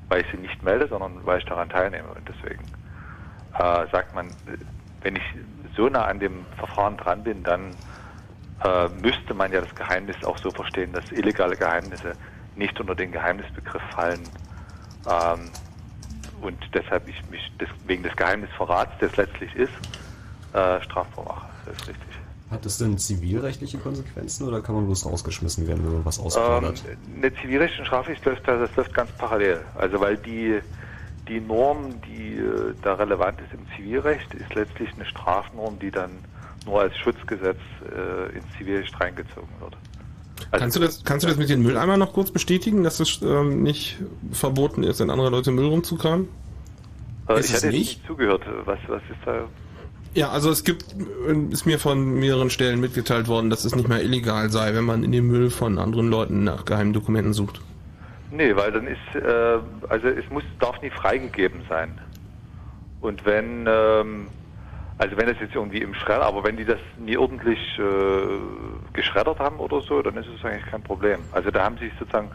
[0.09, 2.07] weil ich sie nicht melde, sondern weil ich daran teilnehme.
[2.09, 2.63] Und deswegen
[3.57, 4.29] äh, sagt man,
[5.01, 5.23] wenn ich
[5.75, 7.75] so nah an dem Verfahren dran bin, dann
[8.63, 12.15] äh, müsste man ja das Geheimnis auch so verstehen, dass illegale Geheimnisse
[12.55, 14.23] nicht unter den Geheimnisbegriff fallen.
[15.07, 15.51] Ähm,
[16.41, 19.73] und deshalb ich mich des, wegen des Geheimnisverrats, das letztlich ist,
[20.53, 21.47] äh, strafbar mache.
[21.65, 22.06] Das ist richtig.
[22.49, 26.81] Hat das denn zivilrechtliche Konsequenzen oder kann man bloß rausgeschmissen werden, wenn man was ausplaudert?
[26.89, 29.59] Ähm, eine zivilrechtliche Strafrecht läuft da, das läuft ganz parallel.
[29.75, 30.61] Also weil die
[31.27, 36.11] die Norm, die äh, da relevant ist im Zivilrecht, ist letztlich eine Strafnorm, die dann
[36.65, 39.75] nur als Schutzgesetz äh, ins Zivilrecht reingezogen wird.
[40.51, 43.21] Also kannst, du das, kannst du das mit den Mülleimern noch kurz bestätigen, dass es
[43.21, 43.97] ähm, nicht
[44.31, 46.27] verboten ist, wenn andere Leute Müll rumzukramen?
[47.27, 47.73] Äh, ich hatte jetzt nicht?
[47.73, 48.43] nicht zugehört.
[48.65, 49.45] Was, was ist da?
[50.13, 50.84] Ja, also es gibt,
[51.27, 54.84] äh, ist mir von mehreren Stellen mitgeteilt worden, dass es nicht mehr illegal sei, wenn
[54.85, 57.61] man in dem Müll von anderen Leuten nach geheimen Dokumenten sucht.
[58.31, 59.59] Nee, weil dann ist, äh,
[59.89, 61.91] also es muss, darf nie freigegeben sein.
[62.99, 64.29] Und wenn, ähm,
[64.97, 68.39] also wenn es jetzt irgendwie im Schredder, aber wenn die das nie ordentlich äh,
[68.93, 71.19] geschreddert haben oder so, dann ist es eigentlich kein Problem.
[71.31, 72.31] Also da haben sie sich sozusagen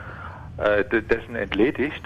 [0.58, 2.02] äh, de- dessen entledigt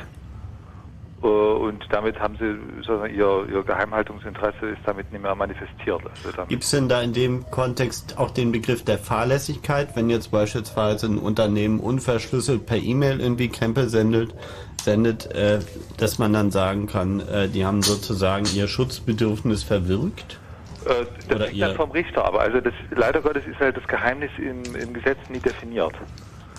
[1.29, 6.03] und damit haben sie sozusagen ihr, ihr Geheimhaltungsinteresse ist damit nicht mehr manifestiert.
[6.25, 10.31] Also Gibt es denn da in dem Kontext auch den Begriff der Fahrlässigkeit, wenn jetzt
[10.31, 14.35] beispielsweise ein Unternehmen unverschlüsselt per E-Mail irgendwie Krempel sendet,
[14.83, 15.61] sendet äh,
[15.99, 20.39] dass man dann sagen kann, äh, die haben sozusagen ihr Schutzbedürfnis verwirkt?
[20.85, 23.87] Äh, das Oder liegt dann vom Richter, aber also das leider Gottes ist halt das
[23.89, 25.95] Geheimnis im, im Gesetz nie definiert.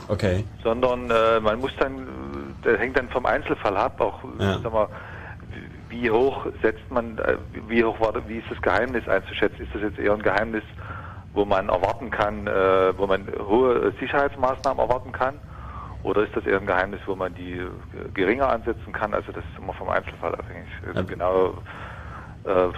[0.08, 0.46] Okay.
[0.64, 4.60] Sondern äh, man muss dann, äh, das hängt dann vom Einzelfall ab, auch Ja.
[4.64, 4.90] sag mal,
[5.90, 9.64] wie hoch setzt man, äh, wie hoch war, wie ist das Geheimnis einzuschätzen?
[9.66, 10.64] Ist das jetzt eher ein Geheimnis,
[11.34, 15.40] wo man erwarten kann, äh, wo man hohe Sicherheitsmaßnahmen erwarten kann?
[16.04, 17.70] Oder ist das eher ein Geheimnis, wo man die äh,
[18.14, 19.14] geringer ansetzen kann?
[19.14, 20.70] Also das ist immer vom Einzelfall abhängig.
[20.94, 21.02] Ja.
[21.02, 21.56] Genau
[22.46, 22.70] äh,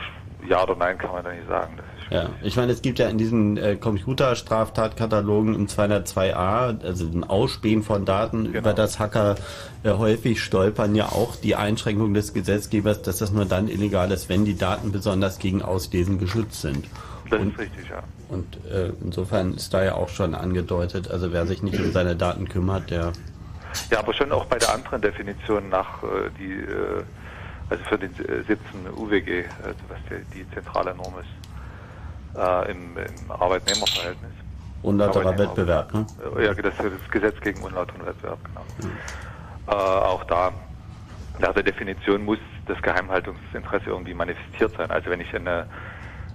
[0.47, 1.77] ja oder nein kann man da nicht sagen.
[1.77, 7.23] Das Ja, ich meine, es gibt ja in diesen äh, Computerstraftatkatalogen im 202a, also dem
[7.23, 9.36] Ausspähen von Daten, über das Hacker
[9.84, 14.27] äh, häufig stolpern, ja auch die Einschränkung des Gesetzgebers, dass das nur dann illegal ist,
[14.27, 16.88] wenn die Daten besonders gegen Auslesen geschützt sind.
[17.30, 18.02] Das und, ist richtig, ja.
[18.30, 22.15] Und äh, insofern ist da ja auch schon angedeutet, also wer sich nicht um seine
[22.15, 23.14] Daten kümmert, der
[23.91, 27.03] Ja, aber schon auch bei der anderen Definition nach äh, die, äh,
[27.69, 28.57] also für den äh, 17
[28.98, 31.48] UWG, also was die, die zentrale Norm ist,
[32.35, 34.34] äh, im, im Arbeitnehmerverhältnis.
[34.81, 36.07] unlauterer Arbeitnehmer- Wettbewerb, ne?
[36.38, 38.65] Äh, Ja, das, das Gesetz gegen unlauteren Wettbewerb, genau.
[39.68, 40.53] Äh, auch da,
[41.38, 44.89] nach der Definition muss das Geheimhaltungsinteresse irgendwie manifestiert sein.
[44.91, 45.68] Also wenn ich eine,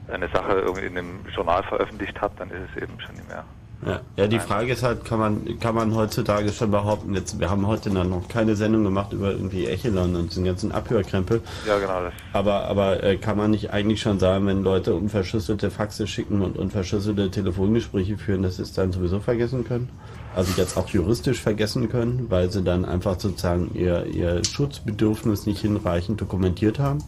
[0.08, 3.44] eine Sache irgendwie in einem Journal veröffentlicht habe, dann ist es eben schon nicht mehr.
[3.86, 7.50] Ja, ja, die Frage ist halt, kann man, kann man heutzutage schon behaupten, jetzt, wir
[7.50, 11.42] haben heute noch keine Sendung gemacht über irgendwie Echelon und den ganzen Abhörkrempel.
[11.66, 12.02] Ja, genau.
[12.04, 12.12] Das.
[12.32, 16.56] Aber, aber äh, kann man nicht eigentlich schon sagen, wenn Leute unverschlüsselte Faxe schicken und
[16.56, 19.90] unverschlüsselte Telefongespräche führen, dass sie es dann sowieso vergessen können?
[20.34, 25.60] Also jetzt auch juristisch vergessen können, weil sie dann einfach sozusagen ihr, ihr Schutzbedürfnis nicht
[25.60, 27.04] hinreichend dokumentiert haben?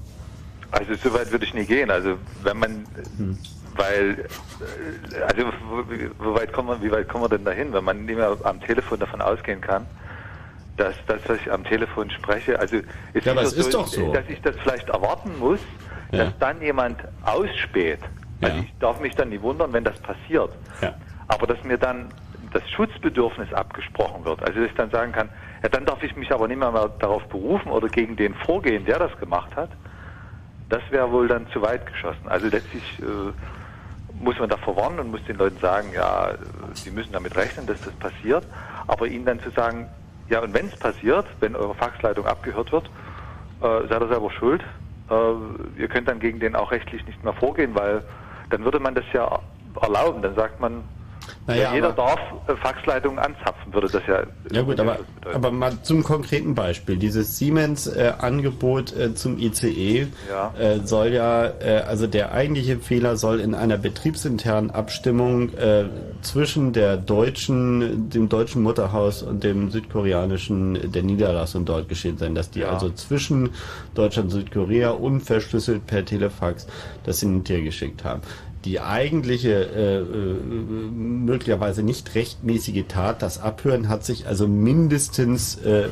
[0.70, 1.90] Also so weit würde ich nie gehen.
[1.90, 2.84] Also wenn man,
[3.16, 3.38] Hm.
[3.76, 4.28] Weil,
[4.60, 5.52] äh, also
[6.18, 8.60] wo, weit kommen wir, wie weit kommen wir denn dahin, wenn man nicht mehr am
[8.60, 9.86] Telefon davon ausgehen kann,
[10.76, 12.76] dass das, was ich am Telefon spreche, also
[13.14, 14.12] es Ja, es ist doch so.
[14.12, 15.60] dass ich das vielleicht erwarten muss,
[16.12, 16.24] Ja.
[16.26, 18.00] dass dann jemand ausspäht.
[18.42, 20.50] Also ich darf mich dann nicht wundern, wenn das passiert.
[21.28, 22.12] Aber dass mir dann
[22.52, 25.28] das Schutzbedürfnis abgesprochen wird, also dass ich dann sagen kann,
[25.62, 28.84] ja, dann darf ich mich aber nicht mehr, mehr darauf berufen oder gegen den vorgehen,
[28.84, 29.70] der das gemacht hat,
[30.68, 32.28] das wäre wohl dann zu weit geschossen.
[32.28, 33.32] Also letztlich äh,
[34.20, 36.34] muss man da verwarnen und muss den Leuten sagen, ja,
[36.82, 38.44] sie müssen damit rechnen, dass das passiert,
[38.86, 39.88] aber ihnen dann zu sagen,
[40.28, 42.90] ja, und wenn es passiert, wenn eure Faxleitung abgehört wird,
[43.60, 44.62] äh, seid ihr selber schuld.
[45.09, 48.02] Äh, ihr könnt dann gegen den auch rechtlich nicht mehr vorgehen, weil
[48.51, 49.40] dann würde man das ja
[49.80, 50.22] erlauben.
[50.22, 50.84] Dann sagt man,
[51.47, 54.23] Naja, ja, jeder aber- darf äh, Faxleitungen anzapfen, würde das ja.
[54.52, 54.98] Ja gut, aber,
[55.32, 56.97] aber mal zum konkreten Beispiel.
[56.97, 60.52] Dieses Siemens-Angebot äh, zum ICE Ja.
[60.59, 65.85] äh, soll ja, äh, also der eigentliche Fehler soll in einer betriebsinternen Abstimmung äh,
[66.23, 72.51] zwischen der deutschen, dem deutschen Mutterhaus und dem südkoreanischen, der Niederlassung dort geschehen sein, dass
[72.51, 72.70] die Ja.
[72.70, 73.51] also zwischen
[73.94, 76.66] Deutschland und Südkorea unverschlüsselt per Telefax
[77.05, 78.23] das hin und her geschickt haben
[78.66, 85.88] die eigentliche, äh, äh, möglicherweise nicht rechtmäßige Tat, das Abhören, hat sich also mindestens äh,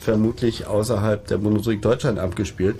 [0.00, 2.76] vermutlich außerhalb der Bundesrepublik Deutschland abgespielt.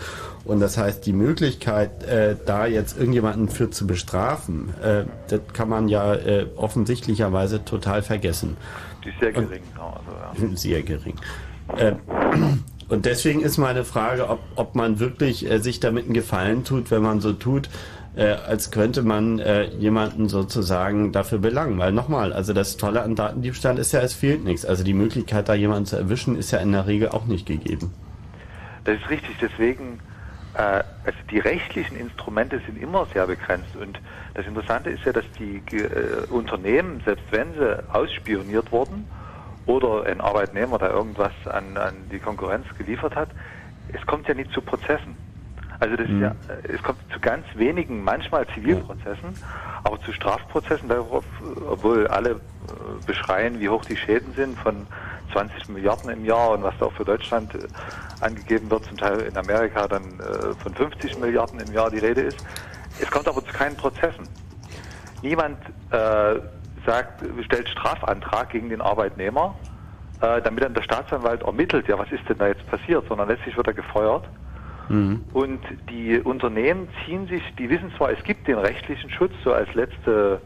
[0.46, 5.68] Und das heißt, die Möglichkeit, äh, da jetzt irgendjemanden für zu bestrafen, äh, das kann
[5.68, 8.56] man ja äh, offensichtlicherweise total vergessen.
[9.04, 9.62] Die ist sehr gering.
[9.74, 10.56] Also, ja.
[10.56, 11.16] Sehr gering.
[11.76, 11.92] Äh,
[12.88, 16.90] und deswegen ist meine Frage, ob, ob man wirklich äh, sich damit einen Gefallen tut,
[16.90, 17.68] wenn man so tut,
[18.18, 21.78] äh, als könnte man äh, jemanden sozusagen dafür belangen.
[21.78, 24.66] Weil nochmal, also das Tolle an Datendiebstahl ist ja, es fehlt nichts.
[24.66, 27.94] Also die Möglichkeit, da jemanden zu erwischen, ist ja in der Regel auch nicht gegeben.
[28.84, 30.00] Das ist richtig, deswegen,
[30.54, 34.00] äh, also die rechtlichen Instrumente sind immer sehr begrenzt und
[34.34, 39.06] das Interessante ist ja, dass die äh, Unternehmen, selbst wenn sie ausspioniert wurden
[39.66, 43.28] oder ein Arbeitnehmer, der irgendwas an, an die Konkurrenz geliefert hat,
[43.92, 45.27] es kommt ja nicht zu Prozessen.
[45.80, 49.34] Also das ist ja, äh, es kommt zu ganz wenigen, manchmal Zivilprozessen,
[49.84, 51.24] aber zu Strafprozessen, darauf,
[51.68, 52.36] obwohl alle äh,
[53.06, 54.86] beschreien, wie hoch die Schäden sind von
[55.32, 57.58] 20 Milliarden im Jahr und was da auch für Deutschland äh,
[58.20, 60.02] angegeben wird, zum Teil in Amerika dann
[60.58, 62.44] von 50 Milliarden im Jahr die Rede ist.
[63.00, 64.28] Es kommt aber zu keinen Prozessen.
[65.22, 65.58] Niemand
[65.90, 66.40] äh,
[66.84, 69.54] sagt, stellt Strafantrag gegen den Arbeitnehmer,
[70.20, 73.56] äh, damit dann der Staatsanwalt ermittelt, ja, was ist denn da jetzt passiert, sondern letztlich
[73.56, 74.24] wird er gefeuert.
[75.34, 75.60] Und
[75.90, 80.40] die Unternehmen ziehen sich, die wissen zwar, es gibt den rechtlichen Schutz so als letzte,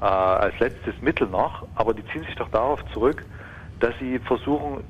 [0.00, 3.24] äh, als letztes Mittel noch, aber die ziehen sich doch darauf zurück,
[3.80, 4.82] dass sie versuchen,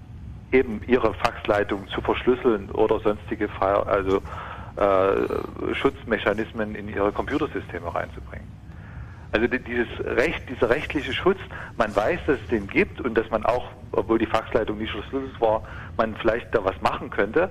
[0.53, 4.23] eben ihre Faxleitung zu verschlüsseln oder sonstige also
[4.77, 8.47] äh, Schutzmechanismen in ihre Computersysteme reinzubringen.
[9.33, 11.39] Also die- dieses Recht, dieser rechtliche Schutz,
[11.77, 15.41] man weiß, dass es den gibt und dass man auch, obwohl die Faxleitung nicht verschlüsselt
[15.41, 15.63] war,
[15.97, 17.51] man vielleicht da was machen könnte.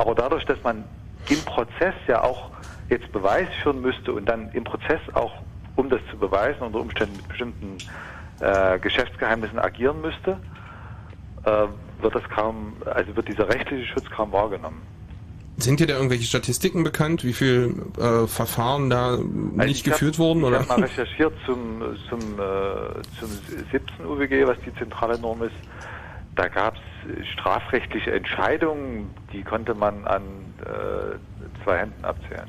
[0.00, 0.82] Aber dadurch, dass man
[1.28, 2.50] im Prozess ja auch
[2.88, 5.30] jetzt Beweis führen müsste und dann im Prozess auch,
[5.76, 7.76] um das zu beweisen, unter Umständen mit bestimmten
[8.40, 10.40] äh, Geschäftsgeheimnissen agieren müsste,
[11.44, 11.66] äh,
[12.00, 14.80] wird das kaum, also wird dieser rechtliche Schutz kaum wahrgenommen.
[15.58, 20.20] Sind dir da irgendwelche Statistiken bekannt, wie viel äh, Verfahren da nicht ich geführt hab,
[20.20, 20.40] wurden?
[20.40, 20.60] Ich Oder?
[20.60, 23.28] habe mal recherchiert zum, zum, äh, zum
[23.70, 25.52] 17 UWG, was die zentrale Norm ist.
[26.36, 26.89] Da gab es
[27.32, 30.22] strafrechtliche Entscheidungen, die konnte man an
[30.64, 32.46] äh, zwei Händen abzählen.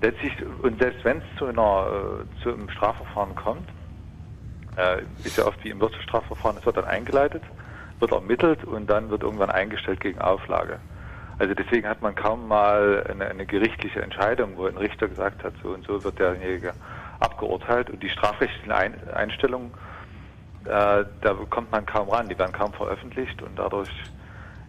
[0.00, 0.32] Letztlich,
[0.62, 1.86] und selbst wenn es zu, einer,
[2.20, 3.68] äh, zu einem Strafverfahren kommt,
[4.76, 7.42] äh, ist ja oft wie im Wirtschaftsstrafverfahren, es wird dann eingeleitet,
[8.00, 10.78] wird ermittelt und dann wird irgendwann eingestellt gegen Auflage.
[11.38, 15.54] Also deswegen hat man kaum mal eine, eine gerichtliche Entscheidung, wo ein Richter gesagt hat,
[15.62, 16.72] so und so wird derjenige
[17.20, 19.72] abgeurteilt und die strafrechtlichen ein Einstellungen,
[20.64, 21.04] da
[21.50, 23.90] kommt man kaum ran, die werden kaum veröffentlicht und dadurch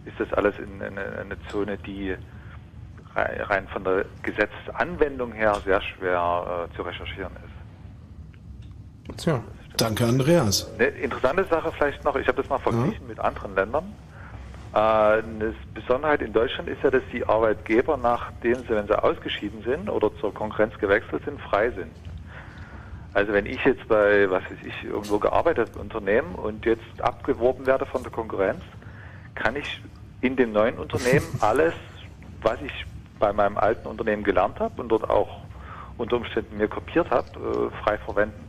[0.04, 2.16] ist das alles in, in eine, eine Zone, die
[3.14, 9.18] rei- rein von der Gesetzesanwendung her sehr schwer äh, zu recherchieren ist.
[9.18, 9.42] Tja.
[9.76, 10.70] Danke, Andreas.
[10.74, 13.92] Eine interessante Sache vielleicht noch, ich habe das mal verglichen mit anderen Ländern.
[14.72, 19.62] Äh, eine Besonderheit in Deutschland ist ja, dass die Arbeitgeber, nachdem sie, wenn sie ausgeschieden
[19.62, 21.92] sind oder zur Konkurrenz gewechselt sind, frei sind.
[23.14, 27.64] Also wenn ich jetzt bei, was weiß ich, irgendwo gearbeitet habe, Unternehmen und jetzt abgeworben
[27.64, 28.60] werde von der Konkurrenz,
[29.36, 29.80] kann ich
[30.20, 31.74] in dem neuen Unternehmen alles,
[32.42, 32.72] was ich
[33.20, 35.40] bei meinem alten Unternehmen gelernt habe und dort auch
[35.96, 38.44] unter Umständen mir kopiert habe, äh, frei verwenden.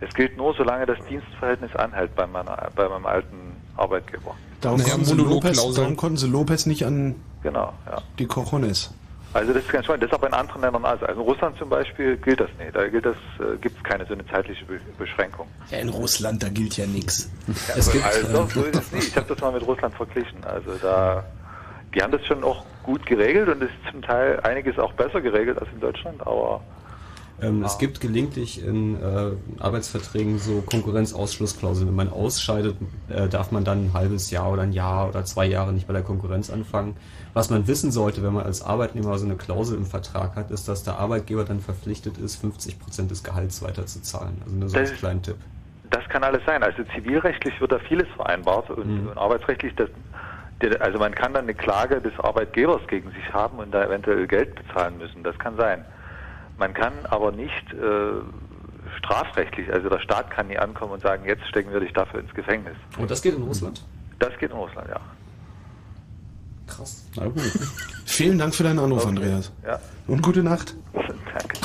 [0.00, 3.36] Es gilt nur, solange das Dienstverhältnis anhält bei, meiner, bei meinem alten
[3.76, 4.34] Arbeitgeber.
[4.60, 7.98] Darum, Naja, konnten sie Lopez, darum konnten sie Lopez nicht an Genau, ja.
[8.18, 8.92] die Cojones.
[9.32, 10.02] Also das ist ganz spannend.
[10.02, 11.06] Das ist aber in anderen Ländern also.
[11.06, 12.74] Also in Russland zum Beispiel gilt das nicht.
[12.74, 15.46] Da gilt das, äh, gibt es keine so eine zeitliche Be Beschränkung.
[15.70, 17.30] Ja, in Russland, da gilt ja nichts.
[17.68, 19.08] Ja, also ähm, so ist es nicht.
[19.08, 20.42] Ich habe das mal mit Russland verglichen.
[20.44, 21.24] Also da,
[21.94, 25.20] die haben das schon auch gut geregelt und es ist zum Teil einiges auch besser
[25.20, 26.60] geregelt als in Deutschland, aber
[27.42, 31.88] Ähm, Es gibt gelegentlich in äh, Arbeitsverträgen so Konkurrenzausschlussklauseln.
[31.88, 32.76] Wenn man ausscheidet,
[33.08, 35.92] äh, darf man dann ein halbes Jahr oder ein Jahr oder zwei Jahre nicht bei
[35.92, 36.96] der Konkurrenz anfangen.
[37.32, 40.68] Was man wissen sollte, wenn man als Arbeitnehmer so eine Klausel im Vertrag hat, ist,
[40.68, 44.36] dass der Arbeitgeber dann verpflichtet ist, 50 Prozent des Gehalts weiterzuzahlen.
[44.44, 45.36] Also nur so Das als kleinen Tipp.
[45.90, 46.62] Das kann alles sein.
[46.62, 49.08] Also zivilrechtlich wird da vieles vereinbart und, Mhm.
[49.08, 49.88] und arbeitsrechtlich, das,
[50.80, 54.54] also man kann dann eine Klage des Arbeitgebers gegen sich haben und da eventuell Geld
[54.54, 55.22] bezahlen müssen.
[55.22, 55.84] Das kann sein.
[56.60, 58.20] Man kann aber nicht äh,
[58.98, 62.34] strafrechtlich, also der Staat kann nie ankommen und sagen, jetzt stecken wir dich dafür ins
[62.34, 62.76] Gefängnis.
[62.98, 63.82] Und das geht in Russland?
[64.18, 65.00] Das geht in Russland, ja.
[66.66, 67.06] Krass.
[67.16, 67.40] Na gut.
[68.04, 69.50] Vielen Dank für deinen Anruf, Andreas.
[69.66, 69.80] Ja.
[70.06, 70.74] Und gute Nacht.
[70.92, 71.58] Danke.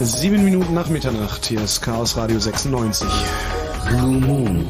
[0.00, 1.46] Sieben Minuten nach Mitternacht.
[1.46, 3.08] Hier ist Chaos Radio 96.
[3.88, 4.66] Blue Moon.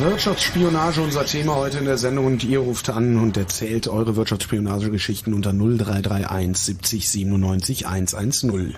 [0.00, 5.34] Wirtschaftsspionage unser Thema heute in der Sendung und ihr ruft an und erzählt eure Wirtschaftsspionagegeschichten
[5.34, 8.76] unter 0331 70 97 110.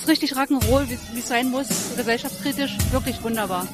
[0.00, 3.66] ist richtig Rock'n'Roll, wie wie es sein muss, gesellschaftskritisch, wirklich wunderbar.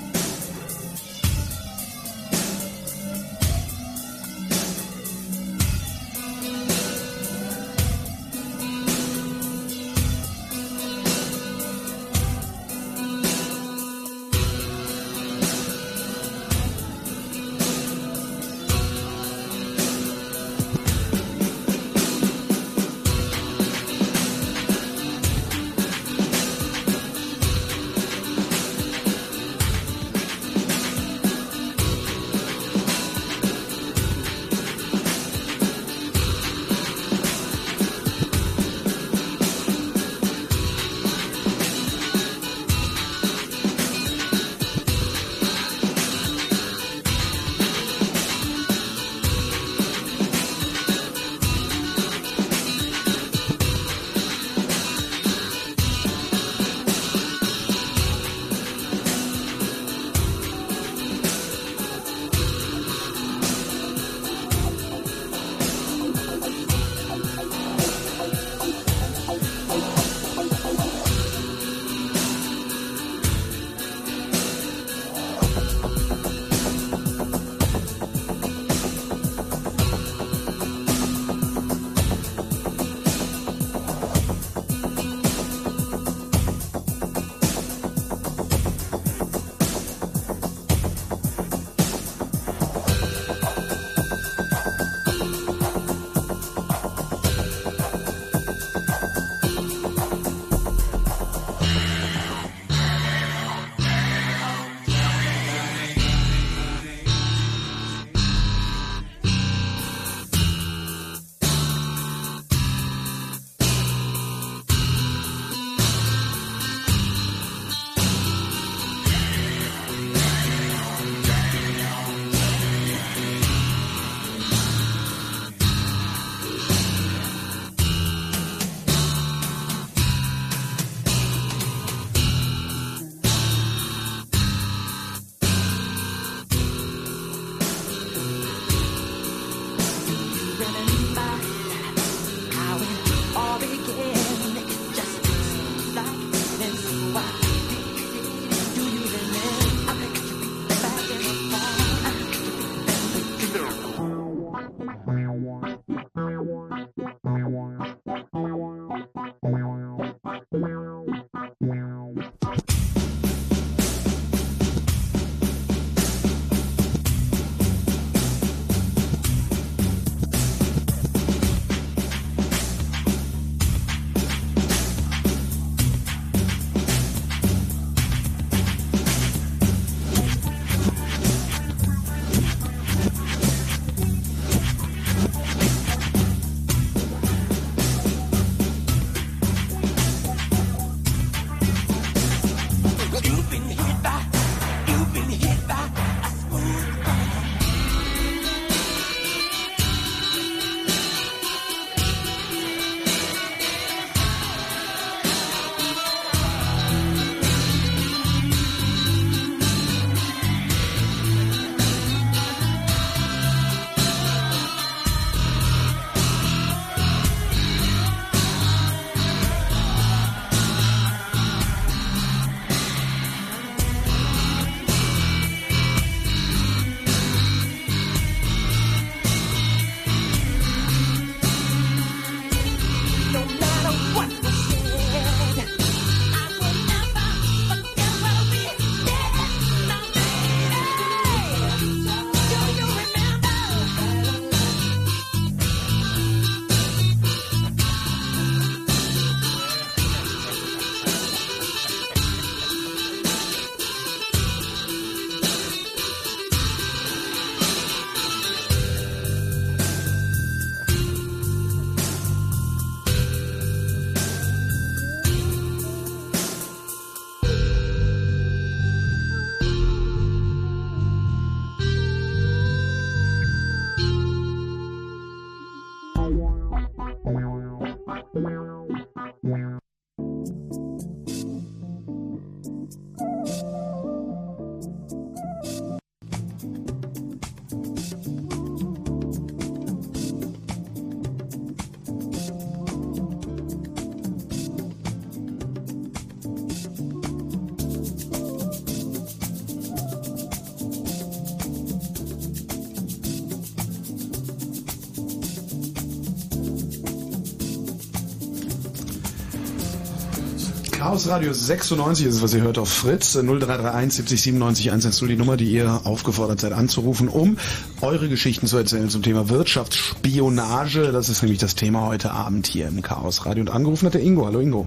[311.16, 313.32] Chaos Radio 96 ist es, was ihr hört auf Fritz.
[313.32, 317.56] 0331 70 97 110 die Nummer, die ihr aufgefordert seid anzurufen, um
[318.02, 321.12] eure Geschichten zu erzählen zum Thema Wirtschaftsspionage.
[321.12, 323.62] Das ist nämlich das Thema heute Abend hier im Chaos Radio.
[323.62, 324.44] Und angerufen hat der Ingo.
[324.44, 324.86] Hallo Ingo.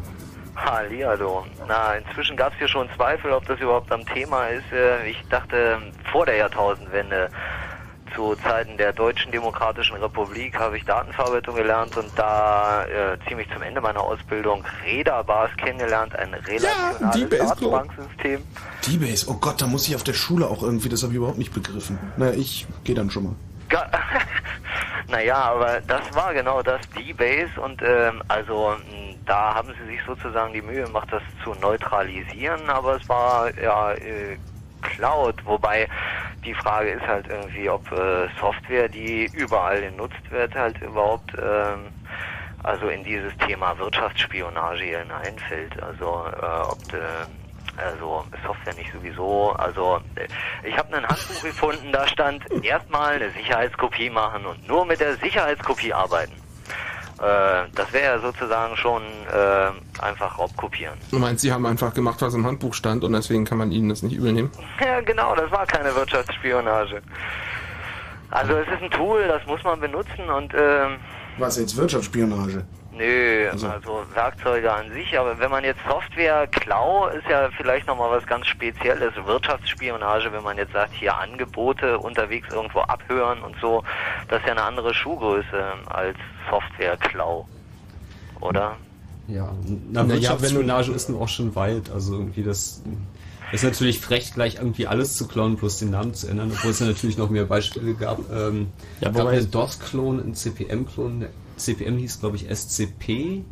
[0.55, 1.47] Hallihallo.
[1.67, 4.71] Na, inzwischen gab es hier schon Zweifel, ob das überhaupt am Thema ist.
[4.71, 5.79] Äh, Ich dachte,
[6.11, 7.31] vor der Jahrtausendwende,
[8.19, 13.61] zu Zeiten der Deutschen Demokratischen Republik, habe ich Datenverarbeitung gelernt und da äh, ziemlich zum
[13.61, 17.71] Ende meiner Ausbildung Räderbars kennengelernt, ein relationales Klo.
[17.71, 18.41] Datenbanksystem.
[18.85, 21.37] D-Base, oh Gott, da muss ich auf der Schule auch irgendwie, das habe ich überhaupt
[21.37, 21.97] nicht begriffen.
[22.17, 23.35] Naja, ich gehe dann schon mal.
[25.11, 28.75] Naja, aber das war genau das D-Base und ähm, also
[29.25, 33.93] da haben sie sich sozusagen die Mühe gemacht, das zu neutralisieren, aber es war ja
[33.93, 34.37] äh,
[34.81, 35.87] Cloud, wobei
[36.43, 41.87] die Frage ist halt irgendwie, ob äh, Software, die überall genutzt wird, halt überhaupt ähm,
[42.63, 45.81] also in dieses Thema Wirtschaftsspionage hineinfällt.
[45.81, 47.25] Also äh, ob äh,
[47.77, 49.53] also Software nicht sowieso.
[49.53, 50.27] Also äh,
[50.67, 55.15] ich habe ein Handbuch gefunden, da stand erstmal eine Sicherheitskopie machen und nur mit der
[55.17, 56.33] Sicherheitskopie arbeiten.
[57.21, 60.97] Äh, das wäre ja sozusagen schon äh, einfach Raubkopieren.
[61.11, 63.89] Du meinst, sie haben einfach gemacht, was im Handbuch stand und deswegen kann man ihnen
[63.89, 64.51] das nicht übel nehmen?
[64.85, 67.01] Ja, genau, das war keine Wirtschaftsspionage.
[68.31, 70.97] Also es ist ein Tool, das muss man benutzen und ähm,
[71.37, 72.63] Was jetzt Wirtschaftsspionage?
[72.99, 78.11] Nö, also Werkzeuge an sich, aber wenn man jetzt Software klau, ist ja vielleicht nochmal
[78.11, 79.13] was ganz Spezielles.
[79.25, 83.83] Wirtschaftsspionage, wenn man jetzt sagt, hier Angebote unterwegs irgendwo abhören und so,
[84.27, 86.17] das ist ja eine andere Schuhgröße als
[86.51, 87.47] Software klau.
[88.41, 88.75] Oder?
[89.27, 89.49] Ja,
[89.91, 91.89] Na na, ja, Wirtschaftsspionage ist nun auch schon weit.
[91.91, 92.83] Also irgendwie das
[93.53, 96.79] ist natürlich frech, gleich irgendwie alles zu klauen, bloß den Namen zu ändern, obwohl es
[96.79, 98.19] ja natürlich noch mehr Beispiele gab.
[98.31, 101.25] Ähm, Ja, ja, gab wobei- DOS-Klon, einen CPM-Klon.
[101.59, 103.43] CPM hieß, glaube ich, SCP.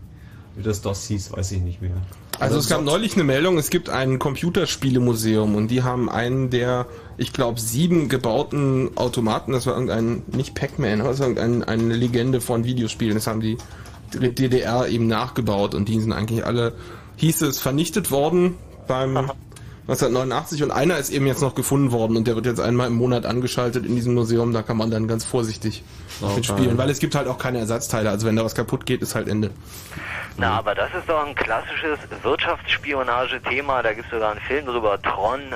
[0.55, 1.91] Wie das DOS hieß, weiß ich nicht mehr.
[2.39, 6.85] Also es gab neulich eine Meldung, es gibt ein Computerspielemuseum und die haben einen der,
[7.17, 11.95] ich glaube, sieben gebauten Automaten, das war irgendein, nicht Pac-Man, aber das war irgendein, eine
[11.95, 13.57] Legende von Videospielen, das haben die
[14.13, 16.73] DDR eben nachgebaut und die sind eigentlich alle,
[17.17, 18.55] hieß es, vernichtet worden
[18.87, 19.17] beim
[19.87, 22.95] 1989 und einer ist eben jetzt noch gefunden worden und der wird jetzt einmal im
[22.95, 25.83] Monat angeschaltet in diesem Museum, da kann man dann ganz vorsichtig
[26.21, 26.35] Okay.
[26.35, 29.15] mitspielen, weil es gibt halt auch keine Ersatzteile, also wenn da was kaputt geht, ist
[29.15, 29.51] halt Ende.
[30.37, 33.81] Na, aber das ist doch ein klassisches Wirtschaftsspionage-Thema.
[33.81, 35.55] Da gibt es sogar einen Film drüber, Tron, äh,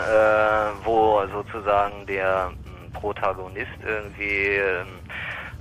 [0.84, 4.88] wo sozusagen der m, Protagonist irgendwie ähm,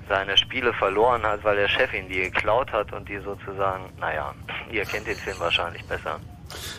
[0.09, 4.33] seine Spiele verloren hat, weil der Chef ihn die geklaut hat und die sozusagen, naja,
[4.73, 6.19] ihr kennt den Film wahrscheinlich besser.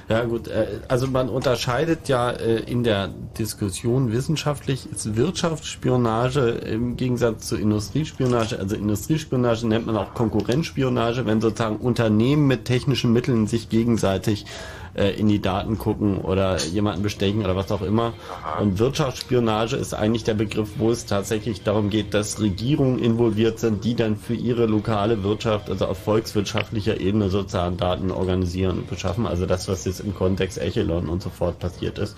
[0.09, 6.97] Ja gut, äh, also man unterscheidet ja äh, in der Diskussion wissenschaftlich ist Wirtschaftsspionage im
[6.97, 8.59] Gegensatz zu Industriespionage.
[8.59, 14.45] Also Industriespionage nennt man auch Konkurrenzspionage, wenn sozusagen Unternehmen mit technischen Mitteln sich gegenseitig
[14.95, 18.13] äh, in die Daten gucken oder jemanden bestechen oder was auch immer.
[18.59, 23.83] Und Wirtschaftsspionage ist eigentlich der Begriff, wo es tatsächlich darum geht, dass Regierungen involviert sind,
[23.83, 29.27] die dann für ihre lokale Wirtschaft, also auf volkswirtschaftlicher Ebene sozusagen Daten organisieren und beschaffen.
[29.27, 32.17] Also das, was jetzt im Kontext Echelon und so fort passiert ist.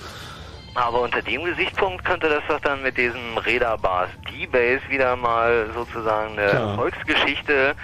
[0.76, 6.36] Aber unter dem Gesichtspunkt könnte das doch dann mit diesem Räderbars D-Base wieder mal sozusagen
[6.36, 6.76] eine.
[6.76, 7.76] Volksgeschichte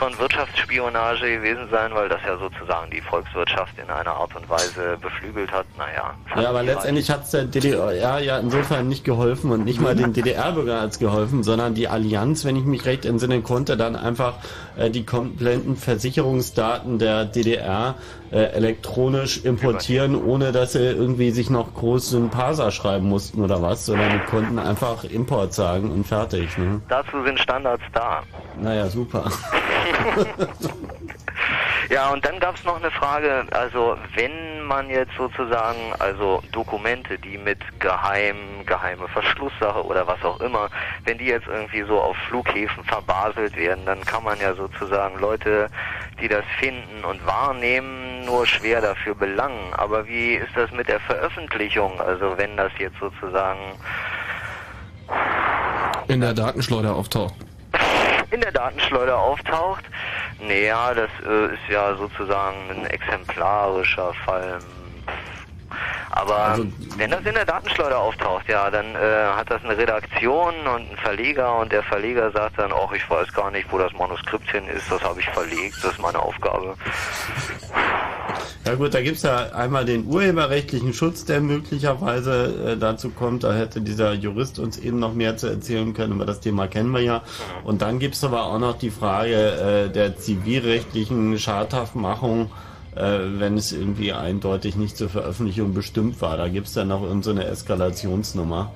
[0.00, 4.96] von Wirtschaftsspionage gewesen sein, weil das ja sozusagen die Volkswirtschaft in einer Art und Weise
[4.98, 5.66] beflügelt hat.
[5.76, 6.14] Naja.
[6.42, 10.14] Ja, aber letztendlich hat es der DDR ja insofern nicht geholfen und nicht mal den
[10.14, 14.36] DDR-Bürgern hat's geholfen, sondern die Allianz, wenn ich mich recht entsinnen konnte, dann einfach
[14.78, 17.96] äh, die kompletten Versicherungsdaten der DDR
[18.36, 23.86] elektronisch importieren, ohne dass sie irgendwie sich noch groß einen Parser schreiben mussten oder was,
[23.86, 26.56] sondern die konnten einfach Import sagen und fertig.
[26.56, 26.80] Ne?
[26.88, 28.22] Dazu sind Standards da.
[28.60, 29.24] Naja, super.
[31.90, 37.18] Ja, und dann gab es noch eine Frage, also wenn man jetzt sozusagen, also Dokumente,
[37.18, 40.68] die mit geheim, geheime Verschlusssache oder was auch immer,
[41.04, 45.68] wenn die jetzt irgendwie so auf Flughäfen verbaselt werden, dann kann man ja sozusagen Leute,
[46.20, 49.72] die das finden und wahrnehmen, nur schwer dafür belangen.
[49.72, 52.00] Aber wie ist das mit der Veröffentlichung?
[52.00, 53.58] Also wenn das jetzt sozusagen
[56.06, 57.34] In der Datenschleuder auftaucht.
[58.30, 59.84] In der Datenschleuder auftaucht.
[60.40, 64.58] Naja, das äh, ist ja sozusagen ein exemplarischer Fall.
[66.10, 68.98] Aber Also, wenn das in der Datenschleuder auftaucht, ja, dann äh,
[69.36, 73.32] hat das eine Redaktion und einen Verleger und der Verleger sagt dann, ach, ich weiß
[73.32, 76.74] gar nicht, wo das Manuskript hin ist, das habe ich verlegt, das ist meine Aufgabe.
[78.66, 83.42] Ja gut, da gibt's ja einmal den urheberrechtlichen Schutz, der möglicherweise äh, dazu kommt.
[83.42, 86.90] Da hätte dieser Jurist uns eben noch mehr zu erzählen können, aber das Thema kennen
[86.90, 87.22] wir ja.
[87.64, 92.50] Und dann gibt's aber auch noch die Frage äh, der zivilrechtlichen Schadhaftmachung
[92.94, 96.36] wenn es irgendwie eindeutig nicht zur Veröffentlichung bestimmt war.
[96.36, 98.72] Da gibt's dann noch irgendeine so Eskalationsnummer.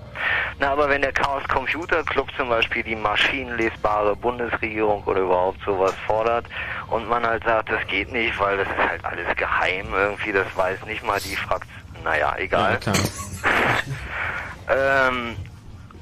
[0.60, 5.94] Na, aber wenn der Chaos Computer Club zum Beispiel die maschinenlesbare Bundesregierung oder überhaupt sowas
[6.06, 6.46] fordert
[6.90, 10.46] und man halt sagt, das geht nicht, weil das ist halt alles geheim irgendwie, das
[10.54, 11.72] weiß nicht mal die Fraktion.
[12.04, 12.78] Naja, egal.
[14.68, 15.36] ähm,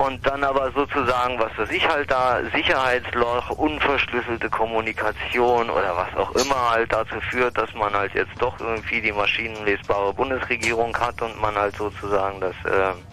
[0.02, 6.32] und dann aber sozusagen, was weiß ich halt da, Sicherheitsloch, unverschlüsselte Kommunikation oder was auch
[6.32, 11.40] immer halt dazu führt, dass man halt jetzt doch irgendwie die maschinenlesbare Bundesregierung hat und
[11.40, 13.04] man halt sozusagen das ähm,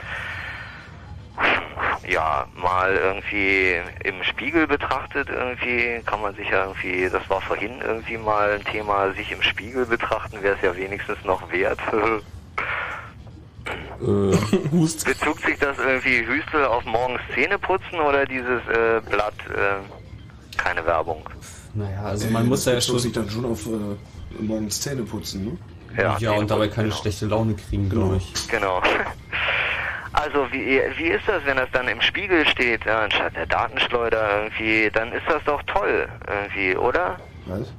[2.08, 7.80] ja mal irgendwie im Spiegel betrachtet irgendwie kann man sich ja irgendwie das war vorhin
[7.82, 11.80] irgendwie mal ein Thema sich im Spiegel betrachten wäre es ja wenigstens noch wert
[15.06, 20.86] bezog sich das irgendwie Hüstel auf morgens Zähne putzen oder dieses äh, Blatt äh, keine
[20.86, 21.24] Werbung
[21.74, 23.00] Naja, also man muss ja schon...
[23.00, 25.58] sich dann schon auf äh, morgens Zähne putzen, ne?
[25.98, 28.48] Ja, Ja, und dabei keine schlechte Laune kriegen, glaube ich.
[28.48, 28.82] Genau.
[30.12, 34.90] Also wie, wie ist das, wenn das dann im Spiegel steht, anstatt der Datenschleuder irgendwie,
[34.92, 37.18] dann ist das doch toll irgendwie, oder?
[37.46, 37.72] Was?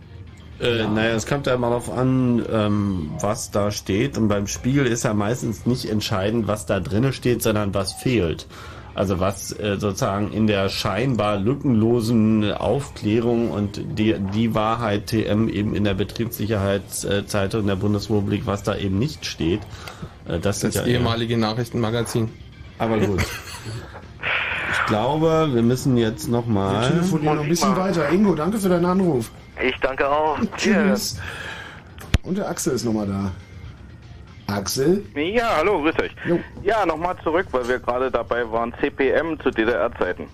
[0.60, 4.18] Äh, Naja, es kommt ja immer darauf an, ähm, was da steht.
[4.18, 8.46] Und beim Spiegel ist ja meistens nicht entscheidend, was da drinnen steht, sondern was fehlt.
[8.94, 15.74] Also was äh, sozusagen in der scheinbar lückenlosen Aufklärung und die, die Wahrheit TM eben
[15.74, 19.60] in der Betriebssicherheitszeitung der Bundesrepublik, was da eben nicht steht.
[20.26, 22.28] Äh, das Das sind ja ehemalige Nachrichtenmagazin.
[22.78, 23.20] Aber gut.
[24.72, 26.88] Ich glaube, wir müssen jetzt Wir nochmal.
[26.88, 28.08] telefonieren noch ein bisschen weiter.
[28.10, 29.30] Ingo, danke für deinen Anruf.
[29.62, 30.38] Ich danke auch.
[30.56, 31.18] Tschüss.
[32.22, 33.32] Und der Axel ist nochmal da.
[34.54, 35.04] Axel?
[35.14, 36.14] Ja, hallo, grüß euch.
[36.62, 40.26] Ja, nochmal zurück, weil wir gerade dabei waren, CPM zu DDR-Zeiten.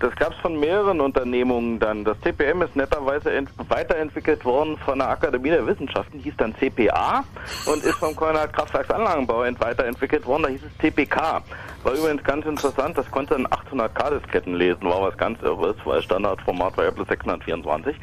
[0.00, 2.04] Das gab es von mehreren Unternehmungen dann.
[2.04, 7.24] Das CPM ist netterweise ent weiterentwickelt worden von der Akademie der Wissenschaften, hieß dann CPA
[7.66, 11.42] und ist vom Konrad Kraftwerksanlagenbau ent weiterentwickelt worden, da hieß es CPK.
[11.82, 16.76] War übrigens ganz interessant, das konnte in 800K-Disketten lesen, war was ganz irres, weil Standardformat
[16.76, 17.96] war ja plus 624.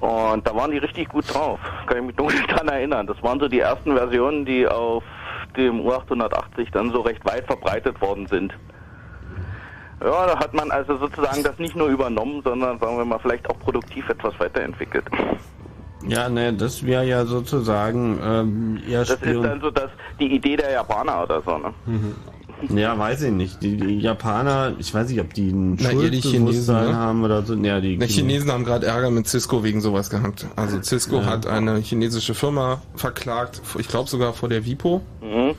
[0.00, 3.06] Und da waren die richtig gut drauf, kann ich mich dunkel dran erinnern.
[3.06, 5.02] Das waren so die ersten Versionen, die auf
[5.56, 8.54] dem U880 dann so recht weit verbreitet worden sind.
[10.02, 13.48] Ja, da hat man also sozusagen das nicht nur übernommen, sondern sagen wir mal vielleicht
[13.48, 15.04] auch produktiv etwas weiterentwickelt.
[16.06, 20.34] Ja, ne, das wäre ja sozusagen ähm, eher Das ist Spion- dann so dass die
[20.34, 21.72] Idee der Japaner oder so, ne?
[22.70, 23.62] Ja, weiß ich nicht.
[23.62, 26.96] Die, die Japaner, ich weiß nicht, ob die ein Na, die Chinesen, Schuldbewusstsein ne?
[26.96, 27.54] haben oder so.
[27.54, 30.46] Ja, die, Die Chinesen haben gerade Ärger mit Cisco wegen sowas gehabt.
[30.56, 31.26] Also Cisco Ja.
[31.26, 35.54] hat eine chinesische Firma verklagt, ich glaube sogar vor der WIPO, Mhm.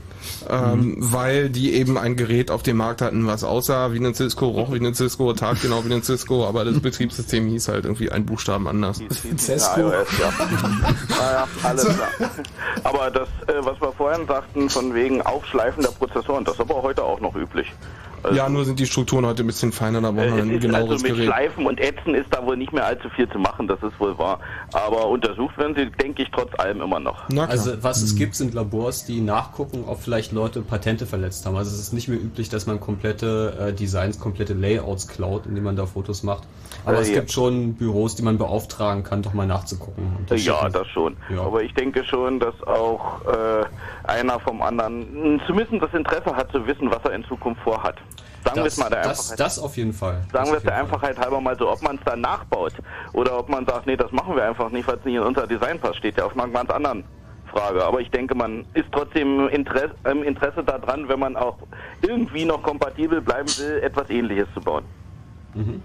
[0.50, 4.48] Ähm, weil die eben ein Gerät auf dem Markt hatten, was aussah wie ein Cisco,
[4.48, 8.12] roch wie ein Cisco, tat genau wie ein Cisco, aber das Betriebssystem hieß halt irgendwie
[8.12, 9.00] ein Buchstaben anders.
[9.48, 10.34] Ja, iOS, ja.
[11.10, 12.30] naja, alles klar.
[12.84, 16.82] Aber das, äh, was wir vorhin sagten, von wegen Aufschleifen der Prozessoren, das ist aber
[16.82, 17.72] heute auch noch üblich.
[18.34, 20.92] Ja, nur sind die Strukturen heute ein bisschen feiner, da braucht man Äh, ein genaueres
[20.92, 21.26] also mit Gerät.
[21.28, 24.18] Schleifen und Ätzen ist da wohl nicht mehr allzu viel zu machen, das ist wohl
[24.18, 24.40] wahr.
[24.74, 27.30] Aber untersucht werden sie, denke ich, trotz allem immer noch.
[27.48, 28.04] Also was Hm.
[28.06, 31.56] es gibt, sind Labors, die nachgucken, ob vielleicht Leute Patente verletzt haben.
[31.56, 35.64] Also es ist nicht mehr üblich, dass man komplette äh, Designs, komplette Layouts klaut, indem
[35.66, 36.44] man da Fotos macht.
[36.86, 37.16] Aber Äh, es ja.
[37.16, 40.16] gibt schon Büros, die man beauftragen kann, doch mal nachzugucken.
[40.20, 41.18] Und das Ja, schicken- das schon.
[41.34, 41.42] Ja.
[41.42, 43.66] Aber ich denke schon, dass auch äh,
[44.10, 47.96] einer vom anderen zumindest das Interesse hat zu wissen, was er in Zukunft vorhat.
[48.48, 49.40] Sagen wir es das, mal der das, Einfachheit.
[49.40, 50.22] das auf jeden Fall.
[50.32, 50.96] Sagen wir es der jeden Fall.
[50.96, 52.74] Einfachheit halber mal so, ob man es dann nachbaut
[53.14, 55.48] oder ob man sagt, nee, das machen wir einfach nicht, weil es nicht in unser
[55.48, 57.04] Design passt, steht ja auf einer ganz anderen
[57.52, 57.84] Frage.
[57.84, 61.58] Aber ich denke, man ist trotzdem im Interesse, im Interesse daran, wenn man auch
[62.02, 64.84] irgendwie noch kompatibel bleiben will, etwas ähnliches zu bauen.
[65.54, 65.82] Mhm.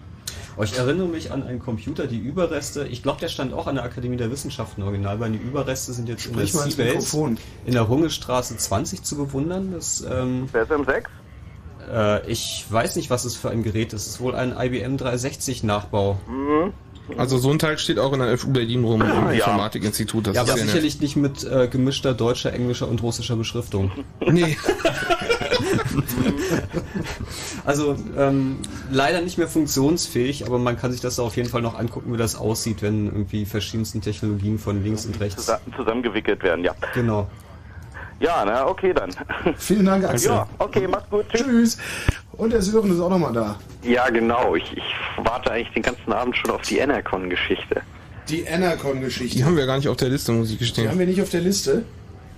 [0.57, 3.77] Oh, Ich erinnere mich an einen Computer, die Überreste, ich glaube, der stand auch an
[3.77, 6.77] der Akademie der Wissenschaften original, weil die Überreste sind jetzt in der Sprich mal ins
[6.77, 9.73] Seabase in der Hungelstraße 20 zu bewundern.
[9.73, 11.05] Das, ähm, SM6?
[11.91, 14.03] Äh, ich weiß nicht, was es für ein Gerät ist.
[14.03, 16.19] Es ist wohl ein IBM 360 Nachbau.
[17.19, 19.31] Also so ein Teil steht auch in der FU Berlin rum, im Ja.
[19.33, 20.29] Informatikinstitut.
[20.29, 20.67] Das ja, aber nett.
[20.67, 23.91] sicherlich nicht mit äh, gemischter deutscher, englischer und russischer Beschriftung.
[24.31, 24.57] Nee.
[27.65, 28.59] also ähm,
[28.91, 32.17] leider nicht mehr funktionsfähig, aber man kann sich das auf jeden Fall noch angucken, wie
[32.17, 36.75] das aussieht, wenn irgendwie verschiedensten Technologien von links und rechts Zusa- zusammengewickelt werden, ja.
[36.95, 37.29] Genau.
[38.23, 39.11] Ja, na, okay dann.
[39.57, 40.31] Vielen Dank, Axel.
[40.31, 41.25] Ja, okay, macht's gut.
[41.33, 41.77] Tschüss.
[42.33, 43.57] Und der Sören ist auch nochmal da.
[43.83, 44.55] Ja, genau.
[44.55, 44.85] Ich, ich
[45.19, 47.83] warte eigentlich den ganzen Abend schon auf die Enercon-Geschichte.
[48.29, 49.37] Die Enercon-Geschichte.
[49.37, 50.89] Die haben wir gar nicht auf der Liste, muss ich Die gestehen.
[50.89, 51.85] haben wir nicht auf der Liste.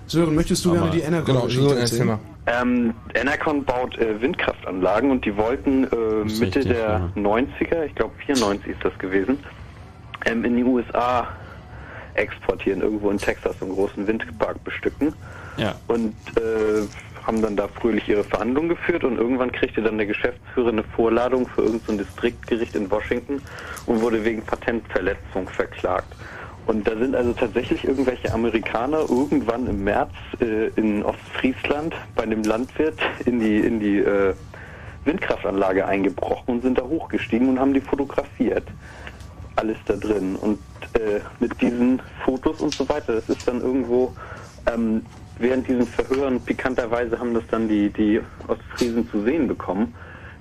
[0.07, 2.07] Sören, möchtest du Aber- gerne die Genau, Enercon-Geschichte erzähl erzählen?
[2.07, 2.19] mal.
[2.47, 5.87] Ähm, Enercon baut äh, Windkraftanlagen und die wollten äh,
[6.25, 9.37] Mitte richtig, der 90er, ich glaube 94 ist das gewesen,
[10.25, 11.27] ähm, in die USA
[12.15, 15.13] exportieren, irgendwo in Texas einen großen Windpark bestücken
[15.57, 15.75] Ja.
[15.87, 16.87] und äh,
[17.25, 21.47] haben dann da fröhlich ihre Verhandlungen geführt und irgendwann kriegte dann der Geschäftsführer eine Vorladung
[21.47, 23.41] für irgendein Distriktgericht in Washington
[23.87, 26.15] und wurde wegen Patentverletzung verklagt.
[26.67, 32.43] Und da sind also tatsächlich irgendwelche Amerikaner irgendwann im März äh, in Ostfriesland bei einem
[32.43, 34.33] Landwirt in die in die äh,
[35.05, 38.67] Windkraftanlage eingebrochen und sind da hochgestiegen und haben die fotografiert.
[39.55, 40.35] Alles da drin.
[40.35, 40.59] Und
[40.93, 44.13] äh, mit diesen Fotos und so weiter, das ist dann irgendwo
[44.71, 45.05] ähm,
[45.37, 49.93] während diesen Verhören, pikanterweise haben das dann die, die Ostfriesen zu sehen bekommen,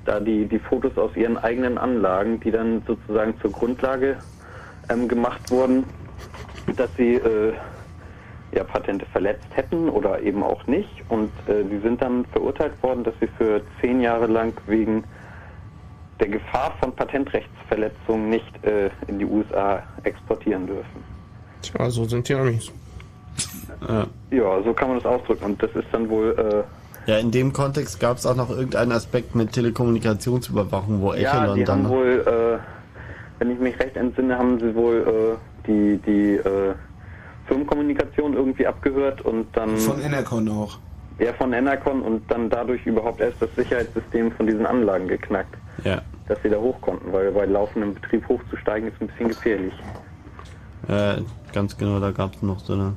[0.05, 4.17] da die, die Fotos aus ihren eigenen Anlagen, die dann sozusagen zur Grundlage
[4.91, 5.85] ähm, gemacht wurden,
[6.77, 7.53] dass sie äh,
[8.53, 10.91] ja, Patente verletzt hätten oder eben auch nicht.
[11.09, 15.05] Und äh, sie sind dann verurteilt worden, dass sie für zehn Jahre lang wegen
[16.21, 21.05] der Gefahr von Patentrechtsverletzungen nicht äh, in die USA exportieren dürfen.
[21.63, 22.73] Tja, so sind die Amis.
[24.31, 25.45] Ja, so kann man das ausdrücken.
[25.45, 26.65] Und das ist dann wohl
[27.07, 31.39] äh, Ja, in dem Kontext gab es auch noch irgendeinen Aspekt mit Telekommunikationsüberwachung, wo Ja,
[31.43, 32.59] Echelon die dann haben wohl, äh,
[33.39, 36.75] wenn ich mich recht entsinne, haben sie wohl äh, die, die äh,
[37.47, 39.77] Firmenkommunikation irgendwie abgehört und dann...
[39.77, 40.79] Von Enercon auch.
[41.19, 46.01] Ja, von Enercon und dann dadurch überhaupt erst das Sicherheitssystem von diesen Anlagen geknackt, Ja.
[46.27, 49.73] dass sie da hoch konnten, weil bei laufendem Betrieb hochzusteigen ist ein bisschen gefährlich.
[51.55, 52.95] Ganz genau, da gab es noch so eine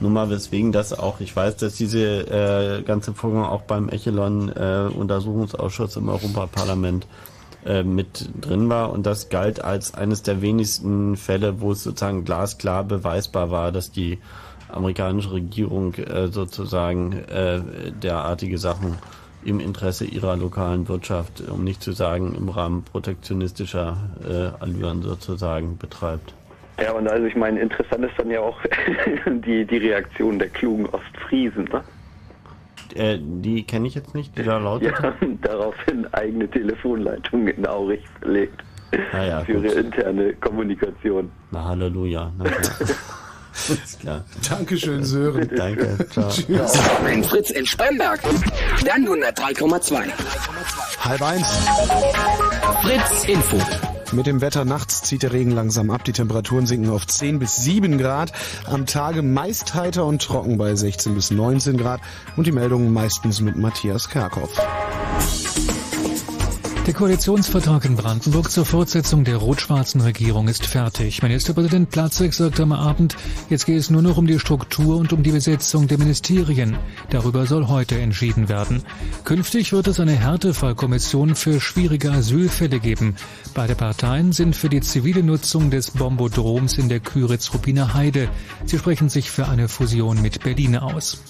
[0.00, 4.86] Nummer, weswegen das auch, ich weiß, dass diese äh, ganze Vorgang auch beim Echelon äh,
[4.88, 7.06] im Europaparlament
[7.64, 12.24] äh, mit drin war und das galt als eines der wenigsten Fälle, wo es sozusagen
[12.24, 14.18] glasklar beweisbar war, dass die
[14.68, 17.60] amerikanische Regierung äh, sozusagen äh,
[17.92, 18.98] derartige Sachen
[19.44, 23.96] im Interesse ihrer lokalen Wirtschaft, um nicht zu sagen im Rahmen protektionistischer
[24.28, 26.34] äh, Allüren sozusagen betreibt.
[26.80, 28.58] Ja, und also ich meine, interessant ist dann ja auch
[29.26, 31.82] die, die Reaktion der klugen Ostfriesen, ne?
[32.94, 34.94] Äh, die kenne ich jetzt nicht, die da lautet.
[35.02, 38.62] Ja, daraufhin eigene Telefonleitungen in Aurich verlegt.
[39.12, 39.64] Ah ja, für gut.
[39.64, 41.30] ihre interne Kommunikation.
[41.52, 42.32] Na Halleluja.
[42.36, 42.44] Na
[44.00, 44.24] klar.
[44.48, 45.48] Dankeschön, Sören.
[45.54, 46.28] Danke, ciao.
[46.28, 46.78] Tschüss.
[47.04, 48.20] Ein Fritz in Spremberg.
[48.84, 50.02] Dann 103,2.
[51.04, 51.68] Halb eins.
[52.82, 53.58] Fritz Info.
[54.12, 56.02] Mit dem Wetter nachts zieht der Regen langsam ab.
[56.04, 58.32] Die Temperaturen sinken auf 10 bis 7 Grad.
[58.66, 62.00] Am Tage meist heiter und trocken bei 16 bis 19 Grad.
[62.36, 64.50] Und die Meldungen meistens mit Matthias Kerkhoff.
[66.86, 71.22] Der Koalitionsvertrag in Brandenburg zur Fortsetzung der rot-schwarzen Regierung ist fertig.
[71.22, 73.16] Ministerpräsident Platzek sagte am Abend,
[73.50, 76.78] jetzt gehe es nur noch um die Struktur und um die Besetzung der Ministerien.
[77.10, 78.82] Darüber soll heute entschieden werden.
[79.24, 83.14] Künftig wird es eine Härtefallkommission für schwierige Asylfälle geben.
[83.52, 88.30] Beide Parteien sind für die zivile Nutzung des Bombodroms in der Küritz-Ruppiner Heide.
[88.64, 91.20] Sie sprechen sich für eine Fusion mit Berlin aus.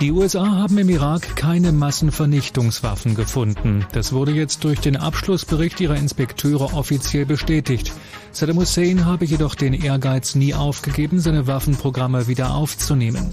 [0.00, 3.86] Die USA haben im Irak keine Massenvernichtungswaffen gefunden.
[3.92, 7.92] Das wurde jetzt durch den Abschlussbericht ihrer Inspekteure offiziell bestätigt.
[8.32, 13.30] Saddam Hussein habe jedoch den Ehrgeiz nie aufgegeben, seine Waffenprogramme wieder aufzunehmen.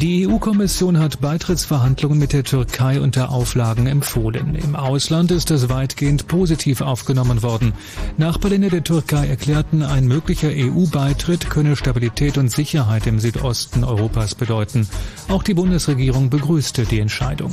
[0.00, 4.56] Die EU-Kommission hat Beitrittsverhandlungen mit der Türkei unter Auflagen empfohlen.
[4.56, 7.72] Im Ausland ist das weitgehend positiv aufgenommen worden.
[8.16, 14.88] Nachbarländer der Türkei erklärten, ein möglicher EU-Beitritt könne Stabilität und Sicherheit im Südosten Europas bedeuten.
[15.28, 17.52] Auch die Bundesregierung begrüßte die Entscheidung.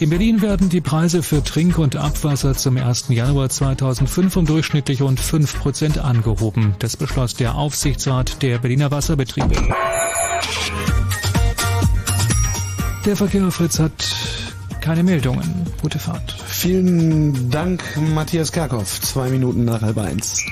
[0.00, 3.06] In Berlin werden die Preise für Trink- und Abwasser zum 1.
[3.08, 6.74] Januar 2005 um durchschnittlich rund 5 Prozent angehoben.
[6.78, 9.54] Das beschloss der Aufsichtsrat der Berliner Wasserbetriebe.
[13.04, 13.92] Der Verkehr Fritz hat
[14.80, 15.66] keine Meldungen.
[15.80, 16.36] Gute Fahrt.
[16.46, 17.82] Vielen Dank,
[18.14, 19.00] Matthias Kerkhoff.
[19.00, 20.44] Zwei Minuten nach halb eins.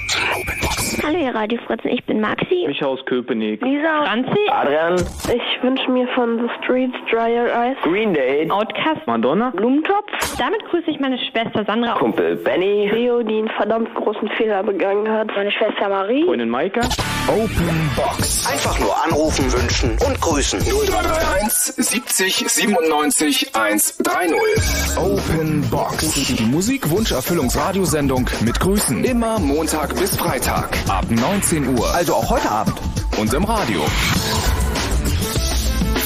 [1.05, 2.67] Hallo, ihr Radiofritzen, ich bin Maxi.
[2.69, 3.63] Ich aus Köpenick.
[3.63, 4.05] Lisa.
[4.05, 4.39] Franzi.
[4.51, 4.97] Adrian.
[4.97, 7.77] Ich wünsche mir von The Streets Dry Your Eyes.
[7.83, 8.51] Green Day.
[8.51, 9.07] Outcast.
[9.07, 9.51] Madonna.
[9.51, 10.07] Blumentopf.
[10.39, 11.95] Damit grüße ich meine Schwester Sandra.
[11.95, 12.89] Kumpel Benny.
[12.93, 15.29] Leo, die einen verdammt großen Fehler begangen hat.
[15.29, 16.25] Meine Schwester Marie.
[16.25, 16.81] Freundin Maika.
[17.29, 18.47] Open Box.
[18.51, 20.59] Einfach nur anrufen, wünschen und grüßen.
[20.61, 24.99] 0331 70 97 130.
[24.99, 26.15] Open Box.
[26.15, 29.05] Die Musikwunscherfüllungsradiosendung mit Grüßen.
[29.05, 30.77] Immer Montag bis Freitag.
[30.89, 31.95] Ab 19 Uhr.
[31.95, 32.75] Also auch heute Abend.
[33.17, 33.85] Und im Radio.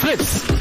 [0.01, 0.54] Fritz.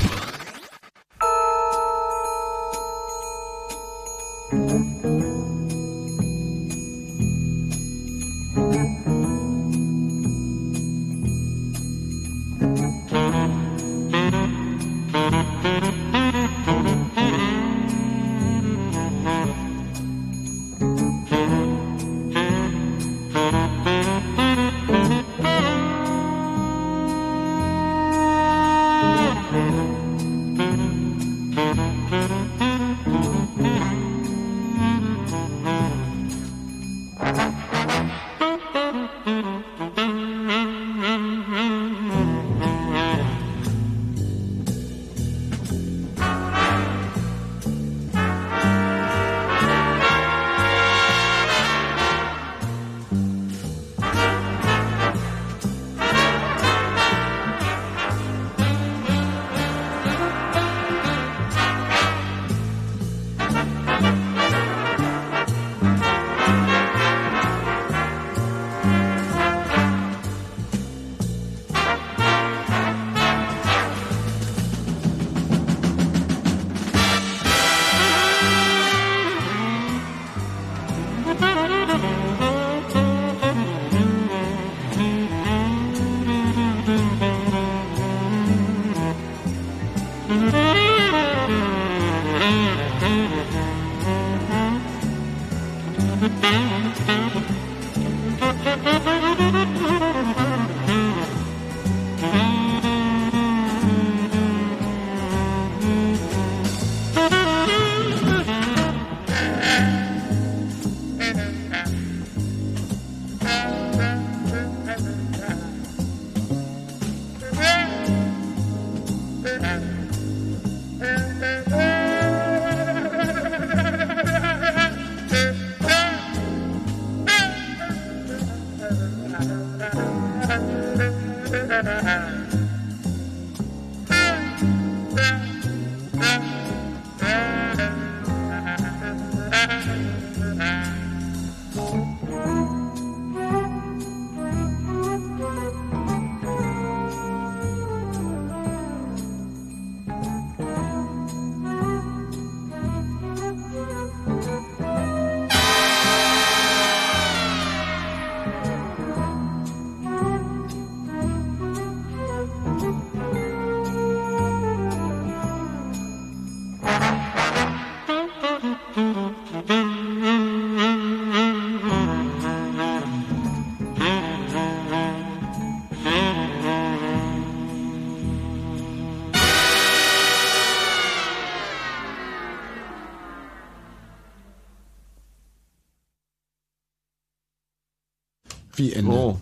[188.83, 189.11] Wie Ende?
[189.11, 189.37] Oh.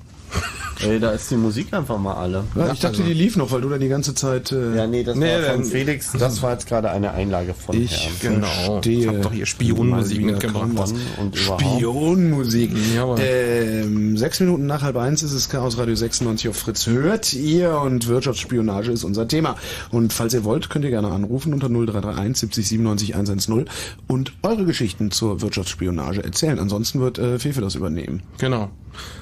[0.84, 2.44] Ey, da ist die Musik einfach mal alle.
[2.56, 4.52] Ja, ich dachte, die lief noch, weil du da die ganze Zeit.
[4.52, 6.11] Äh Ja, nee, das Nee, war von Felix.
[6.18, 8.44] Das war jetzt gerade eine Einlage von Ich Herrn.
[8.44, 9.08] verstehe.
[9.10, 10.70] Hab doch hier Spionmusik mitgebracht.
[11.20, 11.38] Und.
[11.38, 12.72] Spionmusik.
[12.95, 13.18] Jawohl.
[13.22, 16.85] Ähm, sechs Minuten nach halb eins ist es Chaos Radio 96 auf Fritz.
[16.85, 19.56] Hört ihr und Wirtschaftsspionage ist unser Thema.
[19.90, 23.66] Und falls ihr wollt, könnt ihr gerne anrufen unter 0331 70 97 110
[24.08, 26.59] und eure Geschichten zur Wirtschaftsspionage erzählen.
[26.59, 28.22] Ansonsten wird äh, Fefe das übernehmen.
[28.38, 28.69] Genau.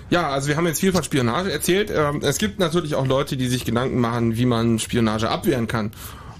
[0.10, 1.90] Ja, also wir haben jetzt viel von Spionage erzählt.
[1.96, 5.92] Ähm, Es gibt natürlich auch Leute, die sich Gedanken machen, wie man Spionage abwehren kann.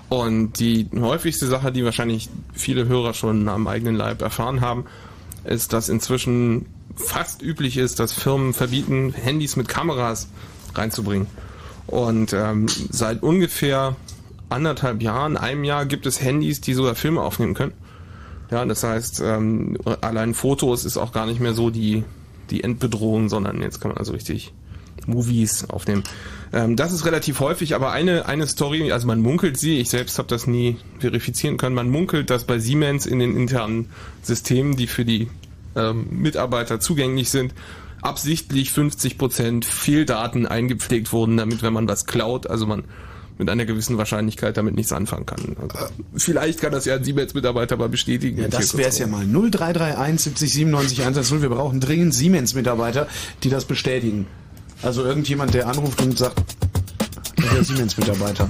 [0.10, 4.84] Und die häufigste Sache, die wahrscheinlich viele Hörer schon am eigenen Leib erfahren haben,
[5.44, 10.28] ist, dass inzwischen fast üblich ist, dass Firmen verbieten, Handys mit Kameras
[10.76, 11.28] reinzubringen.
[11.88, 13.96] Und ähm, seit ungefähr
[14.50, 17.74] anderthalb Jahren, einem Jahr, gibt es Handys, die sogar Filme aufnehmen können.
[18.52, 22.04] Ja, das heißt, ähm, allein Fotos ist auch gar nicht mehr so die,
[22.50, 24.54] die Endbedrohung, sondern jetzt kann man also richtig
[25.08, 26.04] Movies aufnehmen.
[26.52, 30.18] Ähm, das ist relativ häufig, aber eine, eine Story, also man munkelt sie, ich selbst
[30.18, 33.90] habe das nie verifizieren können, man munkelt, dass bei Siemens in den internen
[34.24, 35.28] Systemen, die für die
[35.76, 37.54] ähm, Mitarbeiter zugänglich sind,
[38.02, 42.84] absichtlich 50% Fehldaten eingepflegt wurden, damit wenn man was klaut, also man
[43.40, 45.56] mit einer gewissen Wahrscheinlichkeit damit nichts anfangen kann.
[45.58, 48.42] Also, vielleicht kann das ja ein Siemens-Mitarbeiter mal bestätigen.
[48.42, 49.26] Ja, das wäre es ja mal.
[49.26, 51.42] 0331 70 97 110.
[51.42, 53.08] Wir brauchen dringend Siemens-Mitarbeiter,
[53.44, 54.28] die das bestätigen.
[54.82, 56.42] Also irgendjemand, der anruft und sagt,
[57.54, 58.48] der Siemens-Mitarbeiter.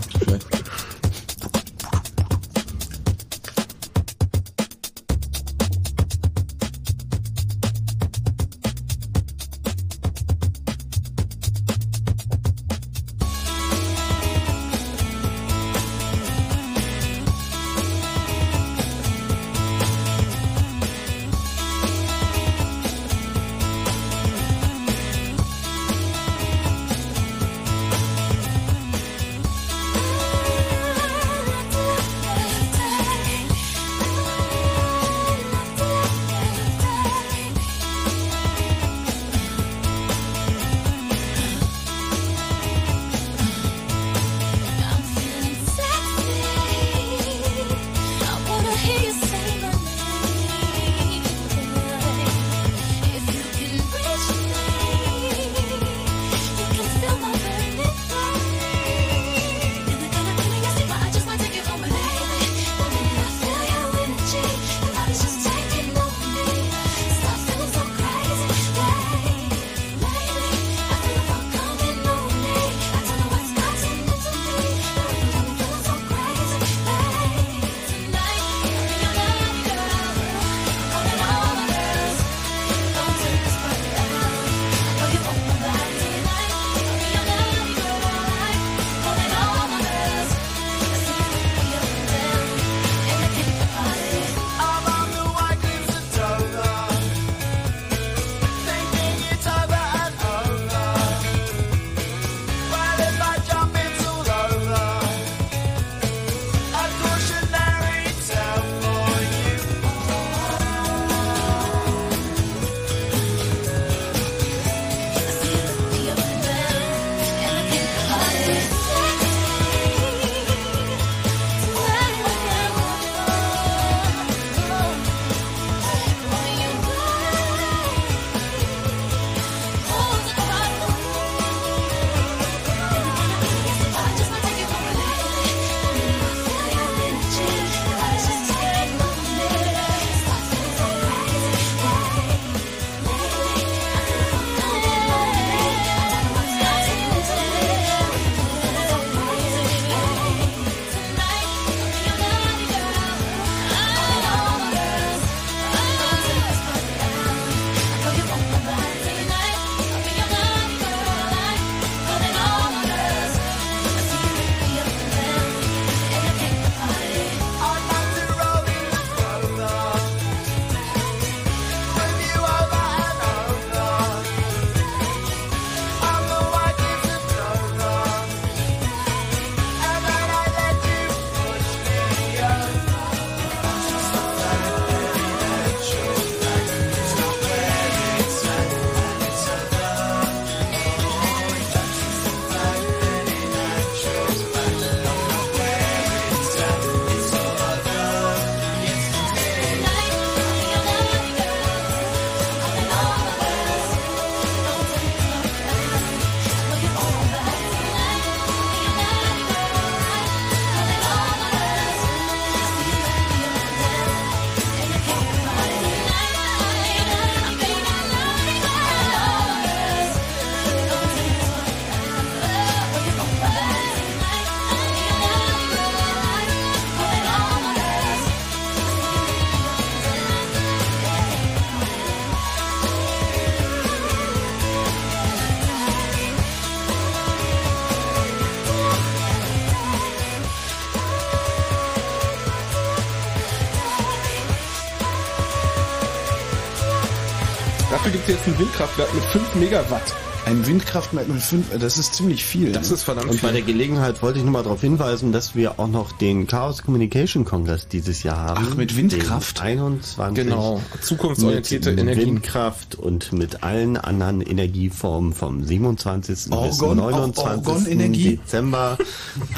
[248.30, 250.14] Jetzt ein Windkraftwerk mit 5 Megawatt.
[250.46, 252.72] Ein Windkraftwerk mit 5, das ist ziemlich viel.
[252.72, 252.96] Das ne?
[252.96, 253.58] ist verdammt Und bei viel.
[253.58, 257.44] der Gelegenheit wollte ich nur mal darauf hinweisen, dass wir auch noch den Chaos Communication
[257.46, 258.68] Kongress dieses Jahr haben.
[258.72, 259.60] Ach, mit Windkraft?
[259.60, 260.34] Den 21.
[260.36, 262.28] Genau, zukunftsorientierte mit Energien.
[262.28, 266.30] Windkraft und mit allen anderen Energieformen vom 27.
[266.36, 267.44] bis Orgon- 29.
[267.46, 268.38] Orgonenergie?
[268.38, 268.98] Dezember.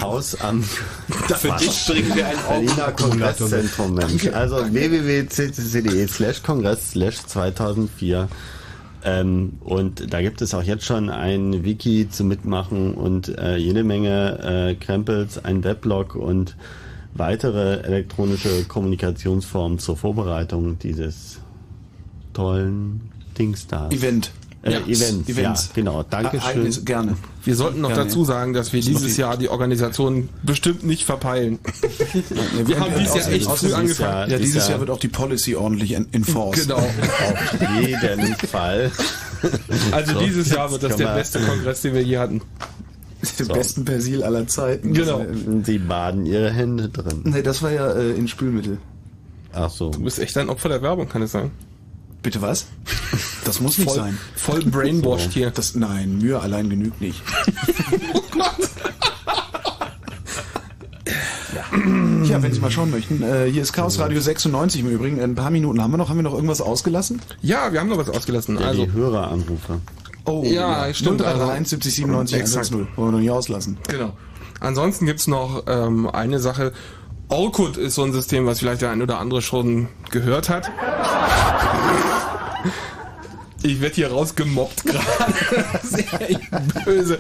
[0.02, 2.92] Haus am Für dich bringen wir ein Berliner.
[2.92, 3.94] Kongresszentrum.
[3.94, 4.28] Mensch.
[4.28, 8.28] Also www.ccc.de slash Kongress slash 2004.
[9.04, 13.84] Ähm, und da gibt es auch jetzt schon ein Wiki zu mitmachen und äh, jede
[13.84, 16.56] Menge äh, Krempels, ein Weblog und
[17.14, 21.40] weitere elektronische Kommunikationsformen zur Vorbereitung dieses
[22.34, 23.02] tollen
[23.38, 23.90] Dings da.
[23.90, 24.32] Event.
[24.64, 24.80] Äh, Ja.
[24.82, 25.66] Events, Events.
[25.68, 26.04] ja, genau.
[26.04, 26.40] Dankeschön.
[26.42, 27.16] Ereignis, gerne.
[27.44, 28.04] Wir sollten noch Gerne.
[28.06, 31.58] dazu sagen, dass wir dieses die- Jahr die Organisation bestimmt nicht verpeilen.
[32.66, 34.30] wir haben dieses Jahr echt früh angefangen.
[34.30, 36.68] Ja, dieses Jahr- Jahr wird auch die Policy ordentlich en- enforced.
[36.68, 36.78] Genau.
[36.78, 38.92] Auf jeden Fall.
[39.92, 42.42] Also So, dieses Jahr wird das der wir- beste Kongress, den wir je hatten.
[43.40, 44.94] Den besten Persil aller Zeiten.
[44.94, 45.24] Genau.
[45.64, 47.22] Sie baden ihre Hände drin.
[47.24, 48.78] Nee, das war ja äh, in Spülmittel.
[49.54, 49.90] Ach so.
[49.90, 51.52] Du bist echt ein Opfer der Werbung, kann es sein?
[52.22, 52.68] Bitte was?
[53.46, 54.18] Das muss nicht Voll- sein.
[54.36, 55.50] voll brainwashed hier.
[55.52, 57.22] Das, nein, Mühe allein genügt nicht.
[62.24, 63.24] Ja, wenn Sie mal schauen möchten.
[63.24, 65.20] Äh, hier ist Chaos Radio 96 im Übrigen.
[65.22, 66.10] Ein paar Minuten haben wir noch.
[66.10, 67.22] Haben wir noch irgendwas ausgelassen?
[67.42, 68.58] Ja, wir haben noch was ausgelassen.
[68.60, 69.80] Ja, Also, die Höreranrufe.
[70.26, 72.68] Oh, Ja, stimmt, 0331 70 97 Exakt.
[72.72, 72.98] 110.
[72.98, 73.78] Wollen wir noch nicht auslassen.
[73.88, 74.14] genau.
[74.60, 76.72] Ansonsten gibt's noch ähm, eine Sache.
[77.32, 80.70] Orkut ist so ein System, was vielleicht der ein oder andere schon gehört hat.
[83.64, 85.34] Ich werde hier rausgemobbt gerade.
[85.82, 87.18] Sehr böse.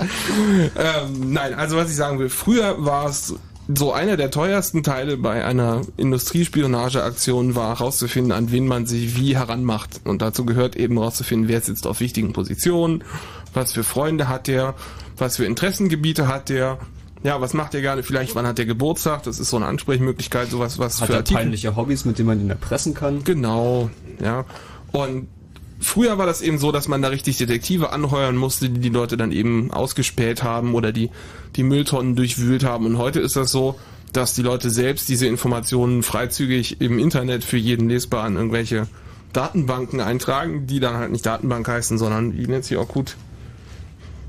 [0.77, 3.35] Ähm, nein, also was ich sagen will, früher war es
[3.73, 9.38] so einer der teuersten Teile bei einer Industriespionageaktion war herauszufinden, an wen man sich wie
[9.38, 10.01] heranmacht.
[10.03, 13.06] Und dazu gehört eben herauszufinden, wer sitzt auf wichtigen Positionen,
[13.53, 14.75] was für Freunde hat der,
[15.17, 16.80] was für Interessengebiete hat der,
[17.24, 20.50] ja, was macht der gerne, vielleicht wann hat der Geburtstag, das ist so eine Ansprechmöglichkeit,
[20.50, 21.41] sowas, was Hat für er Artikel.
[21.41, 23.24] peinliche Hobbys, mit denen man ihn erpressen kann?
[23.24, 23.90] Genau,
[24.24, 24.45] ja.
[24.91, 25.27] Und
[25.80, 29.17] früher war das eben so, dass man da richtig Detektive anheuern musste, die die Leute
[29.17, 31.11] dann eben ausgespäht haben oder die,
[31.56, 32.85] die Mülltonnen durchwühlt haben.
[32.85, 33.80] Und heute ist das so,
[34.14, 38.88] dass die Leute selbst diese Informationen freizügig im Internet für jeden lesbar an irgendwelche
[39.32, 43.16] Datenbanken eintragen, die dann halt nicht Datenbank heißen, sondern wie nennt sie auch gut?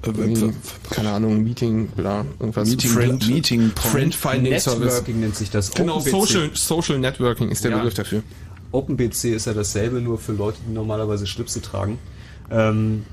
[0.04, 0.52] Irgendwie,
[0.90, 2.68] keine Ahnung, Meeting, bla, irgendwas.
[2.68, 3.78] Meeting- Friend, Meeting Point.
[3.78, 4.80] Friend Finding Service.
[4.94, 5.70] Networking nennt sich das.
[5.70, 6.10] Genau, OpenBC.
[6.10, 7.76] Social, Social Networking ist der Ja.
[7.78, 8.22] Begriff dafür.
[8.72, 11.98] OpenBC ist ja dasselbe, nur für Leute, die normalerweise Schlipse tragen.
[12.50, 13.04] Ähm,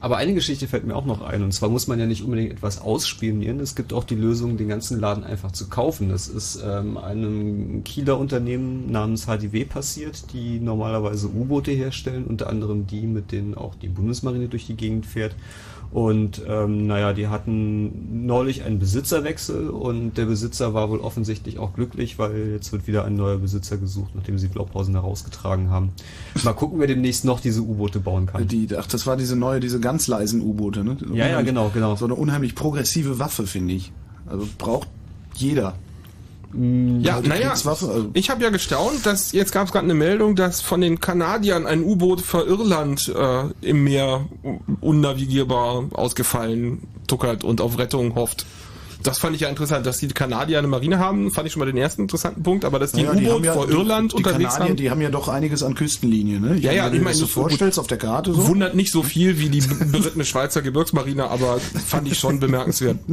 [0.00, 2.52] aber eine Geschichte fällt mir auch noch ein, und zwar muss man ja nicht unbedingt
[2.52, 3.58] etwas ausspionieren.
[3.58, 6.08] Es gibt auch die Lösung, den ganzen Laden einfach zu kaufen.
[6.08, 12.86] Das ist ähm, einem Kieler Unternehmen namens HDW passiert, die normalerweise U-Boote herstellen, unter anderem
[12.86, 15.34] die, mit denen auch die Bundesmarine durch die Gegend fährt.
[15.90, 21.72] Und ähm, naja, die hatten neulich einen Besitzerwechsel und der Besitzer war wohl offensichtlich auch
[21.72, 25.92] glücklich, weil jetzt wird wieder ein neuer Besitzer gesucht, nachdem sie Blaupausen herausgetragen haben.
[26.44, 28.46] Mal gucken, wer demnächst noch diese U-Boote bauen kann.
[28.46, 30.98] Die, ach, das war diese neue, diese ganz leisen U-Boote, ne?
[31.12, 31.96] Ja, ja, genau, genau.
[31.96, 33.92] So eine unheimlich progressive Waffe, finde ich.
[34.26, 34.88] Also braucht
[35.36, 35.74] jeder.
[37.02, 40.34] Ja, Alte naja, also- ich habe ja gestaunt, dass jetzt gab es gerade eine Meldung,
[40.34, 44.26] dass von den Kanadiern ein U-Boot vor Irland äh, im Meer
[44.80, 48.46] unnavigierbar ausgefallen tuckert und auf Rettung hofft.
[49.02, 51.66] Das fand ich ja interessant, dass die Kanadier eine Marine haben, fand ich schon mal
[51.66, 54.54] den ersten interessanten Punkt, aber dass die ein U-Boot ja- vor die- Irland die unterwegs
[54.54, 54.76] Kanadier, haben.
[54.76, 56.56] Die haben ja doch einiges an Küstenlinie, ne?
[56.58, 58.48] Ja, ja, wenn ich du meine, dir das so gut, vorstellst auf der Karte so.
[58.48, 62.98] Wundert nicht so viel wie die berittene Schweizer Gebirgsmarine, aber fand ich schon bemerkenswert.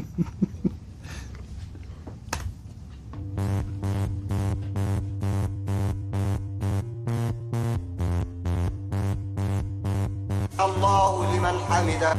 [11.46, 12.14] لمن حمده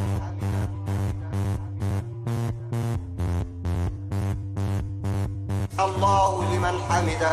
[5.78, 7.32] الله لمن حمده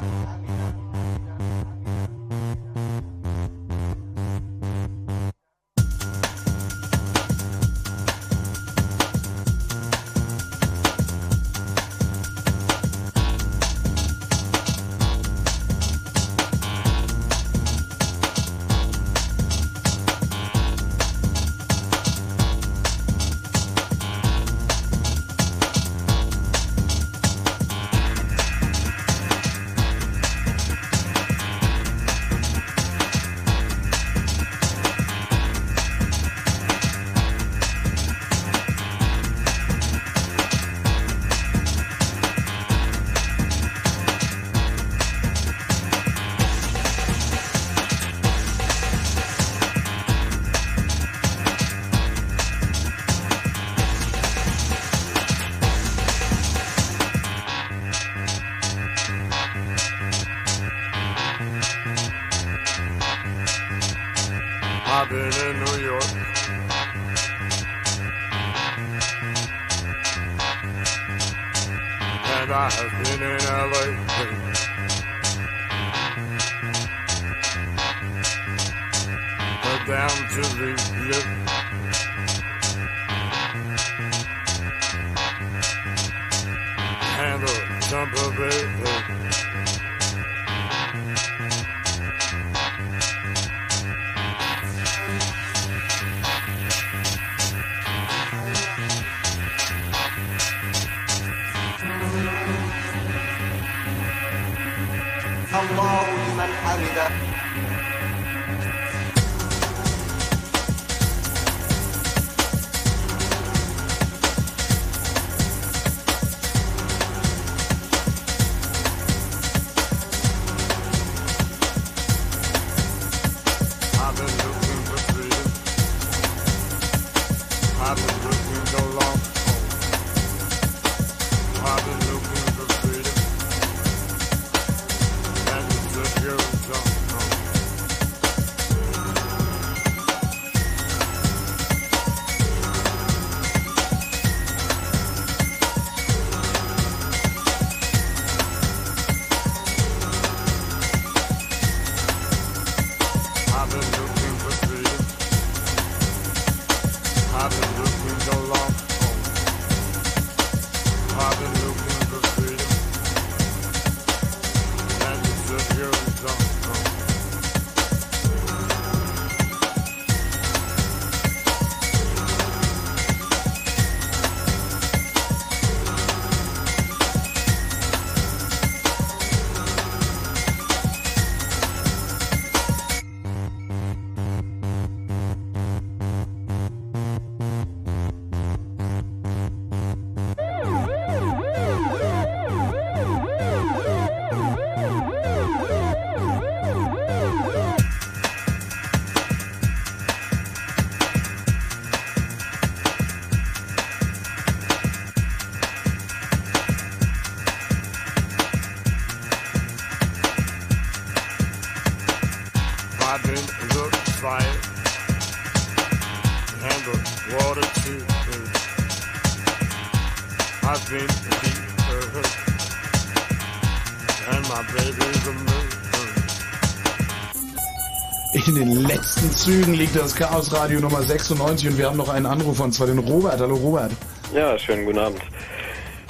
[228.45, 232.25] In den letzten Zügen liegt das Chaos Radio Nummer 96 und wir haben noch einen
[232.25, 233.39] Anruf und zwar den Robert.
[233.39, 233.91] Hallo Robert.
[234.35, 235.22] Ja, schönen guten Abend.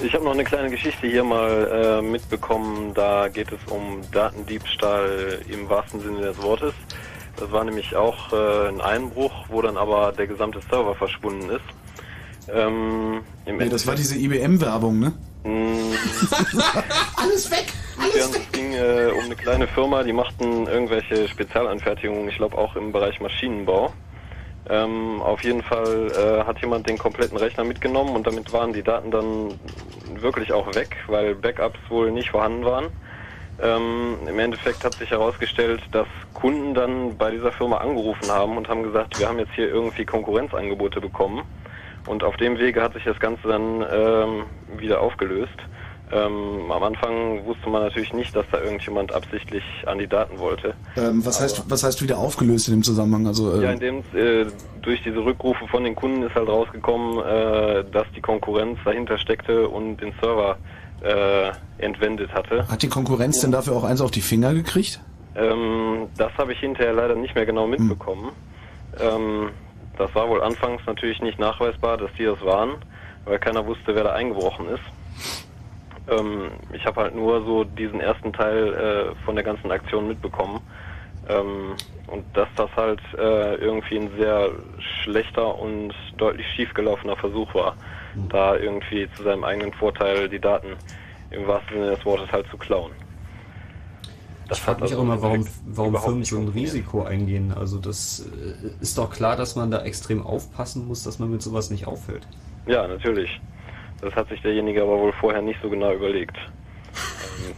[0.01, 2.91] Ich habe noch eine kleine Geschichte hier mal äh, mitbekommen.
[2.95, 6.73] Da geht es um Datendiebstahl im wahrsten Sinne des Wortes.
[7.37, 12.49] Das war nämlich auch äh, ein Einbruch, wo dann aber der gesamte Server verschwunden ist.
[12.51, 15.13] Ähm, im Nee, das war diese IBM-Werbung, ne?
[17.15, 17.65] Alles weg!
[17.97, 18.41] Alles weg!
[18.45, 20.42] Es ging äh, um eine kleine Firma, die machten
[21.03, 23.93] irgendwelche Spezialanfertigungen, ich glaube auch im Bereich Maschinenbau.
[24.69, 28.83] Ähm, auf jeden Fall äh, hat jemand den kompletten Rechner mitgenommen und damit waren die
[28.83, 29.59] Daten dann
[30.15, 32.85] wirklich auch weg, weil Backups wohl nicht vorhanden waren.
[33.61, 38.69] Ähm, Im Endeffekt hat sich herausgestellt, dass Kunden dann bei dieser Firma angerufen haben und
[38.69, 41.43] haben gesagt, wir haben jetzt hier irgendwie Konkurrenzangebote bekommen.
[42.07, 44.43] Und auf dem Wege hat sich das Ganze dann ähm,
[44.77, 45.55] wieder aufgelöst.
[46.13, 50.75] Ähm, am Anfang wusste man natürlich nicht, dass da irgendjemand absichtlich an die Daten wollte.
[50.95, 53.25] Ähm, was, heißt, was heißt wieder aufgelöst in dem Zusammenhang?
[53.25, 54.45] Also, Ja, äh, indem äh,
[54.81, 59.67] durch diese Rückrufe von den Kunden ist halt rausgekommen, äh, dass die Konkurrenz dahinter steckte
[59.67, 60.57] und den Server
[61.01, 62.67] äh, entwendet hatte.
[62.67, 65.01] hat die Konkurrenz denn dafür auch eins auf die Finger gekriegt?
[65.35, 68.31] Ähm, das habe ich hinterher leider nicht mehr genau mitbekommen.
[68.99, 69.49] Ähm,
[69.97, 72.75] das war wohl anfangs natürlich nicht nachweisbar, dass die das waren,
[73.25, 75.42] weil keiner wusste, wer da eingebrochen ist.
[76.09, 80.59] Ähm, ich habe halt nur so diesen ersten Teil äh, von der ganzen Aktion mitbekommen.
[81.29, 81.75] Ähm,
[82.07, 84.49] und dass das halt äh, irgendwie ein sehr
[85.03, 87.75] schlechter und deutlich schiefgelaufener Versuch war,
[88.29, 90.75] da irgendwie zu seinem eigenen Vorteil die Daten
[91.31, 92.91] im wahrsten Sinne des Wortes halt zu klauen.
[94.51, 95.47] Ich frage mich also auch immer, im warum,
[95.93, 96.47] warum Firmen so ein.
[96.49, 97.53] Risiko eingehen.
[97.53, 101.41] Also das äh, ist doch klar, dass man da extrem aufpassen muss, dass man mit
[101.41, 102.27] sowas nicht auffällt.
[102.67, 103.39] Ja, natürlich.
[104.03, 106.37] Das hat sich derjenige aber wohl vorher nicht so genau überlegt.
[106.37, 107.55] Ähm,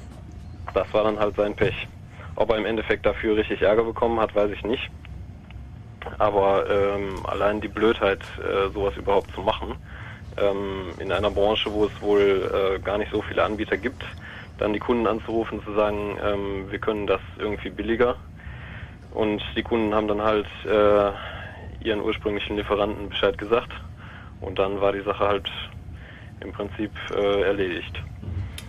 [0.74, 1.88] das war dann halt sein Pech.
[2.36, 4.92] Ob er im Endeffekt dafür richtig Ärger bekommen hat, weiß ich nicht.
[6.20, 9.76] Aber ähm, allein die Blödheit, äh, sowas überhaupt zu machen,
[10.38, 14.06] ähm, in einer Branche, wo es wohl äh, gar nicht so viele Anbieter gibt,
[14.60, 18.18] dann die Kunden anzurufen, zu sagen, ähm, wir können das irgendwie billiger
[19.12, 21.12] Und die Kunden haben dann halt äh,
[21.84, 23.72] ihren ursprünglichen Lieferanten Bescheid gesagt.
[24.42, 25.50] Und dann war die Sache halt
[26.42, 28.02] im Prinzip äh, erledigt.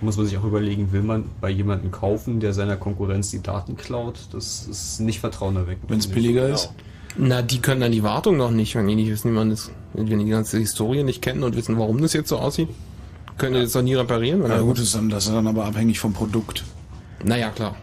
[0.00, 3.76] Muss man sich auch überlegen, will man bei jemandem kaufen, der seiner Konkurrenz die Daten
[3.76, 4.18] klaut?
[4.32, 5.88] Das ist nicht Vertrauen erweckend.
[5.88, 6.72] Wenn es billiger ist?
[7.16, 9.70] Na, die können dann die Wartung noch nicht, wenn die nicht wissen, wie man das,
[9.94, 12.68] wenn die die ganze Historie nicht kennen und wissen, warum das jetzt so aussieht.
[13.38, 14.44] Können die das doch nie reparieren?
[14.46, 16.64] Na gut, das ist dann, das ist dann aber abhängig vom Produkt.
[17.24, 17.74] Naja, klar.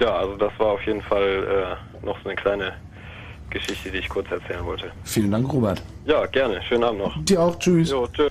[0.00, 2.72] Ja, also das war auf jeden Fall äh, noch so eine kleine
[3.50, 4.90] Geschichte, die ich kurz erzählen wollte.
[5.04, 5.82] Vielen Dank, Robert.
[6.04, 6.60] Ja, gerne.
[6.62, 7.24] Schönen Abend noch.
[7.24, 7.58] Dir auch.
[7.58, 7.90] Tschüss.
[7.90, 8.30] Jo, tschüss.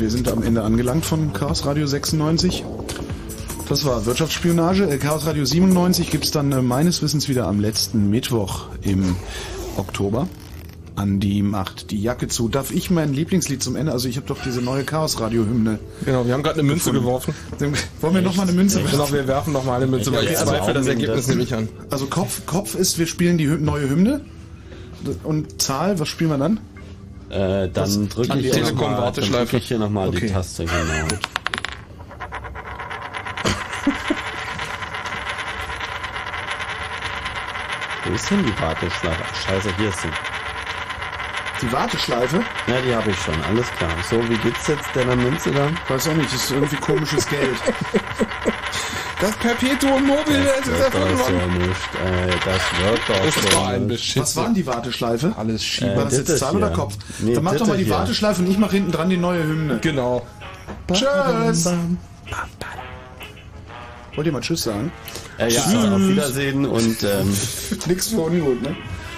[0.00, 2.64] Wir sind am Ende angelangt von Chaos Radio 96.
[3.68, 4.88] Das war Wirtschaftsspionage.
[4.88, 9.16] Äh, Chaos Radio 97 gibt's dann äh, meines Wissens wieder am letzten Mittwoch im
[9.76, 10.26] Oktober.
[10.96, 12.48] Andi macht die Jacke zu.
[12.48, 13.92] Darf ich mein Lieblingslied zum Ende?
[13.92, 15.78] Also ich habe doch diese neue Chaos Radio Hymne.
[16.04, 17.34] Genau, wir haben gerade eine Münze geworfen.
[18.00, 18.92] Wollen wir noch mal eine Münze werfen?
[18.92, 21.68] Genau, wir werfen noch mal eine Münze, weil ich zweifle das Ergebnis nehme ich an.
[21.90, 24.22] Also Kopf, Kopf ist, wir spielen die neue Hymne.
[25.24, 26.60] Und Zahl, was spielen wir dann?
[27.40, 29.44] Äh, Das- dann drücke die ich, hier noch Telekom- mal- dann Warteschleife.
[29.44, 30.20] drücke ich hier nochmal Okay.
[30.26, 30.76] die Taste, genau.
[38.04, 39.22] Wo ist denn die Warteschleife?
[39.30, 40.08] Ach, scheiße, hier ist sie.
[41.62, 42.42] Die Warteschleife?
[42.66, 43.90] Ja, die habe ich schon, alles klar.
[44.08, 45.68] So, wie geht's jetzt der Münze da?
[45.88, 47.56] Weiß auch nicht, das ist irgendwie komisches Geld.
[49.20, 51.58] Das Perpetuum mobile Das ist wird erfunden doch so worden.
[51.58, 51.70] nicht.
[51.70, 53.88] Äh, das wird doch Das so war ein nicht.
[53.88, 54.22] Beschiss.
[54.22, 55.34] Was war denn die Warteschleife?
[55.36, 55.88] Alles schief.
[55.94, 56.58] War das Äh, jetzt Zahl hier.
[56.58, 56.94] oder Kopf?
[57.18, 57.92] Nee, Dann mach doch mal die hier.
[57.94, 59.78] Warteschleife und ich mach hinten dran die neue Hymne.
[59.82, 60.26] Genau.
[60.92, 61.68] Tschüss.
[64.16, 64.90] Wollt ihr mal Tschüss sagen?
[65.38, 67.32] Äh, ja, also auf Wiedersehen und ähm,
[67.86, 68.74] Nix für Unmut, ne?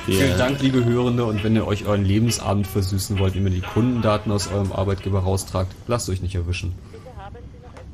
[0.06, 1.24] wir- Vielen Dank, liebe Hörende.
[1.24, 5.20] Und wenn ihr euch euren Lebensabend versüßen wollt, indem ihr die Kundendaten aus eurem Arbeitgeber
[5.20, 6.74] raustragt, lasst euch nicht erwischen.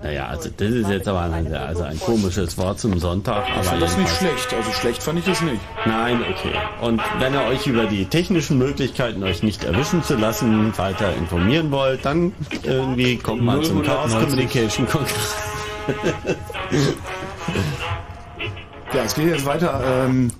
[0.00, 3.48] Naja, also das ist jetzt aber ein, also ein komisches Wort zum Sonntag.
[3.48, 4.54] Ich aber fand das nicht schlecht.
[4.54, 5.60] Also schlecht fand ich das nicht.
[5.86, 6.52] Nein, okay.
[6.80, 11.72] Und wenn ihr euch über die technischen Möglichkeiten, euch nicht erwischen zu lassen, weiter informieren
[11.72, 14.28] wollt, dann irgendwie kommt mal zum Chaos 090.
[14.30, 15.34] Communication Kongress.
[18.94, 19.82] Ja, es geht jetzt weiter.
[19.84, 20.32] Ähm,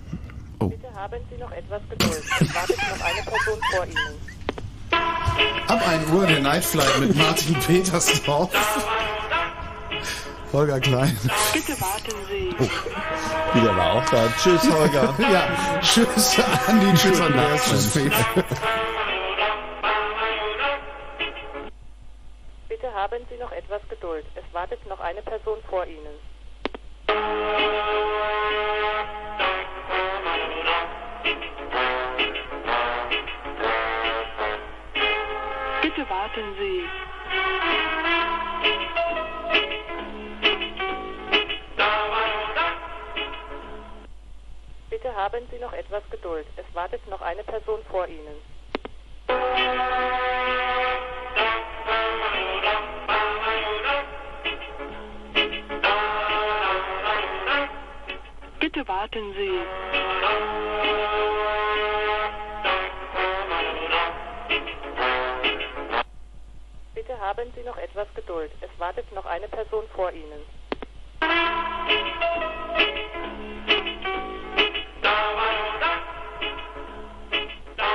[0.59, 2.23] Bitte haben Sie noch etwas Geduld.
[2.41, 4.19] Es wartet noch eine Person vor Ihnen.
[5.69, 8.51] ab 1 Uhr der Night Flight mit Martin Petersdorf.
[10.53, 11.17] Holger Klein.
[11.53, 12.55] Bitte warten Sie.
[13.55, 14.29] Wieder war auch da.
[14.39, 15.15] Tschüss, Holger.
[15.33, 18.11] ja, tschüss Andi, tschüss Andreas, tschüss Fee.
[22.69, 24.25] Bitte haben Sie noch etwas Geduld.
[24.35, 26.17] Es wartet noch eine Person vor Ihnen.
[35.83, 36.85] Bitte warten Sie.
[45.01, 46.45] Bitte haben Sie noch etwas Geduld.
[46.57, 48.35] Es wartet noch eine Person vor Ihnen.
[58.59, 59.61] Bitte warten Sie.
[66.95, 68.51] Bitte haben Sie noch etwas Geduld.
[68.61, 70.43] Es wartet noch eine Person vor Ihnen.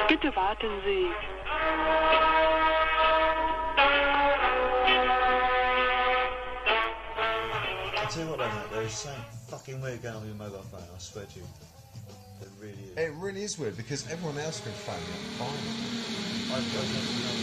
[0.07, 1.07] Bitte warten Sie.
[7.95, 10.37] I tell you what, though, mate, there is something fucking weird going on with your
[10.37, 10.81] mobile phone.
[10.81, 11.45] I swear to you,
[12.41, 12.97] it really is.
[12.97, 15.13] It really is weird because everyone else can phone you.
[15.39, 15.93] Fine.
[16.55, 17.33] It's better